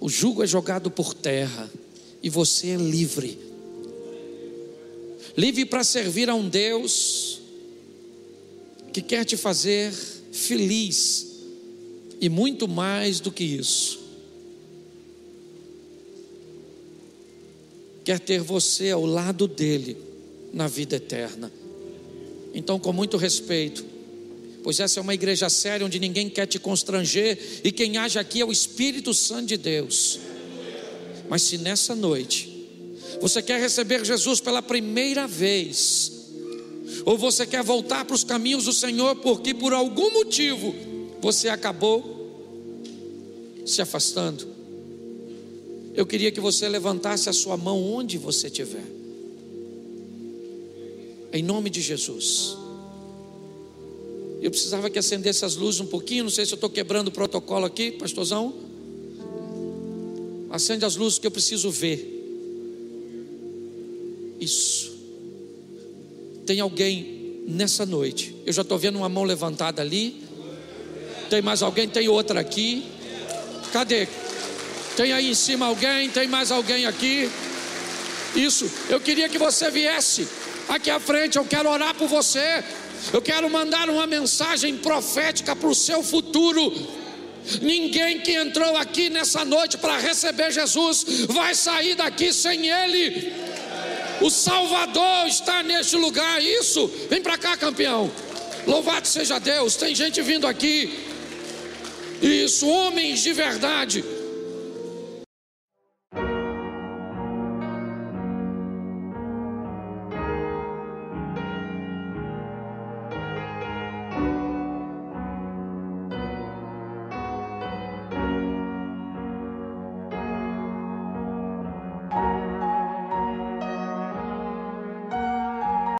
O 0.00 0.08
jugo 0.08 0.42
é 0.42 0.46
jogado 0.46 0.90
por 0.90 1.12
terra 1.12 1.70
e 2.22 2.30
você 2.30 2.68
é 2.68 2.76
livre. 2.76 3.38
Livre 5.36 5.66
para 5.66 5.84
servir 5.84 6.30
a 6.30 6.34
um 6.34 6.48
Deus 6.48 7.42
que 8.90 9.02
quer 9.02 9.26
te 9.26 9.36
fazer 9.36 10.15
feliz 10.36 11.26
e 12.20 12.28
muito 12.28 12.68
mais 12.68 13.18
do 13.20 13.32
que 13.32 13.44
isso. 13.44 14.00
Quer 18.04 18.20
ter 18.20 18.40
você 18.40 18.90
ao 18.90 19.04
lado 19.04 19.48
dele 19.48 19.96
na 20.52 20.68
vida 20.68 20.96
eterna. 20.96 21.52
Então, 22.54 22.78
com 22.78 22.92
muito 22.92 23.16
respeito, 23.16 23.84
pois 24.62 24.78
essa 24.78 25.00
é 25.00 25.02
uma 25.02 25.14
igreja 25.14 25.48
séria 25.48 25.84
onde 25.84 25.98
ninguém 25.98 26.30
quer 26.30 26.46
te 26.46 26.58
constranger 26.58 27.60
e 27.64 27.72
quem 27.72 27.96
age 27.96 28.18
aqui 28.18 28.40
é 28.40 28.44
o 28.44 28.52
Espírito 28.52 29.12
Santo 29.12 29.46
de 29.46 29.56
Deus. 29.56 30.20
Mas 31.28 31.42
se 31.42 31.58
nessa 31.58 31.94
noite 31.94 32.54
você 33.20 33.42
quer 33.42 33.60
receber 33.60 34.04
Jesus 34.04 34.40
pela 34.40 34.62
primeira 34.62 35.26
vez, 35.26 36.15
ou 37.06 37.16
você 37.16 37.46
quer 37.46 37.62
voltar 37.62 38.04
para 38.04 38.16
os 38.16 38.24
caminhos 38.24 38.64
do 38.64 38.72
Senhor 38.72 39.14
porque 39.16 39.54
por 39.54 39.72
algum 39.72 40.12
motivo 40.12 40.74
você 41.20 41.48
acabou 41.48 42.14
se 43.64 43.80
afastando, 43.80 44.46
eu 45.94 46.04
queria 46.04 46.32
que 46.32 46.40
você 46.40 46.68
levantasse 46.68 47.28
a 47.28 47.32
sua 47.32 47.56
mão 47.56 47.80
onde 47.82 48.18
você 48.18 48.48
estiver, 48.48 48.84
em 51.32 51.42
nome 51.42 51.70
de 51.70 51.80
Jesus. 51.80 52.56
Eu 54.42 54.50
precisava 54.50 54.90
que 54.90 54.98
acendesse 54.98 55.44
as 55.44 55.56
luzes 55.56 55.80
um 55.80 55.86
pouquinho, 55.86 56.24
não 56.24 56.30
sei 56.30 56.44
se 56.44 56.52
eu 56.52 56.56
estou 56.56 56.68
quebrando 56.68 57.08
o 57.08 57.12
protocolo 57.12 57.64
aqui, 57.64 57.92
pastorzão. 57.92 58.52
Acende 60.50 60.84
as 60.84 60.96
luzes 60.96 61.18
que 61.18 61.26
eu 61.26 61.30
preciso 61.30 61.70
ver. 61.70 62.12
Isso. 64.38 64.85
Tem 66.46 66.60
alguém 66.60 67.42
nessa 67.48 67.84
noite. 67.84 68.34
Eu 68.46 68.52
já 68.52 68.62
estou 68.62 68.78
vendo 68.78 68.96
uma 68.96 69.08
mão 69.08 69.24
levantada 69.24 69.82
ali. 69.82 70.22
Tem 71.28 71.42
mais 71.42 71.60
alguém? 71.60 71.88
Tem 71.88 72.08
outra 72.08 72.40
aqui. 72.40 72.84
Cadê? 73.72 74.06
Tem 74.96 75.12
aí 75.12 75.30
em 75.30 75.34
cima 75.34 75.66
alguém? 75.66 76.08
Tem 76.08 76.28
mais 76.28 76.52
alguém 76.52 76.86
aqui? 76.86 77.28
Isso. 78.36 78.70
Eu 78.88 79.00
queria 79.00 79.28
que 79.28 79.38
você 79.38 79.70
viesse 79.70 80.28
aqui 80.68 80.88
à 80.88 81.00
frente. 81.00 81.36
Eu 81.36 81.44
quero 81.44 81.68
orar 81.68 81.94
por 81.94 82.06
você. 82.06 82.62
Eu 83.12 83.20
quero 83.20 83.50
mandar 83.50 83.90
uma 83.90 84.06
mensagem 84.06 84.76
profética 84.76 85.56
para 85.56 85.68
o 85.68 85.74
seu 85.74 86.02
futuro. 86.02 86.72
Ninguém 87.60 88.20
que 88.20 88.32
entrou 88.32 88.76
aqui 88.76 89.10
nessa 89.10 89.44
noite 89.44 89.78
para 89.78 89.98
receber 89.98 90.50
Jesus 90.50 91.04
vai 91.28 91.54
sair 91.54 91.94
daqui 91.94 92.32
sem 92.32 92.68
Ele. 92.68 93.45
O 94.20 94.30
Salvador 94.30 95.26
está 95.26 95.62
neste 95.62 95.96
lugar. 95.96 96.42
Isso. 96.42 96.90
Vem 97.08 97.22
para 97.22 97.38
cá, 97.38 97.56
campeão. 97.56 98.10
Louvado 98.66 99.06
seja 99.06 99.38
Deus. 99.38 99.76
Tem 99.76 99.94
gente 99.94 100.20
vindo 100.22 100.46
aqui. 100.46 101.06
Isso, 102.22 102.66
homens 102.66 103.20
de 103.22 103.32
verdade 103.32 104.15